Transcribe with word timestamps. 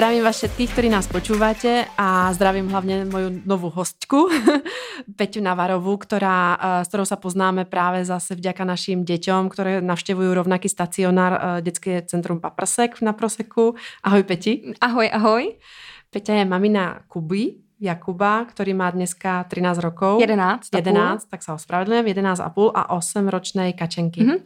Zdravím 0.00 0.24
vás 0.24 0.40
všetkých, 0.40 0.70
ktorí 0.72 0.88
nás 0.88 1.04
počúvate 1.12 1.84
a 2.00 2.32
zdravím 2.32 2.72
hlavne 2.72 3.04
moju 3.04 3.44
novú 3.44 3.68
hostku, 3.68 4.32
Peťu 5.20 5.44
Navarovú, 5.44 5.92
ktorá, 6.00 6.56
s 6.80 6.88
ktorou 6.88 7.04
sa 7.04 7.20
poznáme 7.20 7.68
práve 7.68 8.00
zase 8.08 8.32
vďaka 8.32 8.64
našim 8.64 9.04
deťom, 9.04 9.52
ktoré 9.52 9.84
navštevujú 9.84 10.32
rovnaký 10.32 10.72
stacionár 10.72 11.60
Detské 11.60 12.00
centrum 12.08 12.40
Paprsek 12.40 13.04
na 13.04 13.12
Proseku. 13.12 13.76
Ahoj 14.00 14.24
Peti. 14.24 14.72
Ahoj, 14.80 15.04
ahoj. 15.04 15.60
Peťa 16.08 16.32
je 16.40 16.44
mamina 16.48 17.04
Kuby, 17.04 17.60
Jakuba, 17.76 18.48
ktorý 18.48 18.72
má 18.72 18.88
dneska 18.88 19.44
13 19.52 19.84
rokov. 19.84 20.16
11. 20.16 20.80
11, 20.80 21.28
tak 21.28 21.44
sa 21.44 21.60
ospravedlňujem, 21.60 22.08
11,5 22.08 22.72
a 22.72 22.96
8 22.96 23.28
ročnej 23.28 23.76
kačenky. 23.76 24.24
Mm-hmm. 24.24 24.40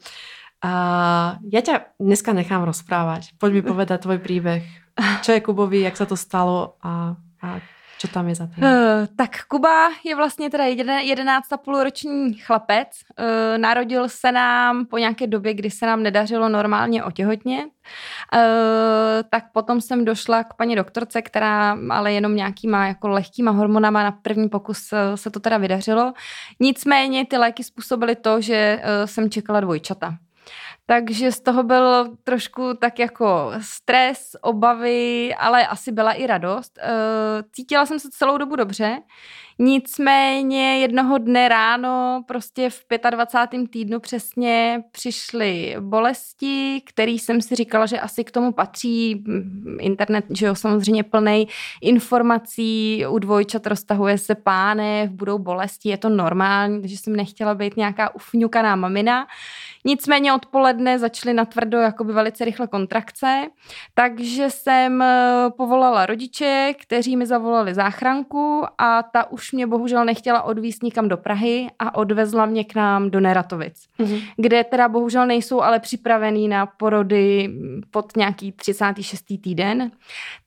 Uh, 0.64 1.36
ja 1.52 1.60
ťa 1.60 1.96
dneska 2.00 2.32
nechám 2.32 2.64
rozprávať. 2.64 3.36
Poď 3.36 3.50
mi 3.52 3.62
povedať 3.62 4.06
tvoj 4.06 4.18
príbeh. 4.22 4.64
Čo 5.26 5.34
je 5.34 5.44
Kubovi, 5.44 5.82
jak 5.82 5.98
sa 5.98 6.06
to 6.06 6.14
stalo 6.14 6.78
a, 6.80 7.18
a 7.42 7.48
co 7.98 8.08
tam 8.08 8.28
je 8.28 8.34
za 8.34 8.46
tím? 8.46 8.64
Uh, 8.64 8.70
tak 9.16 9.30
Kuba 9.48 9.90
je 10.04 10.16
vlastně 10.16 10.50
teda 10.50 10.64
11,5 10.64 11.82
roční 11.82 12.34
chlapec. 12.34 12.88
Uh, 13.18 13.58
narodil 13.58 14.08
se 14.08 14.32
nám 14.32 14.86
po 14.86 14.98
nějaké 14.98 15.26
době, 15.26 15.54
kdy 15.54 15.70
se 15.70 15.86
nám 15.86 16.02
nedařilo 16.02 16.48
normálně 16.48 17.04
otěhotně. 17.04 17.58
Uh, 17.64 17.68
tak 19.30 19.44
potom 19.52 19.80
jsem 19.80 20.04
došla 20.04 20.44
k 20.44 20.54
paní 20.54 20.76
doktorce, 20.76 21.22
která 21.22 21.78
ale 21.90 22.12
jenom 22.12 22.36
nějakýma 22.36 22.86
jako 22.86 23.08
lehkýma 23.08 23.50
hormonama 23.50 24.02
na 24.02 24.12
první 24.12 24.48
pokus 24.48 24.94
se 25.14 25.30
to 25.30 25.40
teda 25.40 25.58
vydařilo. 25.58 26.12
Nicméně 26.60 27.26
ty 27.26 27.36
léky 27.36 27.64
způsobily 27.64 28.16
to, 28.16 28.40
že 28.40 28.82
jsem 29.04 29.30
čekala 29.30 29.60
dvojčata. 29.60 30.16
Takže 30.86 31.32
z 31.32 31.40
toho 31.40 31.62
byl 31.62 32.16
trošku 32.24 32.74
tak 32.80 32.98
jako 32.98 33.52
stres, 33.60 34.36
obavy, 34.42 35.34
ale 35.34 35.66
asi 35.66 35.92
byla 35.92 36.12
i 36.12 36.26
radost. 36.26 36.78
Eh, 36.78 37.42
cítila 37.52 37.86
jsem 37.86 37.98
se 37.98 38.08
celou 38.12 38.38
dobu 38.38 38.56
dobře. 38.56 38.98
Nicméně 39.58 40.78
jednoho 40.78 41.18
dne 41.18 41.48
ráno, 41.48 42.24
prostě 42.26 42.70
v 42.70 42.84
25. 43.10 43.70
týdnu 43.70 44.00
přesně 44.00 44.82
přišly 44.92 45.76
bolesti, 45.80 46.82
který 46.86 47.18
jsem 47.18 47.40
si 47.40 47.54
říkala, 47.54 47.86
že 47.86 48.00
asi 48.00 48.24
k 48.24 48.30
tomu 48.30 48.52
patří. 48.52 49.24
Internet, 49.80 50.24
že 50.30 50.46
jo, 50.46 50.54
samozřejmě 50.54 51.02
plný 51.02 51.48
informací, 51.82 53.04
u 53.08 53.18
dvojčat 53.18 53.66
roztahuje 53.66 54.18
se 54.18 54.34
pánev, 54.34 55.10
budou 55.10 55.38
bolesti, 55.38 55.88
je 55.88 55.96
to 55.96 56.08
normální, 56.08 56.80
takže 56.80 56.96
jsem 56.96 57.16
nechtěla 57.16 57.54
být 57.54 57.76
nějaká 57.76 58.14
ufňukaná 58.14 58.76
mamina. 58.76 59.26
Nicméně 59.84 60.34
odpoledne 60.34 60.98
začaly 60.98 61.34
natvrdo 61.34 61.78
jakoby 61.78 62.12
velice 62.12 62.44
rychle 62.44 62.66
kontrakce, 62.66 63.46
takže 63.94 64.50
jsem 64.50 65.02
eh, 65.02 65.50
povolala 65.56 66.06
rodiče, 66.06 66.74
kteří 66.80 67.16
mi 67.16 67.26
zavolali 67.26 67.74
záchranku 67.74 68.64
a 68.78 69.02
ta 69.02 69.30
už 69.30 69.43
mě 69.52 69.66
bohužel 69.66 70.04
nechtěla 70.04 70.42
odvíst 70.42 70.82
nikam 70.82 71.08
do 71.08 71.16
Prahy 71.16 71.66
a 71.78 71.94
odvezla 71.94 72.46
mě 72.46 72.64
k 72.64 72.74
nám 72.74 73.10
do 73.10 73.20
Neratovic, 73.20 73.88
mm-hmm. 73.98 74.22
kde 74.36 74.64
teda 74.64 74.88
bohužel 74.88 75.26
nejsou 75.26 75.60
ale 75.60 75.80
připravený 75.80 76.48
na 76.48 76.66
porody 76.66 77.54
pod 77.90 78.16
nějaký 78.16 78.52
36. 78.52 79.24
týden, 79.40 79.90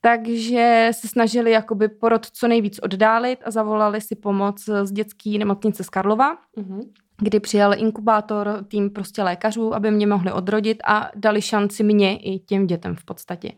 takže 0.00 0.88
se 0.92 1.08
snažili 1.08 1.50
jakoby 1.50 1.88
porod 1.88 2.26
co 2.26 2.48
nejvíc 2.48 2.78
oddálit 2.78 3.38
a 3.44 3.50
zavolali 3.50 4.00
si 4.00 4.16
pomoc 4.16 4.68
z 4.82 4.92
dětské 4.92 5.30
nemocnice 5.38 5.84
z 5.84 5.90
Karlova. 5.90 6.36
Mm-hmm 6.56 6.82
kdy 7.20 7.40
přijal 7.40 7.74
inkubátor, 7.74 8.64
tým 8.68 8.90
prostě 8.90 9.22
lékařů, 9.22 9.74
aby 9.74 9.90
mě 9.90 10.06
mohli 10.06 10.32
odrodit 10.32 10.78
a 10.84 11.10
dali 11.14 11.42
šanci 11.42 11.82
mě 11.82 12.16
i 12.16 12.38
těm 12.38 12.66
dětem 12.66 12.96
v 12.96 13.04
podstatě. 13.04 13.52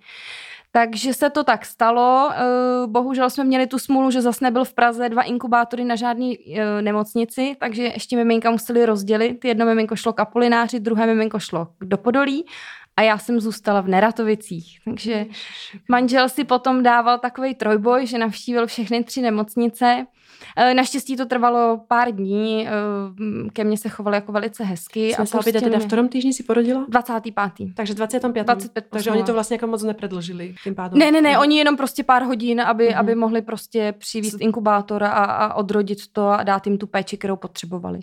Takže 0.73 1.15
se 1.15 1.31
to 1.31 1.45
tak 1.45 1.67
stalo. 1.67 2.31
Eh, 2.33 2.87
bohužel 2.87 3.31
jsme 3.31 3.45
měli 3.45 3.67
tu 3.67 3.79
smůlu, 3.79 4.11
že 4.11 4.23
zase 4.23 4.45
nebyl 4.45 4.65
v 4.65 4.75
Praze 4.75 5.09
dva 5.09 5.23
inkubátory 5.23 5.85
na 5.85 5.97
žádný 5.97 6.39
eh, 6.39 6.83
nemocnici, 6.83 7.57
takže 7.61 7.83
ještě 7.83 8.17
miminka 8.17 8.51
museli 8.51 8.87
rozdělit. 8.87 9.45
Jedno 9.45 9.67
miminko 9.67 9.97
šlo 9.97 10.13
k 10.13 10.21
Apolináři, 10.21 10.81
druhé 10.81 11.07
miminko 11.07 11.39
šlo 11.39 11.69
do 11.81 11.99
Podolí 11.99 12.45
a 12.97 13.03
já 13.03 13.19
jsem 13.19 13.41
zůstala 13.41 13.81
v 13.81 13.89
Neratovicích. 13.89 14.79
Takže 14.85 15.27
manžel 15.89 16.29
si 16.29 16.45
potom 16.45 16.83
dával 16.83 17.19
takový 17.19 17.55
trojboj, 17.55 18.07
že 18.07 18.19
navštívil 18.19 18.67
všechny 18.67 19.05
tři 19.05 19.23
nemocnice 19.23 20.07
naštěstí 20.75 21.17
to 21.17 21.27
trvalo 21.27 21.81
pár 21.89 22.11
dní, 22.11 22.69
eh, 22.69 22.71
ke 23.53 23.65
mně 23.65 23.77
se 23.77 23.89
chovali 23.89 24.17
jako 24.17 24.33
velice 24.33 24.65
hezky. 24.65 25.13
Jsme 25.13 25.25
a 25.25 25.27
prostě 25.27 25.61
teda 25.61 25.79
v 25.79 25.87
kterém 25.87 26.09
týždni 26.09 26.33
si 26.33 26.43
porodila? 26.43 26.87
25. 26.89 27.75
Takže 27.75 27.95
25. 27.95 28.45
25 28.45 28.85
Takže 28.91 29.11
oni 29.11 29.23
to 29.23 29.33
vlastně 29.33 29.55
jako 29.55 29.67
moc 29.67 29.83
nepredložili 29.83 30.55
tím 30.65 30.75
pádem. 30.75 30.99
Ne, 30.99 31.13
ne, 31.13 31.21
ne, 31.21 31.39
oni 31.39 31.59
jenom 31.59 31.77
prostě 31.77 32.05
pár 32.05 32.23
hodin, 32.23 32.61
aby, 32.61 32.89
mm-hmm. 32.89 32.99
aby 32.99 33.15
mohli 33.15 33.43
prostě 33.43 33.95
přivízt 33.99 34.41
inkubátor 34.41 35.05
a, 35.05 35.09
a 35.09 35.55
odrodit 35.55 35.99
to 36.13 36.29
a 36.29 36.43
dát 36.43 36.67
jim 36.67 36.79
tu 36.79 36.87
péči, 36.87 37.17
kterou 37.17 37.37
potřebovali. 37.37 38.01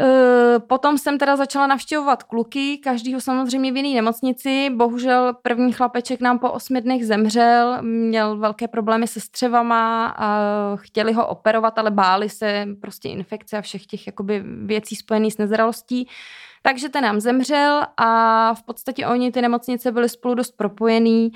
Eh, 0.00 0.58
potom 0.58 0.98
jsem 0.98 1.18
teda 1.18 1.36
začala 1.36 1.66
navštěvovat 1.66 2.22
kluky, 2.22 2.78
každýho 2.78 3.20
samozřejmě 3.20 3.72
v 3.72 3.76
jiné 3.76 3.94
nemocnici. 3.94 4.70
Bohužel 4.70 5.34
první 5.42 5.72
chlapeček 5.72 6.20
nám 6.20 6.38
po 6.38 6.50
osmi 6.50 6.80
dnech 6.80 7.06
zemřel, 7.06 7.78
měl 7.82 8.36
velké 8.36 8.68
problémy 8.68 9.06
se 9.06 9.20
střevama 9.20 10.06
a 10.06 10.40
chtěli 10.76 11.12
ho 11.12 11.26
operovat, 11.26 11.78
ale 11.78 11.90
báli 11.90 12.28
se 12.28 12.66
prostě 12.80 13.08
infekce 13.08 13.58
a 13.58 13.62
všech 13.62 13.86
těch 13.86 14.06
jakoby 14.06 14.42
věcí 14.64 14.96
spojených 14.96 15.32
s 15.32 15.38
nezralostí. 15.38 16.08
Takže 16.62 16.88
ten 16.88 17.04
nám 17.04 17.20
zemřel 17.20 17.82
a 17.96 18.54
v 18.54 18.62
podstatě 18.62 19.06
oni 19.06 19.32
ty 19.32 19.42
nemocnice 19.42 19.92
byly 19.92 20.08
spolu 20.08 20.34
dost 20.34 20.50
propojený 20.50 21.30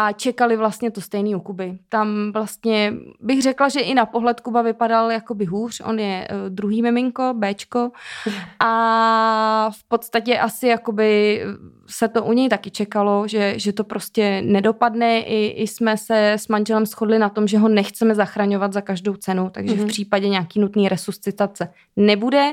a 0.00 0.12
čekali 0.12 0.56
vlastně 0.56 0.90
to 0.90 1.00
stejný 1.00 1.34
u 1.34 1.40
Kuby. 1.40 1.78
Tam 1.88 2.32
vlastně 2.32 2.94
bych 3.20 3.42
řekla, 3.42 3.68
že 3.68 3.80
i 3.80 3.94
na 3.94 4.06
pohled 4.06 4.40
Kuba 4.40 4.62
vypadal 4.62 5.10
jakoby 5.10 5.44
hůř. 5.44 5.82
On 5.84 5.98
je 5.98 6.28
uh, 6.30 6.48
druhý 6.48 6.82
miminko, 6.82 7.34
Bčko 7.34 7.90
a 8.60 9.70
v 9.72 9.84
podstatě 9.84 10.38
asi 10.38 10.66
jakoby 10.66 11.42
se 11.88 12.08
to 12.08 12.24
u 12.24 12.32
něj 12.32 12.48
taky 12.48 12.70
čekalo, 12.70 13.28
že, 13.28 13.54
že 13.58 13.72
to 13.72 13.84
prostě 13.84 14.42
nedopadne. 14.42 15.20
I, 15.20 15.46
I 15.46 15.66
jsme 15.66 15.96
se 15.96 16.32
s 16.32 16.48
manželem 16.48 16.86
shodli 16.86 17.18
na 17.18 17.28
tom, 17.28 17.48
že 17.48 17.58
ho 17.58 17.68
nechceme 17.68 18.14
zachraňovat 18.14 18.72
za 18.72 18.80
každou 18.80 19.16
cenu, 19.16 19.50
takže 19.50 19.74
mm-hmm. 19.74 19.78
v 19.78 19.80
mhm. 19.80 19.88
případě 19.88 20.28
nějaký 20.28 20.60
nutný 20.60 20.88
resuscitace 20.88 21.72
nebude. 21.96 22.52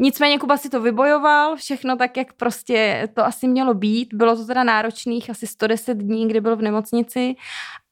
Nicméně 0.00 0.38
Kuba 0.38 0.56
si 0.56 0.70
to 0.70 0.80
vybojoval, 0.80 1.56
všechno 1.56 1.96
tak, 1.96 2.16
jak 2.16 2.32
prostě 2.32 3.08
to 3.14 3.24
asi 3.24 3.48
mělo 3.48 3.74
být. 3.74 4.14
Bylo 4.14 4.36
to 4.36 4.46
teda 4.46 4.64
náročných 4.64 5.30
asi 5.30 5.46
110 5.46 5.98
dní, 5.98 6.28
kdy 6.28 6.40
byl 6.40 6.56
v 6.56 6.62
nemocnici 6.62 7.34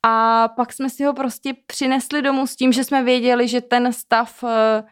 a 0.03 0.49
pak 0.49 0.73
jsme 0.73 0.91
si 0.91 1.05
ho 1.05 1.13
prostě 1.15 1.55
přinesli 1.67 2.23
domů 2.23 2.47
s 2.47 2.57
tím, 2.57 2.73
že 2.73 2.85
jsme 2.85 3.05
věděli, 3.05 3.49
že 3.49 3.61
ten 3.61 3.93
stav 3.93 4.45
eh, 4.45 4.83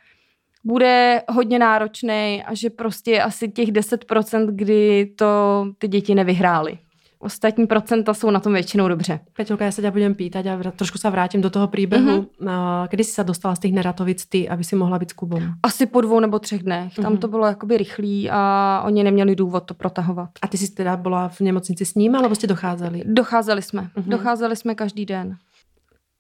bude 0.66 1.22
hodně 1.28 1.59
náročný 1.59 2.43
a 2.47 2.54
že 2.54 2.71
prostě 2.71 3.22
asi 3.22 3.49
těch 3.49 3.69
10%, 3.69 4.47
kdy 4.50 5.12
to 5.16 5.66
ty 5.78 5.88
děti 5.88 6.15
nevyhrály. 6.15 6.78
Ostatní 7.19 7.66
procenta 7.66 8.15
jsou 8.15 8.31
na 8.31 8.41
tom 8.41 8.53
většinou 8.53 8.88
dobře. 8.88 9.21
Peťolka, 9.37 9.65
já 9.65 9.71
se 9.71 9.82
tě 9.82 9.91
budem 9.91 10.15
pýtať 10.15 10.47
a 10.47 10.71
trošku 10.71 10.99
se 10.99 11.10
vrátím 11.10 11.41
do 11.41 11.50
toho 11.50 11.69
příběhu. 11.69 12.27
Mm-hmm. 12.41 12.88
Kdy 12.91 13.04
jsi 13.04 13.12
se 13.12 13.25
dostala 13.25 13.54
z 13.54 13.59
těch 13.59 13.72
neratovic 13.72 14.27
ty, 14.27 14.49
aby 14.49 14.65
si 14.65 14.77
mohla 14.77 14.99
být 14.99 15.10
s 15.10 15.12
Kubou? 15.12 15.41
Asi 15.62 15.87
po 15.87 16.00
dvou 16.00 16.21
nebo 16.21 16.38
třech 16.38 16.62
dnech. 16.62 16.93
Mm-hmm. 16.93 17.03
Tam 17.03 17.12
mhm. 17.12 17.21
to 17.21 17.28
bylo 17.28 17.47
jakoby 17.47 17.77
rychlý 17.77 18.31
a 18.31 18.83
oni 18.87 19.04
neměli 19.04 19.37
důvod 19.37 19.65
to 19.65 19.75
protahovat. 19.75 20.31
A 20.43 20.48
ty 20.48 20.59
jsi 20.59 20.72
teda 20.72 20.97
byla 20.97 21.28
v 21.28 21.41
nemocnici 21.41 21.84
s 21.84 21.94
ním, 21.94 22.16
alebo 22.16 22.34
jste 22.34 22.47
docházeli? 22.47 23.03
Docházeli 23.04 23.62
jsme. 23.62 23.83
Mm-hmm. 23.83 24.09
Docházeli 24.09 24.57
jsme 24.57 24.74
každý 24.74 25.07
den. 25.07 25.36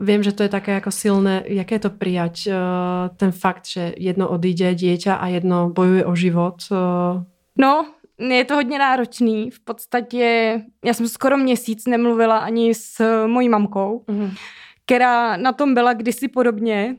Vím, 0.00 0.22
že 0.22 0.32
to 0.32 0.42
je 0.42 0.48
také 0.48 0.72
jako 0.72 0.90
silné. 0.90 1.42
Jaké 1.46 1.74
je 1.74 1.78
to 1.78 1.90
přijať? 1.90 2.46
Uh, 2.46 3.16
ten 3.16 3.32
fakt, 3.32 3.66
že 3.66 3.94
jedno 3.96 4.28
odjde 4.28 4.74
dieťa 4.74 5.14
a 5.14 5.26
jedno 5.26 5.70
bojuje 5.70 6.04
o 6.04 6.14
život? 6.14 6.54
Uh... 6.70 7.22
No, 7.58 7.86
je 8.18 8.44
to 8.44 8.54
hodně 8.54 8.78
náročný. 8.78 9.50
V 9.50 9.60
podstatě 9.60 10.60
já 10.84 10.94
jsem 10.94 11.08
skoro 11.08 11.36
měsíc 11.36 11.86
nemluvila 11.86 12.38
ani 12.38 12.74
s 12.74 13.26
mojí 13.26 13.48
mamkou, 13.48 14.04
mm-hmm. 14.08 14.36
která 14.84 15.36
na 15.36 15.52
tom 15.52 15.74
byla 15.74 15.92
kdysi 15.92 16.28
podobně. 16.28 16.96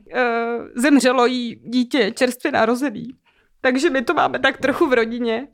Zemřelo 0.74 1.26
jí 1.26 1.60
dítě 1.64 2.10
čerstvě 2.10 2.52
narozený. 2.52 3.14
Takže 3.60 3.90
my 3.90 4.02
to 4.02 4.14
máme 4.14 4.38
tak 4.38 4.58
trochu 4.58 4.86
v 4.86 4.92
rodině. 4.92 5.46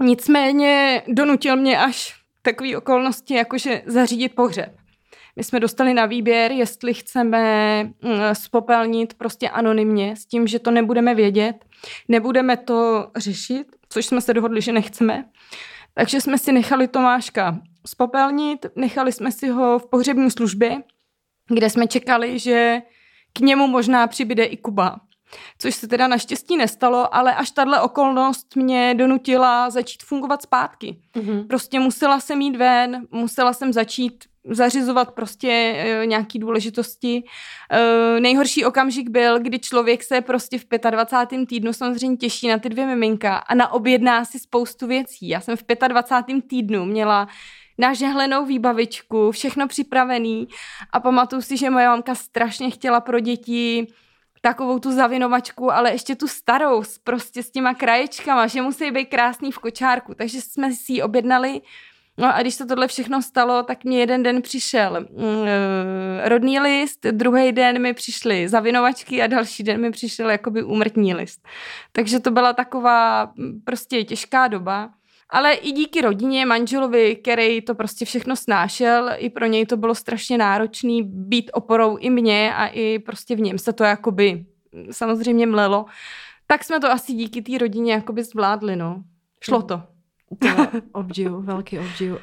Nicméně 0.00 1.02
donutil 1.08 1.56
mě 1.56 1.78
až 1.78 2.14
takové 2.42 2.76
okolnosti, 2.76 3.34
jakože 3.34 3.82
zařídit 3.86 4.34
pohřeb. 4.34 4.81
My 5.36 5.44
jsme 5.44 5.60
dostali 5.60 5.94
na 5.94 6.06
výběr, 6.06 6.52
jestli 6.52 6.94
chceme 6.94 7.84
mm, 7.84 7.90
spopelnit 8.32 9.14
prostě 9.14 9.48
anonymně 9.48 10.16
s 10.16 10.26
tím, 10.26 10.46
že 10.46 10.58
to 10.58 10.70
nebudeme 10.70 11.14
vědět, 11.14 11.64
nebudeme 12.08 12.56
to 12.56 13.10
řešit, 13.16 13.66
což 13.88 14.06
jsme 14.06 14.20
se 14.20 14.34
dohodli, 14.34 14.60
že 14.60 14.72
nechceme. 14.72 15.24
Takže 15.94 16.20
jsme 16.20 16.38
si 16.38 16.52
nechali 16.52 16.88
Tomáška 16.88 17.58
spopelnit. 17.86 18.66
Nechali 18.76 19.12
jsme 19.12 19.32
si 19.32 19.48
ho 19.48 19.78
v 19.78 19.86
pohřební 19.86 20.30
službě, 20.30 20.82
kde 21.48 21.70
jsme 21.70 21.86
čekali, 21.86 22.38
že 22.38 22.82
k 23.32 23.40
němu 23.40 23.66
možná 23.66 24.06
přibyde 24.06 24.44
i 24.44 24.56
Kuba. 24.56 25.00
Což 25.58 25.74
se 25.74 25.88
teda 25.88 26.08
naštěstí 26.08 26.56
nestalo, 26.56 27.14
ale 27.14 27.34
až 27.34 27.50
tahle 27.50 27.80
okolnost 27.80 28.56
mě 28.56 28.94
donutila 28.94 29.70
začít 29.70 30.02
fungovat 30.02 30.42
zpátky. 30.42 30.96
Mm-hmm. 31.14 31.46
Prostě 31.46 31.80
musela 31.80 32.20
jsem 32.20 32.40
jít 32.40 32.56
ven, 32.56 33.06
musela 33.10 33.52
jsem 33.52 33.72
začít 33.72 34.24
zařizovat 34.44 35.10
prostě 35.10 35.48
e, 35.48 36.06
nějaký 36.06 36.38
důležitosti. 36.38 37.22
E, 37.70 38.20
nejhorší 38.20 38.64
okamžik 38.64 39.10
byl, 39.10 39.38
kdy 39.38 39.58
člověk 39.58 40.02
se 40.02 40.20
prostě 40.20 40.58
v 40.58 40.64
25. 40.90 41.46
týdnu 41.46 41.72
samozřejmě 41.72 42.16
těší 42.16 42.48
na 42.48 42.58
ty 42.58 42.68
dvě 42.68 42.86
miminka 42.86 43.36
a 43.36 43.54
naobjedná 43.54 44.24
si 44.24 44.38
spoustu 44.38 44.86
věcí. 44.86 45.28
Já 45.28 45.40
jsem 45.40 45.56
v 45.56 45.64
25. 45.88 46.48
týdnu 46.48 46.84
měla 46.84 47.28
nažehlenou 47.78 48.46
výbavičku, 48.46 49.30
všechno 49.30 49.68
připravený 49.68 50.48
a 50.92 51.00
pamatuju 51.00 51.42
si, 51.42 51.56
že 51.56 51.70
moje 51.70 51.88
mamka 51.88 52.14
strašně 52.14 52.70
chtěla 52.70 53.00
pro 53.00 53.20
děti 53.20 53.86
takovou 54.42 54.78
tu 54.78 54.92
zavinovačku, 54.92 55.72
ale 55.72 55.92
ještě 55.92 56.16
tu 56.16 56.28
starou, 56.28 56.82
prostě 57.04 57.42
s 57.42 57.50
těma 57.50 57.74
kraječkama, 57.74 58.46
že 58.46 58.62
musí 58.62 58.90
být 58.90 59.06
krásný 59.06 59.52
v 59.52 59.58
kočárku. 59.58 60.14
Takže 60.14 60.40
jsme 60.40 60.72
si 60.72 60.92
ji 60.92 61.02
objednali 61.02 61.60
No 62.18 62.34
a 62.34 62.40
když 62.40 62.54
se 62.54 62.66
tohle 62.66 62.88
všechno 62.88 63.22
stalo, 63.22 63.62
tak 63.62 63.84
mě 63.84 64.00
jeden 64.00 64.22
den 64.22 64.42
přišel 64.42 65.06
uh, 65.10 65.24
rodný 66.24 66.60
list, 66.60 67.06
druhý 67.10 67.52
den 67.52 67.82
mi 67.82 67.94
přišly 67.94 68.48
zavinovačky 68.48 69.22
a 69.22 69.26
další 69.26 69.62
den 69.62 69.80
mi 69.80 69.90
přišel 69.90 70.30
jakoby 70.30 70.62
úmrtní 70.62 71.14
list. 71.14 71.48
Takže 71.92 72.20
to 72.20 72.30
byla 72.30 72.52
taková 72.52 73.32
prostě 73.64 74.04
těžká 74.04 74.48
doba. 74.48 74.90
Ale 75.32 75.52
i 75.52 75.72
díky 75.72 76.00
rodině, 76.00 76.46
manželovi, 76.46 77.16
který 77.16 77.60
to 77.62 77.74
prostě 77.74 78.04
všechno 78.04 78.36
snášel, 78.36 79.10
i 79.16 79.30
pro 79.30 79.46
něj 79.46 79.66
to 79.66 79.76
bylo 79.76 79.94
strašně 79.94 80.38
náročný 80.38 81.02
být 81.02 81.50
oporou 81.54 81.96
i 81.96 82.10
mě 82.10 82.54
a 82.54 82.66
i 82.66 82.98
prostě 82.98 83.36
v 83.36 83.40
něm 83.40 83.58
se 83.58 83.72
to 83.72 83.84
jakoby 83.84 84.44
samozřejmě 84.90 85.46
mlelo. 85.46 85.84
Tak 86.46 86.64
jsme 86.64 86.80
to 86.80 86.90
asi 86.90 87.12
díky 87.12 87.42
té 87.42 87.58
rodině 87.58 87.92
jakoby 87.92 88.24
zvládli, 88.24 88.76
no. 88.76 89.02
Šlo 89.40 89.62
to. 89.62 89.82
Obdiv, 90.92 91.30
velký 91.30 91.78
obdiv. 91.78 92.12
Uh, 92.12 92.16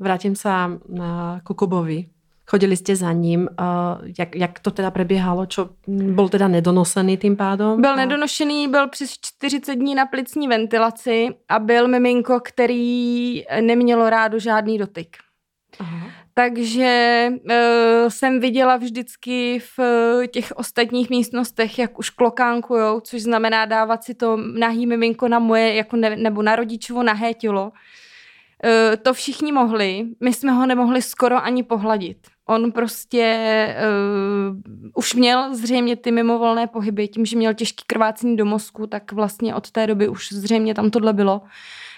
vrátím 0.00 0.36
se 0.36 0.48
na 0.88 1.40
Kukubovi. 1.44 2.06
Chodili 2.46 2.76
jste 2.76 2.96
za 2.96 3.12
ním, 3.12 3.40
uh, 3.40 4.08
jak, 4.18 4.36
jak 4.36 4.58
to 4.58 4.70
teda 4.70 4.90
preběhalo, 4.90 5.46
čo 5.46 5.68
byl 5.86 6.28
teda 6.28 6.48
nedonosený 6.48 7.16
tím 7.16 7.36
pádem? 7.36 7.80
Byl 7.80 7.96
nedonošený, 7.96 8.68
byl 8.68 8.88
přes 8.88 9.10
40 9.20 9.74
dní 9.74 9.94
na 9.94 10.06
plicní 10.06 10.48
ventilaci 10.48 11.28
a 11.48 11.58
byl 11.58 11.88
miminko, 11.88 12.40
který 12.40 13.44
nemělo 13.60 14.10
rádo 14.10 14.38
žádný 14.38 14.78
dotyk. 14.78 15.16
Aha. 15.80 16.10
Takže 16.34 17.28
uh, 17.32 18.08
jsem 18.08 18.40
viděla 18.40 18.76
vždycky 18.76 19.58
v 19.58 19.78
uh, 19.78 20.26
těch 20.26 20.52
ostatních 20.56 21.10
místnostech, 21.10 21.78
jak 21.78 21.98
už 21.98 22.10
klokánkujou, 22.10 23.00
což 23.00 23.22
znamená 23.22 23.64
dávat 23.64 24.04
si 24.04 24.14
to 24.14 24.36
nahý 24.36 24.86
miminko 24.86 25.28
na 25.28 25.38
moje, 25.38 25.74
jako 25.74 25.96
ne, 25.96 26.16
nebo 26.16 26.42
na 26.42 26.56
rodičovo 26.56 27.02
nahé 27.02 27.34
tělo. 27.34 27.64
Uh, 27.64 28.96
to 29.02 29.14
všichni 29.14 29.52
mohli, 29.52 30.06
my 30.20 30.32
jsme 30.32 30.52
ho 30.52 30.66
nemohli 30.66 31.02
skoro 31.02 31.44
ani 31.44 31.62
pohladit. 31.62 32.33
On 32.48 32.72
prostě 32.72 33.76
uh, 33.78 34.56
už 34.94 35.14
měl 35.14 35.54
zřejmě 35.54 35.96
ty 35.96 36.10
mimovolné 36.10 36.66
pohyby, 36.66 37.08
tím, 37.08 37.26
že 37.26 37.36
měl 37.36 37.54
těžký 37.54 37.84
krvácení 37.86 38.36
do 38.36 38.44
mozku, 38.44 38.86
tak 38.86 39.12
vlastně 39.12 39.54
od 39.54 39.70
té 39.70 39.86
doby 39.86 40.08
už 40.08 40.32
zřejmě 40.32 40.74
tam 40.74 40.90
tohle 40.90 41.12
bylo. 41.12 41.42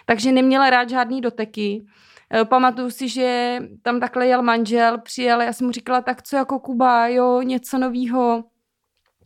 Takže 0.06 0.32
neměla 0.32 0.70
rád 0.70 0.88
žádný 0.88 1.20
doteky. 1.20 1.87
Uh, 2.34 2.44
pamatuju 2.44 2.90
si, 2.90 3.08
že 3.08 3.58
tam 3.82 4.00
takhle 4.00 4.26
jel 4.26 4.43
manžel, 4.43 4.98
přijel, 4.98 5.40
já 5.40 5.52
jsem 5.52 5.66
mu 5.66 5.72
říkala, 5.72 6.00
tak 6.00 6.22
co 6.22 6.37
jako 6.37 6.58
Kuba, 6.58 7.08
jo, 7.08 7.42
něco 7.42 7.78
novýho. 7.78 8.44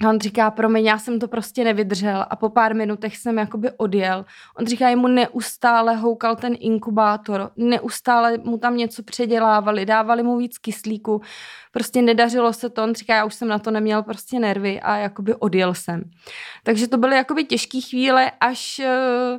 A 0.05 0.09
on 0.09 0.21
říká, 0.21 0.51
promiň, 0.51 0.85
já 0.85 0.99
jsem 0.99 1.19
to 1.19 1.29
prostě 1.29 1.65
nevydržel 1.65 2.27
a 2.31 2.37
po 2.37 2.49
pár 2.49 2.75
minutech 2.75 3.17
jsem 3.17 3.39
jakoby 3.39 3.71
odjel. 3.77 4.25
On 4.59 4.67
říká, 4.67 4.89
jemu 4.89 5.09
neustále 5.09 5.97
houkal 5.97 6.37
ten 6.37 6.57
inkubátor, 6.61 7.51
neustále 7.57 8.39
mu 8.39 8.59
tam 8.59 8.77
něco 8.77 9.03
předělávali, 9.03 9.87
dávali 9.87 10.23
mu 10.23 10.37
víc 10.37 10.59
kyslíku, 10.59 11.21
prostě 11.73 12.03
nedařilo 12.03 12.53
se 12.53 12.71
to. 12.71 12.83
On 12.83 12.95
říká, 12.95 13.15
já 13.15 13.25
už 13.25 13.35
jsem 13.35 13.49
na 13.49 13.59
to 13.59 13.71
neměl 13.71 14.03
prostě 14.03 14.39
nervy 14.39 14.81
a 14.81 14.97
jakoby 14.97 15.35
odjel 15.35 15.75
jsem. 15.75 16.03
Takže 16.63 16.89
to 16.89 16.97
byly 16.97 17.17
jakoby 17.17 17.45
těžké 17.45 17.81
chvíle, 17.81 18.33
až 18.41 18.81
uh, 18.85 19.39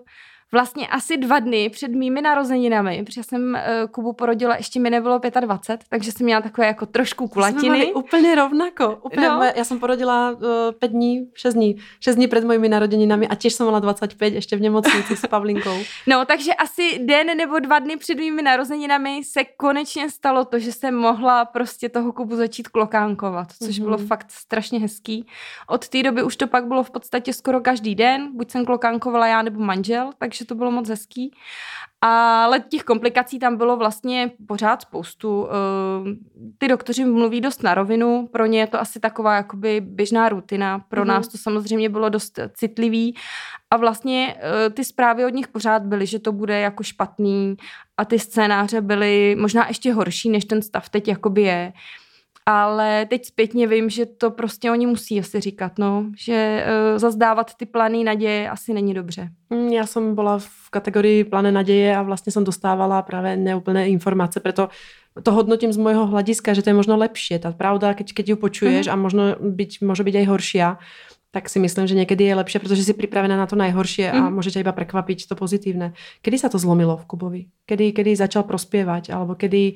vlastně 0.52 0.88
asi 0.88 1.18
dva 1.18 1.40
dny 1.40 1.70
před 1.70 1.92
mými 1.92 2.22
narozeninami, 2.22 3.04
protože 3.06 3.24
jsem 3.24 3.42
uh, 3.54 3.90
Kubu 3.92 4.14
porodila, 4.14 4.56
ještě 4.56 4.80
mi 4.80 4.90
nebylo 4.90 5.20
25, 5.40 5.86
takže 5.90 6.12
jsem 6.12 6.26
měla 6.26 6.42
takové 6.42 6.68
jako 6.68 6.86
trošku 6.86 7.28
kulatiny. 7.28 7.82
Jsme 7.82 7.94
úplně 7.94 8.36
rovnako. 8.36 9.00
Úplně, 9.02 9.30
no. 9.30 9.44
Já 9.56 9.64
jsem 9.64 9.80
porodila 9.80 10.32
uh, 10.32 10.38
pět 10.80 10.92
dní, 10.92 11.28
šest 11.34 11.54
dní, 11.54 11.76
šest 12.00 12.16
dní 12.16 12.28
před 12.28 12.44
mojimi 12.44 12.70
narozeninami 12.70 13.28
a 13.28 13.36
těž 13.36 13.54
jsem 13.54 13.66
měla 13.66 13.80
25 13.80 14.34
ještě 14.34 14.56
v 14.56 14.62
nemocnici 14.62 15.16
s 15.16 15.28
Pavlinkou. 15.28 15.78
No, 16.08 16.26
takže 16.26 16.54
asi 16.54 17.00
den 17.00 17.38
nebo 17.38 17.60
dva 17.60 17.80
dny 17.80 17.98
před 17.98 18.16
mými 18.16 18.42
narozeninami 18.42 19.22
se 19.24 19.44
konečně 19.44 20.10
stalo 20.10 20.46
to, 20.46 20.60
že 20.60 20.72
jsem 20.72 20.96
mohla 20.96 21.46
prostě 21.46 21.90
toho 21.90 22.14
Kubu 22.14 22.36
začít 22.36 22.68
klokánkovat, 22.68 23.48
což 23.64 23.80
mm-hmm. 23.80 23.84
bylo 23.84 23.98
fakt 23.98 24.32
strašně 24.32 24.80
hezký. 24.80 25.28
Od 25.68 25.88
té 25.88 26.04
doby 26.04 26.24
už 26.24 26.36
to 26.36 26.48
pak 26.48 26.66
bylo 26.66 26.84
v 26.84 26.92
podstatě 26.92 27.34
skoro 27.34 27.62
každý 27.62 27.96
den, 27.96 28.30
buď 28.34 28.52
jsem 28.52 28.66
klokánkovala 28.66 29.28
já 29.28 29.42
nebo 29.42 29.60
manžel, 29.60 30.10
takže 30.18 30.41
takže 30.42 30.48
to 30.48 30.56
bylo 30.56 30.72
moc 30.72 30.90
hezký. 30.90 31.32
Ale 32.02 32.60
těch 32.60 32.84
komplikací 32.84 33.40
tam 33.40 33.58
bylo 33.58 33.78
vlastně 33.78 34.32
pořád 34.48 34.82
spoustu. 34.82 35.48
Ehm, 35.48 36.18
ty 36.58 36.68
doktoři 36.68 37.06
mluví 37.06 37.42
dost 37.42 37.64
na 37.64 37.74
rovinu, 37.74 38.30
pro 38.32 38.46
ně 38.46 38.60
je 38.60 38.68
to 38.68 38.80
asi 38.80 39.00
taková 39.00 39.36
jakoby 39.36 39.82
běžná 39.82 40.30
rutina, 40.30 40.80
pro 40.80 41.04
mm-hmm. 41.04 41.08
nás 41.08 41.28
to 41.28 41.38
samozřejmě 41.38 41.90
bylo 41.90 42.10
dost 42.10 42.40
citlivý 42.54 43.16
a 43.72 43.78
vlastně 43.78 44.36
eh, 44.38 44.70
ty 44.70 44.84
zprávy 44.84 45.26
od 45.26 45.34
nich 45.34 45.48
pořád 45.48 45.84
byly, 45.84 46.06
že 46.06 46.20
to 46.20 46.32
bude 46.32 46.60
jako 46.60 46.84
špatný 46.84 47.56
a 47.98 48.06
ty 48.06 48.20
scénáře 48.20 48.82
byly 48.82 49.36
možná 49.40 49.68
ještě 49.68 49.94
horší, 49.94 50.30
než 50.30 50.46
ten 50.46 50.62
stav 50.62 50.90
teď 50.90 51.08
jakoby 51.08 51.42
je 51.42 51.74
ale 52.46 53.06
teď 53.06 53.26
zpětně 53.26 53.68
vím, 53.68 53.90
že 53.90 54.06
to 54.06 54.32
prostě 54.32 54.72
oni 54.72 54.86
musí 54.86 55.20
asi 55.20 55.40
říkat, 55.40 55.80
no, 55.80 56.06
že 56.18 56.66
uh, 56.66 57.00
zazdávat 57.00 57.54
ty 57.54 57.66
plány 57.66 58.04
naděje 58.04 58.50
asi 58.50 58.74
není 58.74 58.94
dobře. 58.94 59.30
Mm, 59.50 59.68
já 59.68 59.86
jsem 59.86 60.16
byla 60.16 60.40
v 60.40 60.70
kategorii 60.70 61.24
plány 61.24 61.52
naděje 61.52 61.96
a 61.96 62.02
vlastně 62.02 62.32
jsem 62.32 62.44
dostávala 62.44 63.02
právě 63.02 63.38
neúplné 63.38 63.88
informace, 63.88 64.40
proto 64.40 64.70
to 65.24 65.32
hodnotím 65.32 65.76
z 65.76 65.78
môjho 65.78 66.08
hľadiska, 66.08 66.56
že 66.56 66.64
to 66.64 66.72
je 66.72 66.80
možno 66.80 66.96
lepšie. 66.96 67.36
Ta 67.36 67.52
pravda, 67.52 67.92
keď, 67.92 68.16
keď 68.16 68.26
ju 68.32 68.36
počuješ 68.40 68.88
mm. 68.88 68.92
a 68.92 68.96
možno 68.96 69.24
byť, 69.36 69.84
môže 69.84 70.08
byť 70.08 70.16
aj 70.24 70.26
horšia, 70.32 70.68
tak 71.32 71.52
si 71.52 71.60
myslím, 71.60 71.88
že 71.88 71.96
někdy 71.96 72.24
je 72.24 72.36
lepší, 72.36 72.60
protože 72.60 72.84
si 72.84 72.94
připravená 72.94 73.38
na 73.38 73.46
to 73.46 73.56
nejhorší 73.56 74.04
mm. 74.04 74.10
a 74.10 74.20
mhm. 74.20 74.34
může 74.34 74.52
tě 74.52 74.60
iba 74.60 74.72
prekvapiť 74.72 75.28
to 75.28 75.36
pozitívne. 75.36 75.94
Kedy 76.22 76.38
sa 76.40 76.50
to 76.50 76.60
zlomilo 76.60 76.98
v 76.98 77.06
Kubovi? 77.06 77.42
Kedy, 77.66 77.92
kedy 77.92 78.16
začal 78.16 78.44
prospievať? 78.44 79.12
Alebo 79.12 79.36
kedy 79.36 79.76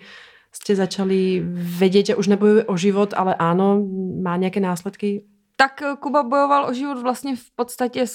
jste 0.56 0.76
začali 0.76 1.44
vědět, 1.54 2.06
že 2.06 2.16
už 2.16 2.28
nebojuje 2.28 2.64
o 2.64 2.78
život, 2.78 3.14
ale 3.18 3.36
ano, 3.36 3.88
má 4.22 4.38
nějaké 4.38 4.60
následky? 4.60 5.24
Tak 5.56 5.84
Kuba 6.00 6.24
bojoval 6.24 6.66
o 6.66 6.74
život 6.74 7.02
vlastně 7.02 7.36
v 7.36 7.52
podstatě 7.56 8.06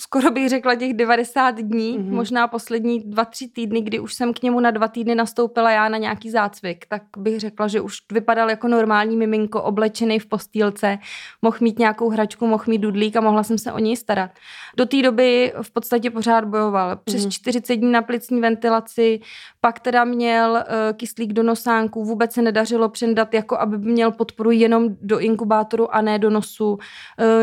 skoro 0.00 0.30
bych 0.30 0.48
řekla 0.48 0.74
těch 0.74 0.94
90 0.94 1.50
dní, 1.50 1.98
mm-hmm. 1.98 2.14
možná 2.14 2.48
poslední 2.48 3.00
dva, 3.00 3.24
tři 3.24 3.48
týdny, 3.48 3.80
kdy 3.80 4.00
už 4.00 4.14
jsem 4.14 4.32
k 4.32 4.42
němu 4.42 4.60
na 4.60 4.70
dva 4.70 4.88
týdny 4.88 5.14
nastoupila 5.14 5.70
já 5.70 5.88
na 5.88 5.98
nějaký 5.98 6.30
zácvik, 6.30 6.86
tak 6.88 7.02
bych 7.18 7.40
řekla, 7.40 7.68
že 7.68 7.80
už 7.80 7.98
vypadal 8.12 8.50
jako 8.50 8.68
normální 8.68 9.16
miminko, 9.16 9.62
oblečený 9.62 10.18
v 10.18 10.26
postýlce, 10.26 10.98
mohl 11.42 11.56
mít 11.60 11.78
nějakou 11.78 12.08
hračku, 12.08 12.46
mohl 12.46 12.64
mít 12.66 12.78
dudlík 12.78 13.16
a 13.16 13.20
mohla 13.20 13.42
jsem 13.42 13.58
se 13.58 13.72
o 13.72 13.78
něj 13.78 13.96
starat. 13.96 14.30
Do 14.76 14.86
té 14.86 15.02
doby 15.02 15.52
v 15.62 15.70
podstatě 15.70 16.10
pořád 16.10 16.44
bojoval. 16.44 16.96
Přes 17.04 17.26
mm-hmm. 17.26 17.30
40 17.30 17.76
dní 17.76 17.92
na 17.92 18.02
plicní 18.02 18.40
ventilaci, 18.40 19.20
pak 19.60 19.80
teda 19.80 20.04
měl 20.04 20.50
uh, 20.52 20.96
kyslík 20.96 21.32
do 21.32 21.42
nosánku, 21.42 22.04
vůbec 22.04 22.32
se 22.32 22.42
nedařilo 22.42 22.88
přendat, 22.88 23.34
jako 23.34 23.58
aby 23.58 23.78
měl 23.78 24.12
podporu 24.12 24.50
jenom 24.50 24.88
do 25.02 25.18
inkubátoru 25.18 25.94
a 25.94 26.00
ne 26.00 26.18
do 26.18 26.30
nosu. 26.30 26.70
Uh, 26.72 26.78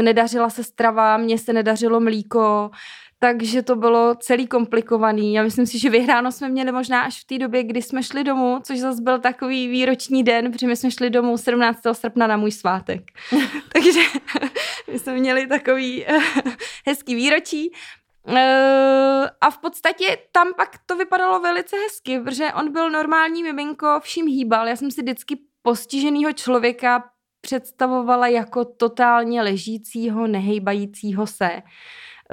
nedařila 0.01 0.49
se 0.49 0.63
strava, 0.63 1.17
mně 1.17 1.37
se 1.37 1.53
nedařilo 1.53 1.99
mlíko, 1.99 2.42
takže 3.23 3.61
to 3.61 3.75
bylo 3.75 4.15
celý 4.15 4.47
komplikovaný. 4.47 5.33
Já 5.33 5.43
myslím 5.43 5.65
si, 5.65 5.79
že 5.79 5.89
vyhráno 5.89 6.31
jsme 6.31 6.49
měli 6.49 6.71
možná 6.71 7.01
až 7.01 7.21
v 7.21 7.25
té 7.25 7.37
době, 7.37 7.63
kdy 7.63 7.81
jsme 7.81 8.03
šli 8.03 8.23
domů, 8.23 8.59
což 8.63 8.79
zase 8.79 9.01
byl 9.01 9.19
takový 9.19 9.67
výroční 9.67 10.23
den, 10.23 10.51
protože 10.51 10.67
my 10.67 10.75
jsme 10.75 10.91
šli 10.91 11.09
domů 11.09 11.37
17. 11.37 11.79
srpna 11.91 12.27
na 12.27 12.37
můj 12.37 12.51
svátek. 12.51 13.01
Takže 13.73 13.99
my 14.91 14.99
jsme 14.99 15.13
měli 15.13 15.47
takový 15.47 16.05
eh, 16.07 16.19
hezký 16.87 17.15
výročí. 17.15 17.71
Eh, 18.27 19.29
a 19.41 19.49
v 19.49 19.57
podstatě 19.57 20.17
tam 20.31 20.53
pak 20.57 20.69
to 20.85 20.95
vypadalo 20.95 21.39
velice 21.39 21.75
hezky, 21.77 22.19
protože 22.19 22.53
on 22.53 22.71
byl 22.71 22.89
normální 22.89 23.43
miminko, 23.43 23.99
vším 24.03 24.27
hýbal. 24.27 24.67
Já 24.67 24.75
jsem 24.75 24.91
si 24.91 25.01
vždycky 25.01 25.37
postiženého 25.61 26.33
člověka 26.33 27.03
představovala 27.41 28.27
jako 28.27 28.65
totálně 28.65 29.41
ležícího, 29.41 30.27
nehejbajícího 30.27 31.27
se. 31.27 31.61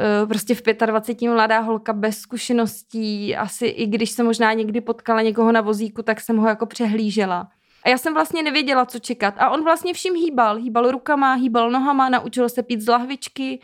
Eh, 0.01 0.27
prostě 0.27 0.55
v 0.55 0.63
25 0.87 1.31
mladá 1.31 1.61
holka 1.61 1.93
bez 1.93 2.19
zkušeností, 2.19 3.37
asi 3.37 3.67
i 3.67 3.87
když 3.87 4.11
jsem 4.11 4.27
možná 4.27 4.53
někdy 4.53 4.81
potkala 4.81 5.23
někoho 5.23 5.53
na 5.53 5.61
vozíku, 5.61 6.03
tak 6.03 6.21
jsem 6.21 6.37
ho 6.37 6.49
jako 6.49 6.67
přehlížela. 6.67 7.49
A 7.83 7.89
já 7.89 7.99
jsem 7.99 8.15
vlastně 8.15 8.43
nevěděla, 8.43 8.87
co 8.87 8.99
čekat. 8.99 9.35
A 9.39 9.51
on 9.51 9.65
vlastně 9.65 9.95
vším 9.95 10.15
hýbal. 10.15 10.57
Hýbal 10.57 10.91
rukama, 10.91 11.35
hýbal 11.35 11.71
nohama, 11.71 12.09
naučil 12.09 12.49
se 12.49 12.63
pít 12.63 12.81
z 12.81 12.89
lahvičky 12.89 13.61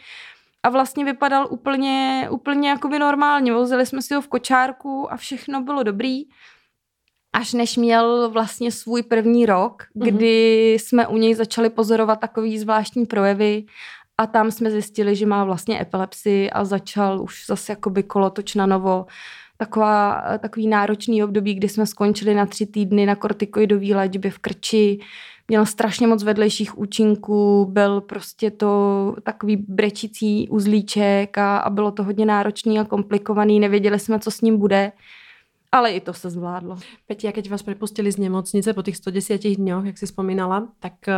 a 0.63 0.69
vlastně 0.69 1.05
vypadal 1.05 1.47
úplně, 1.51 2.29
úplně 2.31 2.69
jako 2.69 2.89
by 2.89 2.99
normálně. 2.99 3.53
Vozili 3.53 3.87
jsme 3.87 4.03
si 4.03 4.15
ho 4.15 4.21
v 4.21 4.29
kočárku 4.29 5.13
a 5.13 5.17
všechno 5.17 5.63
bylo 5.63 5.83
dobrý. 5.83 6.23
Až 7.33 7.53
než 7.53 7.77
měl 7.77 8.31
vlastně 8.31 8.73
svůj 8.73 9.03
první 9.03 9.47
rok, 9.47 9.83
mm-hmm. 9.83 10.07
kdy 10.07 10.73
jsme 10.73 11.07
u 11.07 11.17
něj 11.17 11.35
začali 11.35 11.71
pozorovat 11.71 12.21
takový 12.21 12.59
zvláštní 12.59 13.07
projevy 13.07 13.65
a 14.19 14.27
tam 14.27 14.51
jsme 14.51 14.71
zjistili, 14.71 15.17
že 15.17 15.27
má 15.27 15.45
vlastně 15.45 15.81
epilepsii 15.81 16.51
a 16.51 16.65
začal 16.65 17.23
už 17.23 17.47
zase 17.47 17.73
jakoby 17.73 18.03
kolotoč 18.03 18.55
na 18.55 18.67
novo. 18.67 19.07
Taková, 19.57 20.23
takový 20.39 20.67
náročný 20.67 21.25
období, 21.25 21.55
kdy 21.55 21.69
jsme 21.69 21.87
skončili 21.87 22.35
na 22.35 22.47
tři 22.47 22.67
týdny 22.67 23.07
na 23.07 23.15
kortikoidový 23.15 23.95
léčbě 23.95 24.31
v 24.31 24.39
krči. 24.39 24.99
Měl 25.49 25.67
strašně 25.67 26.07
moc 26.07 26.23
vedlejších 26.23 26.79
účinků, 26.79 27.67
byl 27.71 28.01
prostě 28.01 28.51
to 28.51 29.17
takový 29.23 29.57
brečící 29.57 30.49
uzlíček 30.49 31.39
a, 31.39 31.59
a 31.59 31.71
bylo 31.71 31.91
to 31.91 32.05
hodně 32.05 32.27
náročný 32.27 32.79
a 32.79 32.85
komplikovaný. 32.85 33.61
Nevěděli 33.61 33.99
jsme, 33.99 34.19
co 34.19 34.31
s 34.31 34.41
ním 34.41 34.59
bude 34.59 34.93
ale 35.73 35.91
i 35.91 36.01
to 36.01 36.13
se 36.13 36.31
zvládlo. 36.31 36.77
Peti, 37.07 37.29
a 37.29 37.33
keď 37.33 37.51
vás 37.51 37.63
prepustili 37.63 38.13
z 38.13 38.17
nemocnice 38.19 38.73
po 38.73 38.83
těch 38.83 38.97
110 38.97 39.43
dňoch, 39.57 39.85
jak 39.85 39.99
si 39.99 40.07
spomínala, 40.07 40.69
tak 40.81 40.93
uh, 41.09 41.15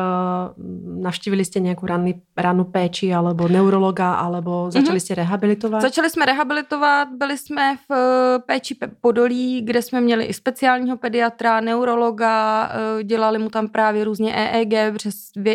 navštívili 1.02 1.44
jste 1.44 1.60
nějakou 1.60 1.86
ranný, 1.86 2.22
ranu 2.36 2.64
péči 2.64 3.14
alebo 3.14 3.48
neurologa, 3.48 4.14
alebo 4.14 4.70
začali 4.70 4.98
mm-hmm. 4.98 5.00
jste 5.00 5.14
rehabilitovat? 5.14 5.82
Začali 5.82 6.10
jsme 6.10 6.26
rehabilitovat, 6.26 7.08
byli 7.18 7.38
jsme 7.38 7.76
v 7.76 7.90
uh, 7.90 8.42
péči 8.46 8.76
Podolí, 9.00 9.62
kde 9.62 9.82
jsme 9.82 10.00
měli 10.00 10.24
i 10.24 10.32
speciálního 10.32 10.96
pediatra, 10.96 11.60
neurologa, 11.60 12.68
uh, 12.68 13.02
dělali 13.02 13.38
mu 13.38 13.50
tam 13.50 13.68
právě 13.68 14.04
různě 14.04 14.34
EEG, 14.34 14.92
protože 14.92 15.10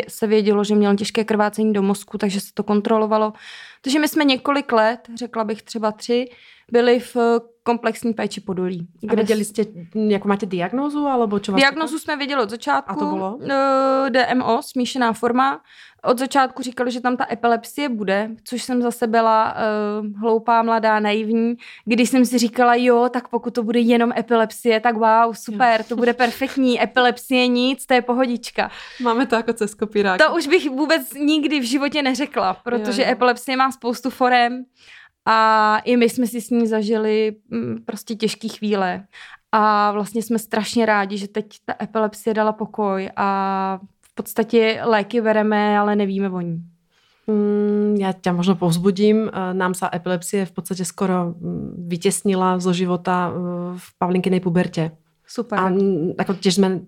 se 0.08 0.26
vědělo, 0.26 0.64
že 0.64 0.74
měl 0.74 0.96
těžké 0.96 1.24
krvácení 1.24 1.72
do 1.72 1.82
mozku, 1.82 2.18
takže 2.18 2.40
se 2.40 2.50
to 2.54 2.62
kontrolovalo. 2.62 3.32
Takže 3.82 3.98
my 3.98 4.08
jsme 4.08 4.24
několik 4.24 4.72
let, 4.72 5.00
řekla 5.18 5.44
bych 5.44 5.62
třeba 5.62 5.92
tři, 5.92 6.28
byli 6.72 7.00
v 7.00 7.16
komplexní 7.64 8.14
péči 8.14 8.40
podolí. 8.40 8.88
Kde 9.00 9.12
a 9.12 9.16
věděli 9.16 9.44
jste, 9.44 9.62
jakou 9.94 10.28
máte 10.28 10.46
diagnózu? 10.46 11.06
Alebo 11.06 11.38
čo 11.38 11.52
vás 11.52 11.60
diagnózu 11.60 11.98
jsme 11.98 12.16
věděli 12.16 12.42
od 12.42 12.50
začátku. 12.50 12.92
A 12.92 12.94
to 12.94 13.06
bylo? 13.06 13.38
Eh, 13.50 14.10
DMO, 14.10 14.62
smíšená 14.62 15.12
forma. 15.12 15.60
Od 16.04 16.18
začátku 16.18 16.62
říkali, 16.62 16.90
že 16.90 17.00
tam 17.00 17.16
ta 17.16 17.26
epilepsie 17.32 17.88
bude, 17.88 18.30
což 18.44 18.62
jsem 18.62 18.82
zase 18.82 19.06
byla 19.06 19.54
uh, 19.54 20.20
hloupá, 20.20 20.62
mladá, 20.62 21.00
naivní. 21.00 21.54
Když 21.84 22.10
jsem 22.10 22.24
si 22.24 22.38
říkala, 22.38 22.74
jo, 22.74 23.08
tak 23.12 23.28
pokud 23.28 23.54
to 23.54 23.62
bude 23.62 23.80
jenom 23.80 24.12
epilepsie, 24.18 24.80
tak 24.80 24.94
wow, 24.94 25.32
super, 25.32 25.84
to 25.84 25.96
bude 25.96 26.12
perfektní. 26.12 26.82
Epilepsie 26.82 27.48
nic, 27.48 27.86
to 27.86 27.94
je 27.94 28.02
pohodička. 28.02 28.70
Máme 29.02 29.26
to 29.26 29.34
jako 29.34 29.52
cez 29.52 29.74
kopírák. 29.74 30.20
To 30.20 30.34
už 30.34 30.46
bych 30.46 30.70
vůbec 30.70 31.12
nikdy 31.14 31.60
v 31.60 31.64
životě 31.64 32.02
neřekla, 32.02 32.54
protože 32.54 33.02
jo, 33.02 33.08
jo. 33.08 33.12
epilepsie 33.12 33.56
má 33.56 33.72
spoustu 33.72 34.10
forem 34.10 34.64
a 35.26 35.78
i 35.78 35.96
my 35.96 36.08
jsme 36.08 36.26
si 36.26 36.40
s 36.40 36.50
ní 36.50 36.66
zažili 36.66 37.36
mm, 37.50 37.78
prostě 37.84 38.14
těžké 38.14 38.48
chvíle. 38.48 39.04
A 39.52 39.92
vlastně 39.92 40.22
jsme 40.22 40.38
strašně 40.38 40.86
rádi, 40.86 41.18
že 41.18 41.28
teď 41.28 41.46
ta 41.64 41.74
epilepsie 41.82 42.34
dala 42.34 42.52
pokoj 42.52 43.10
a 43.16 43.78
v 44.02 44.14
podstatě 44.14 44.80
léky 44.84 45.20
bereme, 45.20 45.78
ale 45.78 45.96
nevíme 45.96 46.30
o 46.30 46.40
ní. 46.40 46.62
Mm, 47.26 47.96
já 47.98 48.12
tě 48.12 48.32
možno 48.32 48.54
povzbudím. 48.54 49.30
Eh, 49.32 49.54
nám 49.54 49.74
sa 49.74 49.90
epilepsie 49.94 50.46
v 50.46 50.52
podstatě 50.52 50.84
skoro 50.84 51.24
mm, 51.24 51.86
vytěsnila 51.88 52.58
zo 52.58 52.72
života 52.72 53.32
eh, 53.32 53.38
v 53.76 53.98
Pavlinkinej 53.98 54.40
pubertě. 54.40 54.90
Super. 55.26 55.58
A 55.58 55.72
jako 56.18 56.34
těž 56.34 56.54
jsme 56.54 56.80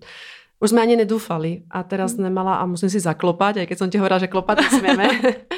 už 0.59 0.69
jsme 0.69 0.81
ani 0.81 0.95
nedúfali 0.95 1.61
a 1.69 1.83
teraz 1.83 2.13
hmm. 2.13 2.23
nemala 2.23 2.55
a 2.55 2.65
musím 2.65 2.89
si 2.89 2.99
zaklopať, 2.99 3.61
aj 3.61 3.67
keď 3.69 3.77
som 3.77 3.89
ti 3.93 4.01
hovorila, 4.01 4.25
že 4.25 4.31
klopať 4.31 4.57
nesmieme. 4.65 5.05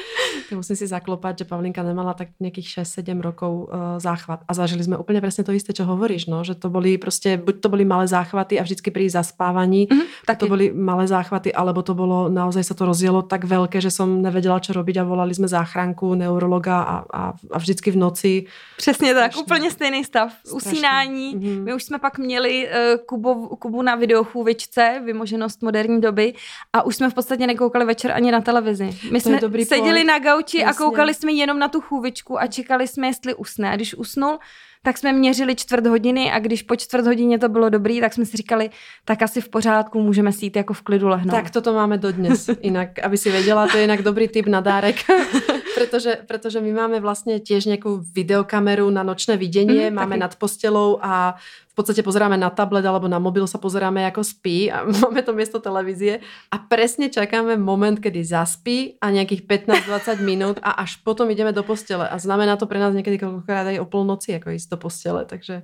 musím 0.56 0.76
si 0.76 0.86
zaklopať, 0.86 1.38
že 1.38 1.44
Pavlinka 1.44 1.82
nemala 1.82 2.14
tak 2.14 2.28
nejakých 2.40 2.82
6-7 2.84 3.20
rokov 3.20 3.52
uh, 3.68 3.98
záchvat. 3.98 4.44
A 4.48 4.52
zažili 4.54 4.82
sme 4.82 4.96
úplne 4.96 5.20
presne 5.20 5.44
to 5.44 5.52
isté, 5.52 5.72
čo 5.72 5.84
hovoríš, 5.84 6.26
no? 6.26 6.44
že 6.44 6.54
to 6.54 6.68
boli 6.68 6.98
prostě, 6.98 7.36
buď 7.36 7.60
to 7.60 7.68
boli 7.68 7.84
malé 7.84 8.08
záchvaty 8.08 8.60
a 8.60 8.62
vždycky 8.62 8.90
pri 8.90 9.10
zaspávaní, 9.10 9.88
mm, 9.90 10.00
tak 10.26 10.38
to 10.38 10.46
boli 10.46 10.72
malé 10.72 11.06
záchvaty, 11.06 11.52
alebo 11.52 11.82
to 11.82 11.94
bolo, 11.94 12.28
naozaj 12.28 12.64
sa 12.64 12.74
to 12.74 12.84
rozjelo 12.86 13.22
tak 13.22 13.44
veľké, 13.44 13.80
že 13.80 13.90
som 13.90 14.22
nevedela, 14.22 14.60
čo 14.60 14.72
robiť 14.72 14.96
a 15.00 15.04
volali 15.04 15.34
sme 15.34 15.48
záchranku, 15.48 16.14
neurologa 16.14 16.82
a, 16.82 16.96
a, 17.12 17.22
a 17.52 17.56
vždycky 17.58 17.90
v 17.90 17.96
noci. 17.96 18.32
Přesně 18.76 19.14
tak, 19.14 19.32
Strašný. 19.32 19.42
úplně 19.42 19.70
stejný 19.70 20.04
stav. 20.04 20.32
Strašný. 20.32 20.56
Usínání. 20.56 21.34
Mm. 21.36 21.64
My 21.64 21.74
už 21.74 21.84
jsme 21.84 21.98
pak 21.98 22.18
měli 22.18 22.68
uh, 22.68 23.04
Kubu, 23.06 23.46
Kubu 23.56 23.82
na 23.82 23.94
videochůvičce, 23.94 25.02
vymoženost 25.04 25.62
moderní 25.62 26.00
doby 26.00 26.34
a 26.72 26.82
už 26.82 26.96
jsme 26.96 27.10
v 27.10 27.14
podstatě 27.14 27.46
nekoukali 27.46 27.84
večer 27.84 28.12
ani 28.12 28.32
na 28.32 28.40
televizi. 28.40 28.90
My 29.12 29.20
to 29.20 29.28
jsme 29.28 29.64
seděli 29.64 29.92
point. 29.92 30.06
na 30.06 30.18
gauči 30.18 30.39
Jasně. 30.58 30.64
a 30.64 30.72
koukali 30.74 31.14
jsme 31.14 31.32
jenom 31.32 31.58
na 31.58 31.68
tu 31.68 31.80
chůvičku 31.80 32.40
a 32.40 32.46
čekali 32.46 32.88
jsme, 32.88 33.06
jestli 33.06 33.34
usne. 33.34 33.70
A 33.70 33.76
když 33.76 33.94
usnul, 33.94 34.38
tak 34.82 34.98
jsme 34.98 35.12
měřili 35.12 35.54
čtvrt 35.54 35.86
hodiny 35.86 36.32
a 36.32 36.38
když 36.38 36.62
po 36.62 36.76
čtvrt 36.76 37.06
hodině 37.06 37.38
to 37.38 37.48
bylo 37.48 37.68
dobrý, 37.68 38.00
tak 38.00 38.14
jsme 38.14 38.26
si 38.26 38.36
říkali, 38.36 38.70
tak 39.04 39.22
asi 39.22 39.40
v 39.40 39.48
pořádku, 39.48 40.00
můžeme 40.00 40.32
si 40.32 40.46
jít 40.46 40.56
jako 40.56 40.74
v 40.74 40.82
klidu 40.82 41.08
lehnout. 41.08 41.30
Tak 41.30 41.50
toto 41.50 41.72
máme 41.72 41.98
dodnes. 41.98 42.50
Inak, 42.60 42.98
aby 42.98 43.16
si 43.18 43.30
věděla, 43.30 43.68
to 43.68 43.76
je 43.76 43.82
jinak 43.82 44.02
dobrý 44.02 44.28
tip 44.28 44.46
na 44.46 44.60
dárek. 44.60 44.96
protože, 45.74 46.18
protože 46.26 46.60
my 46.60 46.72
máme 46.72 47.00
vlastně 47.00 47.40
těž 47.40 47.64
nějakou 47.64 48.00
videokameru 48.14 48.90
na 48.90 49.02
nočné 49.02 49.36
vidění, 49.36 49.90
mm, 49.90 49.94
máme 49.94 50.10
taky. 50.10 50.20
nad 50.20 50.36
postelou 50.36 50.98
a 51.02 51.34
v 51.68 51.74
podstatě 51.74 52.02
pozeráme 52.02 52.36
na 52.36 52.50
tablet 52.50 52.86
alebo 52.86 53.08
na 53.08 53.18
mobil 53.18 53.46
sa 53.46 53.58
pozeráme 53.58 54.02
jako 54.02 54.24
spí 54.24 54.72
a 54.72 54.84
máme 55.02 55.22
to 55.22 55.32
město 55.32 55.60
televízie 55.60 56.20
a 56.50 56.58
presne 56.58 57.08
čakáme 57.08 57.56
moment, 57.56 58.00
kedy 58.00 58.24
zaspí 58.24 58.98
a 59.00 59.10
nějakých 59.10 59.42
15-20 59.42 60.20
minut 60.30 60.58
a 60.62 60.70
až 60.70 60.96
potom 60.96 61.30
ideme 61.30 61.52
do 61.52 61.62
postele 61.62 62.08
a 62.08 62.18
znamená 62.18 62.56
to 62.56 62.66
pre 62.66 62.78
nás 62.78 62.94
někdy 62.94 63.18
kolikrát 63.18 63.66
aj 63.66 63.78
o 63.80 63.84
polnoci 63.84 64.32
jako 64.32 64.50
ísť 64.50 64.70
do 64.70 64.76
postele, 64.76 65.24
takže 65.24 65.62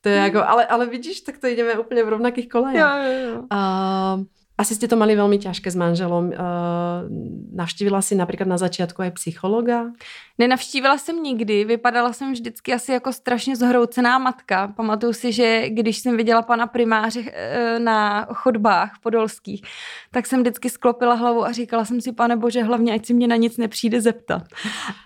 to 0.00 0.08
je 0.08 0.18
mm. 0.18 0.24
jako, 0.24 0.48
ale, 0.48 0.66
ale 0.66 0.86
vidíš, 0.86 1.20
tak 1.20 1.38
to 1.38 1.46
ideme 1.46 1.78
úplně 1.78 2.04
v 2.04 2.08
rovnakých 2.08 2.48
kolejích. 2.48 2.80
Jo, 2.80 2.88
jo, 3.02 3.12
jo. 3.28 3.42
Uh, 3.52 4.24
asi 4.58 4.74
ste 4.74 4.90
to 4.90 4.98
mali 4.98 5.14
veľmi 5.14 5.38
ťažké 5.38 5.70
s 5.70 5.78
manželom. 5.78 6.34
Uh, 6.34 7.06
navštívila 7.54 8.02
si 8.02 8.18
například 8.18 8.50
na 8.50 8.58
začátku 8.58 9.02
aj 9.02 9.10
psychologa? 9.14 9.94
Nenavštívila 10.38 10.98
jsem 10.98 11.22
nikdy, 11.22 11.64
vypadala 11.64 12.12
jsem 12.12 12.32
vždycky 12.32 12.74
asi 12.74 12.92
jako 12.92 13.12
strašně 13.12 13.56
zhroucená 13.56 14.18
matka. 14.18 14.68
Pamatuju 14.76 15.12
si, 15.12 15.32
že 15.32 15.68
když 15.68 15.98
jsem 15.98 16.16
viděla 16.16 16.42
pana 16.42 16.66
primáře 16.66 17.20
uh, 17.20 17.78
na 17.78 18.26
chodbách 18.34 18.98
podolských, 19.02 19.62
tak 20.10 20.26
jsem 20.26 20.40
vždycky 20.40 20.70
sklopila 20.70 21.14
hlavu 21.14 21.44
a 21.44 21.52
říkala 21.52 21.84
jsem 21.84 22.00
si, 22.00 22.12
pane 22.12 22.36
bože, 22.36 22.62
hlavně 22.62 22.92
ať 22.92 23.06
si 23.06 23.14
mě 23.14 23.28
na 23.28 23.36
nic 23.36 23.56
nepřijde 23.56 24.00
zeptat. 24.00 24.42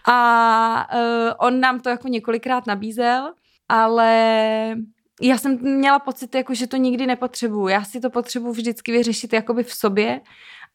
A 0.09 0.89
uh, 0.95 1.33
on 1.39 1.61
nám 1.61 1.81
to 1.81 1.89
jako 1.89 2.09
několikrát 2.09 2.67
nabízel, 2.67 3.33
ale 3.69 4.77
já 5.21 5.39
jsem 5.39 5.59
měla 5.63 5.99
pocit, 5.99 6.35
jako, 6.35 6.55
že 6.55 6.67
to 6.67 6.77
nikdy 6.77 7.07
nepotřebuju. 7.07 7.69
Já 7.69 7.85
si 7.85 8.01
to 8.01 8.11
potřebuji 8.11 8.53
vždycky 8.53 8.93
vyřešit 8.93 9.33
jakoby 9.33 9.63
v 9.63 9.73
sobě 9.73 10.21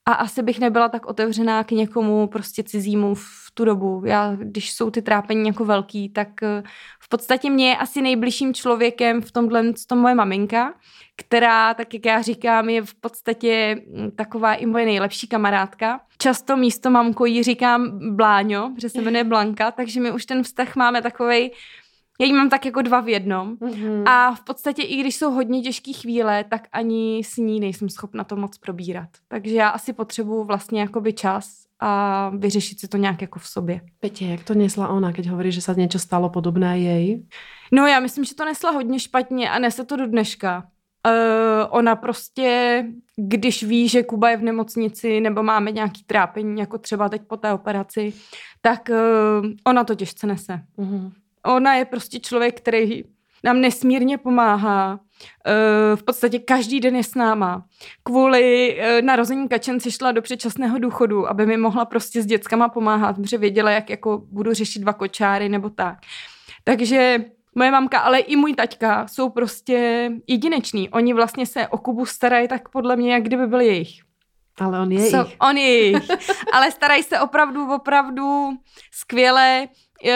a 0.06 0.14
asi 0.14 0.44
bych 0.44 0.60
nebyla 0.60 0.90
tak 0.90 1.06
otevřená 1.06 1.64
k 1.64 1.72
někomu 1.72 2.28
prostě 2.28 2.64
cizímu 2.64 3.16
v 3.16 3.52
tu 3.54 3.66
dobu. 3.66 4.02
Já, 4.06 4.36
když 4.36 4.74
jsou 4.74 4.92
ty 4.92 5.02
trápení 5.02 5.48
jako 5.48 5.66
velký, 5.66 6.10
tak 6.10 6.44
eh, 6.44 6.64
v 7.00 7.10
podstatě 7.10 7.50
mě 7.50 7.70
je 7.70 7.78
asi 7.78 8.02
nejbližším 8.02 8.54
člověkem 8.54 9.22
v 9.22 9.32
tomhle 9.32 9.74
to 9.88 9.96
moje 9.96 10.16
maminka, 10.16 10.74
která, 11.16 11.74
tak 11.74 11.94
jak 11.94 12.06
já 12.06 12.22
říkám, 12.22 12.70
je 12.70 12.82
v 12.82 12.94
podstatě 12.94 13.76
hm, 13.76 14.12
taková 14.12 14.54
i 14.54 14.66
moje 14.66 14.86
nejlepší 14.86 15.28
kamarádka. 15.28 16.00
Často 16.18 16.58
místo 16.58 16.90
mamko 16.90 17.26
jí 17.26 17.44
říkám 17.44 18.00
Bláňo, 18.16 18.72
protože 18.76 18.90
se 18.90 19.02
jmenuje 19.02 19.24
Blanka, 19.24 19.72
takže 19.72 20.02
my 20.02 20.12
už 20.12 20.26
ten 20.26 20.44
vztah 20.44 20.76
máme 20.76 21.02
takovej, 21.02 21.52
já 22.20 22.26
ji 22.26 22.34
mám 22.34 22.50
tak 22.50 22.66
jako 22.66 22.82
dva 22.82 23.00
v 23.02 23.10
jednom. 23.10 23.56
Mm-hmm. 23.56 24.04
A 24.10 24.36
v 24.36 24.42
podstatě 24.42 24.82
i 24.82 25.02
když 25.02 25.16
jsou 25.16 25.32
hodně 25.32 25.62
těžké 25.62 25.94
chvíle, 25.94 26.44
tak 26.44 26.68
ani 26.72 27.22
s 27.24 27.38
ní 27.38 27.60
nejsem 27.60 27.90
schopna 27.90 28.24
to 28.24 28.36
moc 28.36 28.58
probírat. 28.58 29.10
Takže 29.28 29.56
já 29.56 29.70
asi 29.70 29.94
potřebuju 29.94 30.44
vlastně 30.44 30.82
jakoby 30.82 31.14
čas 31.14 31.68
a 31.80 32.30
vyřešit 32.30 32.80
si 32.80 32.88
to 32.88 32.98
nějak 32.98 33.22
jako 33.22 33.40
v 33.40 33.48
sobě. 33.48 33.82
Petě, 34.00 34.26
jak 34.26 34.44
to 34.44 34.54
nesla 34.54 34.88
ona, 34.88 35.14
keď 35.14 35.28
hovorí, 35.28 35.52
že 35.52 35.62
se 35.62 35.76
něco 35.76 36.00
stalo 36.00 36.30
podobné 36.30 36.80
jej? 36.80 37.26
No 37.72 37.88
já 37.88 38.00
myslím, 38.00 38.26
že 38.26 38.36
to 38.36 38.46
nesla 38.46 38.72
hodně 38.72 39.00
špatně 39.00 39.50
a 39.50 39.60
nese 39.60 39.86
to 39.86 39.96
do 39.96 40.08
dneška. 40.08 40.64
Uh, 41.08 41.68
ona 41.70 41.96
prostě, 41.96 42.84
když 43.16 43.64
ví, 43.64 43.90
že 43.90 44.04
Kuba 44.04 44.30
je 44.30 44.38
v 44.38 44.44
nemocnici 44.44 45.22
nebo 45.22 45.44
máme 45.44 45.72
nějaký 45.72 46.04
trápení, 46.04 46.60
jako 46.60 46.78
třeba 46.78 47.10
teď 47.10 47.22
po 47.22 47.38
té 47.38 47.54
operaci, 47.54 48.14
tak 48.62 48.90
uh, 48.90 49.48
ona 49.64 49.84
to 49.84 49.96
těžce 49.96 50.28
nese. 50.28 50.62
Mm-hmm. 50.78 51.12
Ona 51.56 51.76
je 51.76 51.86
prostě 51.86 52.20
člověk, 52.20 52.58
který 52.58 53.04
nám 53.44 53.62
nesmírně 53.62 54.18
pomáhá. 54.18 55.00
eh, 55.46 55.96
v 55.96 56.04
podstatě 56.04 56.40
každý 56.40 56.80
den 56.80 56.96
je 56.96 57.04
s 57.04 57.16
náma. 57.16 57.66
Kvůli 58.04 58.78
eh, 58.80 59.02
narození 59.02 59.48
kačen 59.48 59.80
si 59.80 59.92
šla 59.92 60.12
do 60.12 60.22
předčasného 60.22 60.80
důchodu, 60.80 61.30
aby 61.30 61.46
mi 61.46 61.58
mohla 61.58 61.86
prostě 61.86 62.22
s 62.22 62.26
dětskama 62.26 62.70
pomáhat, 62.70 63.16
protože 63.16 63.38
věděla, 63.38 63.72
jak 63.72 63.90
jako 63.90 64.22
budu 64.32 64.54
řešit 64.54 64.80
dva 64.80 64.94
kočáry 64.94 65.50
nebo 65.50 65.70
tak. 65.70 65.98
Takže 66.64 67.26
moje 67.56 67.72
mamka, 67.72 68.00
ale 68.00 68.20
i 68.20 68.36
můj 68.36 68.54
taťka 68.54 69.08
jsou 69.08 69.30
prostě 69.30 70.12
jedineční. 70.28 70.90
Oni 70.90 71.14
vlastně 71.14 71.46
se 71.46 71.68
o 71.68 71.78
Kubu 71.78 72.06
starají 72.06 72.48
tak 72.48 72.70
podle 72.70 72.96
mě, 72.96 73.14
jak 73.14 73.24
kdyby 73.24 73.48
byl 73.48 73.60
jejich. 73.60 74.02
Ale 74.60 74.80
on 74.80 74.92
je 74.92 75.10
so, 75.10 75.28
jich. 75.28 75.36
On 75.42 75.58
je 75.58 75.70
jejich. 75.70 76.08
ale 76.54 76.72
starají 76.72 77.04
se 77.04 77.20
opravdu, 77.20 77.74
opravdu 77.74 78.50
skvěle. 78.92 79.68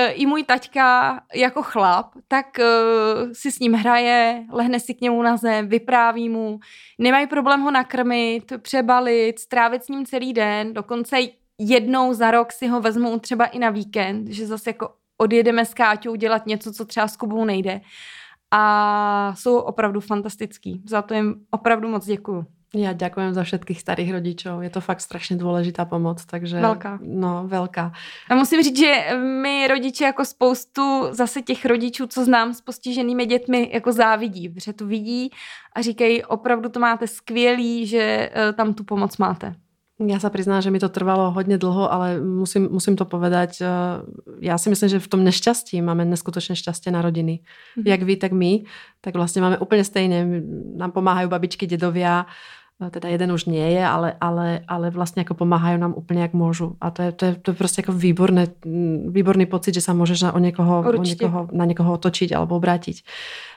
I 0.09 0.25
můj 0.25 0.43
taťka 0.43 1.19
jako 1.35 1.61
chlap, 1.63 2.05
tak 2.27 2.45
uh, 2.59 3.31
si 3.33 3.51
s 3.51 3.59
ním 3.59 3.73
hraje, 3.73 4.45
lehne 4.51 4.79
si 4.79 4.93
k 4.93 5.01
němu 5.01 5.21
na 5.21 5.37
zem, 5.37 5.67
vypráví 5.67 6.29
mu. 6.29 6.59
Nemají 6.99 7.27
problém 7.27 7.61
ho 7.61 7.71
nakrmit, 7.71 8.53
přebalit, 8.61 9.39
strávit 9.39 9.83
s 9.83 9.87
ním 9.87 10.05
celý 10.05 10.33
den. 10.33 10.73
Dokonce 10.73 11.17
jednou 11.59 12.13
za 12.13 12.31
rok 12.31 12.51
si 12.51 12.67
ho 12.67 12.81
vezmou 12.81 13.19
třeba 13.19 13.45
i 13.45 13.59
na 13.59 13.69
víkend, 13.69 14.27
že 14.27 14.47
zase 14.47 14.69
jako 14.69 14.93
odjedeme 15.17 15.65
s 15.65 15.73
Káťou 15.73 16.15
dělat 16.15 16.45
něco, 16.45 16.73
co 16.73 16.85
třeba 16.85 17.07
s 17.07 17.17
Kubou 17.17 17.45
nejde. 17.45 17.81
A 18.51 19.33
jsou 19.35 19.57
opravdu 19.57 19.99
fantastický. 19.99 20.81
Za 20.85 21.01
to 21.01 21.13
jim 21.13 21.35
opravdu 21.51 21.87
moc 21.87 22.05
děkuju. 22.05 22.45
Ja 22.71 22.95
ďakujem 22.95 23.35
za 23.35 23.43
všetkých 23.43 23.83
starých 23.83 24.09
rodičov. 24.15 24.63
Je 24.63 24.71
to 24.71 24.79
fakt 24.81 25.01
strašně 25.01 25.35
důležitá 25.35 25.85
pomoc, 25.85 26.25
takže... 26.25 26.59
Velká. 26.59 26.99
No, 27.03 27.43
velká. 27.47 27.91
A 28.29 28.35
musím 28.35 28.63
říct, 28.63 28.79
že 28.79 28.93
my 29.19 29.67
rodiče 29.67 30.03
jako 30.03 30.25
spoustu 30.25 31.07
zase 31.11 31.41
těch 31.41 31.65
rodičů, 31.65 32.07
co 32.07 32.25
znám 32.25 32.53
s 32.53 32.61
postiženými 32.61 33.25
dětmi, 33.25 33.69
jako 33.73 33.91
závidí, 33.91 34.49
protože 34.49 34.73
to 34.73 34.87
vidí 34.87 35.29
a 35.75 35.81
říkají, 35.81 36.23
opravdu 36.23 36.69
to 36.69 36.79
máte 36.79 37.07
skvělý, 37.07 37.87
že 37.87 38.29
eh, 38.33 38.53
tam 38.53 38.73
tu 38.73 38.83
pomoc 38.83 39.17
máte. 39.17 39.55
Ja 40.01 40.17
sa 40.17 40.33
priznám, 40.33 40.65
že 40.65 40.73
mi 40.73 40.81
to 40.81 40.89
trvalo 40.89 41.29
hodně 41.31 41.61
dlho, 41.61 41.93
ale 41.93 42.17
musím, 42.21 42.73
musím 42.73 42.95
to 42.97 43.05
povedať. 43.05 43.61
Ja 44.41 44.57
si 44.57 44.69
myslím, 44.73 44.89
že 44.89 44.99
v 44.99 45.07
tom 45.07 45.21
nešťastí 45.21 45.77
máme 45.81 46.09
neskutočné 46.09 46.57
šťastie 46.57 46.89
na 46.89 47.05
rodiny. 47.05 47.45
Mm-hmm. 47.45 47.85
Jak 47.85 48.01
vy, 48.01 48.15
tak 48.15 48.31
my. 48.31 48.63
Tak 49.01 49.13
vlastně 49.15 49.41
máme 49.41 49.57
úplně 49.57 49.83
stejné. 49.83 50.25
Nám 50.75 50.91
pomáhajú 50.91 51.29
babičky, 51.29 51.67
dedovia, 51.67 52.25
teda 52.89 53.09
jeden 53.09 53.31
už 53.31 53.45
nie 53.45 53.71
je, 53.71 53.85
ale, 53.87 54.17
ale, 54.21 54.59
ale 54.67 54.89
vlastně 54.89 55.19
jako 55.19 55.33
pomáhají 55.33 55.77
nám 55.77 55.93
úplně 55.97 56.21
jak 56.21 56.33
můžu. 56.33 56.75
A 56.81 56.91
to 56.91 57.01
je, 57.01 57.11
to 57.11 57.25
je, 57.25 57.35
to 57.35 57.51
je 57.51 57.55
prostě 57.55 57.79
jako 57.79 57.91
výborné, 57.91 58.47
výborný 59.07 59.45
pocit, 59.45 59.73
že 59.73 59.81
sa 59.81 59.93
můžeš 59.93 60.21
na, 60.21 60.33
o 60.33 60.39
někoho, 60.39 60.79
o 60.97 61.03
někoho, 61.03 61.47
na 61.51 61.65
někoho 61.65 61.93
otočiť 61.93 62.31
alebo 62.35 62.55
obrátiť. 62.55 63.03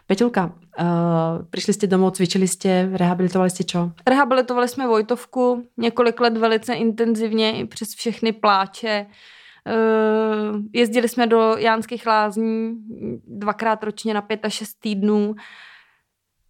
Peťulka, 0.07 0.45
uh, 0.45 1.45
přišli 1.51 1.73
jste 1.73 1.87
domů, 1.87 2.11
cvičili 2.11 2.49
jste, 2.49 2.89
rehabilitovali 2.93 3.51
jste 3.51 3.65
čo? 3.65 3.91
Rehabilitovali 4.07 4.69
jsme 4.69 4.87
Vojtovku 4.87 5.63
několik 5.77 6.21
let 6.21 6.37
velice 6.37 6.75
intenzivně 6.75 7.53
i 7.53 7.65
přes 7.65 7.89
všechny 7.95 8.33
pláče. 8.33 9.07
Uh, 9.65 10.61
jezdili 10.73 11.09
jsme 11.09 11.27
do 11.27 11.57
Jánských 11.59 12.07
lázní 12.07 12.75
dvakrát 13.29 13.85
ročně 13.85 14.15
na 14.15 14.23
pět 14.23 14.45
a 14.45 14.49
šest 14.49 14.75
týdnů. 14.81 15.35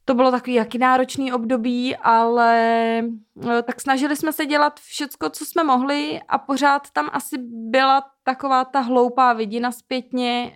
To 0.04 0.14
bylo 0.14 0.30
takový 0.30 0.54
jaký 0.54 0.78
náročný 0.78 1.32
období, 1.32 1.96
ale 1.96 3.02
uh, 3.34 3.60
tak 3.62 3.80
snažili 3.80 4.16
jsme 4.16 4.32
se 4.32 4.46
dělat 4.46 4.80
všecko, 4.80 5.30
co 5.30 5.44
jsme 5.44 5.64
mohli 5.64 6.20
a 6.28 6.38
pořád 6.38 6.90
tam 6.90 7.10
asi 7.12 7.36
byla 7.70 8.02
taková 8.24 8.64
ta 8.64 8.80
hloupá 8.80 9.32
vidina 9.32 9.72
zpětně, 9.72 10.52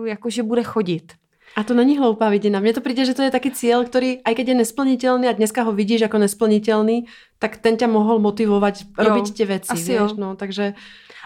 uh, 0.00 0.06
jakože 0.06 0.42
bude 0.42 0.62
chodit. 0.62 1.12
A 1.56 1.62
to 1.62 1.74
není 1.74 1.98
hloupá 1.98 2.28
vidina. 2.28 2.60
Mně 2.60 2.72
to 2.72 2.80
přijde, 2.80 3.04
že 3.04 3.14
to 3.14 3.22
je 3.22 3.30
taky 3.30 3.50
cíl, 3.50 3.84
který, 3.84 4.22
aj 4.22 4.34
keď 4.34 4.48
je 4.48 4.54
nesplnitelný 4.54 5.28
a 5.28 5.32
dneska 5.32 5.62
ho 5.62 5.72
vidíš 5.72 6.00
jako 6.00 6.18
nesplnitelný, 6.18 7.04
tak 7.38 7.56
ten 7.56 7.76
tě 7.76 7.86
mohl 7.86 8.18
motivovat 8.18 8.74
robiť 8.98 9.36
ty 9.36 9.44
věci, 9.44 9.72
asi 9.72 9.82
víš? 9.82 10.00
Jo. 10.00 10.08
No, 10.18 10.36
takže... 10.36 10.74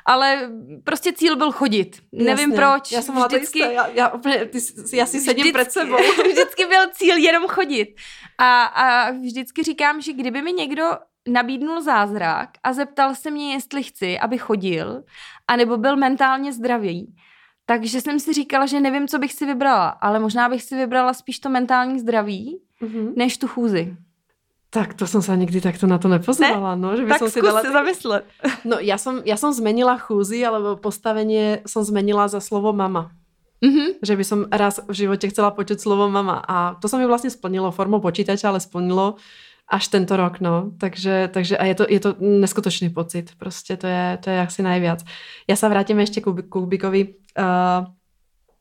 Ale 0.08 0.50
prostě 0.84 1.12
cíl 1.12 1.36
byl 1.36 1.52
chodit. 1.52 2.02
Jasně. 2.12 2.24
Nevím 2.24 2.52
proč. 2.52 2.92
Já 2.92 3.02
jsem 3.02 3.14
vždycky... 3.14 3.58
Já, 3.58 3.86
já, 3.86 4.08
úplně, 4.08 4.44
ty, 4.44 4.58
já 4.92 5.06
si 5.06 5.20
sedím 5.20 5.42
vždycky, 5.42 5.60
před 5.60 5.72
sebou. 5.72 5.96
vždycky 6.30 6.66
byl 6.66 6.90
cíl 6.92 7.16
jenom 7.16 7.48
chodit. 7.48 7.88
A, 8.38 8.64
a 8.64 9.10
vždycky 9.10 9.62
říkám, 9.62 10.00
že 10.00 10.12
kdyby 10.12 10.42
mi 10.42 10.52
někdo 10.52 10.90
nabídnul 11.28 11.80
zázrak 11.80 12.50
a 12.64 12.72
zeptal 12.72 13.14
se 13.14 13.30
mě, 13.30 13.52
jestli 13.52 13.82
chci, 13.82 14.18
aby 14.18 14.38
chodil, 14.38 15.04
anebo 15.48 15.76
byl 15.76 15.96
mentálně 15.96 16.52
zdravý, 16.52 17.14
takže 17.66 18.00
jsem 18.00 18.20
si 18.20 18.32
říkala, 18.32 18.66
že 18.66 18.80
nevím, 18.80 19.08
co 19.08 19.18
bych 19.18 19.32
si 19.32 19.46
vybrala, 19.46 19.88
ale 19.88 20.18
možná 20.18 20.48
bych 20.48 20.62
si 20.62 20.76
vybrala 20.76 21.12
spíš 21.12 21.38
to 21.38 21.48
mentální 21.48 22.00
zdraví, 22.00 22.60
mm-hmm. 22.82 23.12
než 23.16 23.38
tu 23.38 23.48
chůzi. 23.48 23.96
Tak 24.70 24.94
to 24.94 25.06
jsem 25.06 25.22
se 25.22 25.36
nikdy 25.36 25.60
takto 25.60 25.86
na 25.86 25.98
to 25.98 26.08
nepozvala, 26.08 26.74
ne? 26.74 26.82
no, 26.82 26.96
že 26.96 27.02
by 27.02 27.08
tak 27.08 27.18
som 27.18 27.30
si 27.30 27.40
dala... 27.40 27.62
zamyslet. 27.62 28.24
No, 28.64 28.76
já 28.80 28.98
jsem, 28.98 29.22
já 29.24 29.36
jsem 29.36 29.52
zmenila 29.52 29.98
chůzi, 29.98 30.46
ale 30.46 30.76
postavení 30.76 31.56
jsem 31.66 31.84
zmenila 31.84 32.28
za 32.28 32.40
slovo 32.40 32.72
mama. 32.72 33.10
Mm-hmm. 33.64 33.88
Že 34.02 34.16
by 34.16 34.24
som 34.24 34.40
raz 34.52 34.80
v 34.88 34.92
životě 34.92 35.28
chcela 35.28 35.50
počuť 35.50 35.80
slovo 35.80 36.10
mama. 36.10 36.44
A 36.48 36.74
to 36.74 36.88
se 36.88 36.98
mi 36.98 37.06
vlastně 37.06 37.30
splnilo 37.30 37.70
formou 37.70 38.00
počítače, 38.00 38.48
ale 38.48 38.60
splnilo 38.60 39.14
až 39.68 39.88
tento 39.88 40.16
rok, 40.16 40.40
no. 40.40 40.70
Takže, 40.78 41.28
takže 41.32 41.58
a 41.58 41.64
je 41.64 41.74
to, 41.74 41.84
je 41.88 42.00
to 42.00 42.14
neskutočný 42.20 42.90
pocit. 42.90 43.30
Prostě 43.38 43.76
to 43.76 43.86
je, 43.86 44.18
to 44.24 44.30
je 44.30 44.40
asi 44.40 44.62
najviac. 44.62 45.04
Já 45.48 45.56
se 45.56 45.68
vrátím 45.68 46.00
ještě 46.00 46.20
k 46.20 46.24
Kubikovi. 46.48 47.14
Uh, 47.38 47.86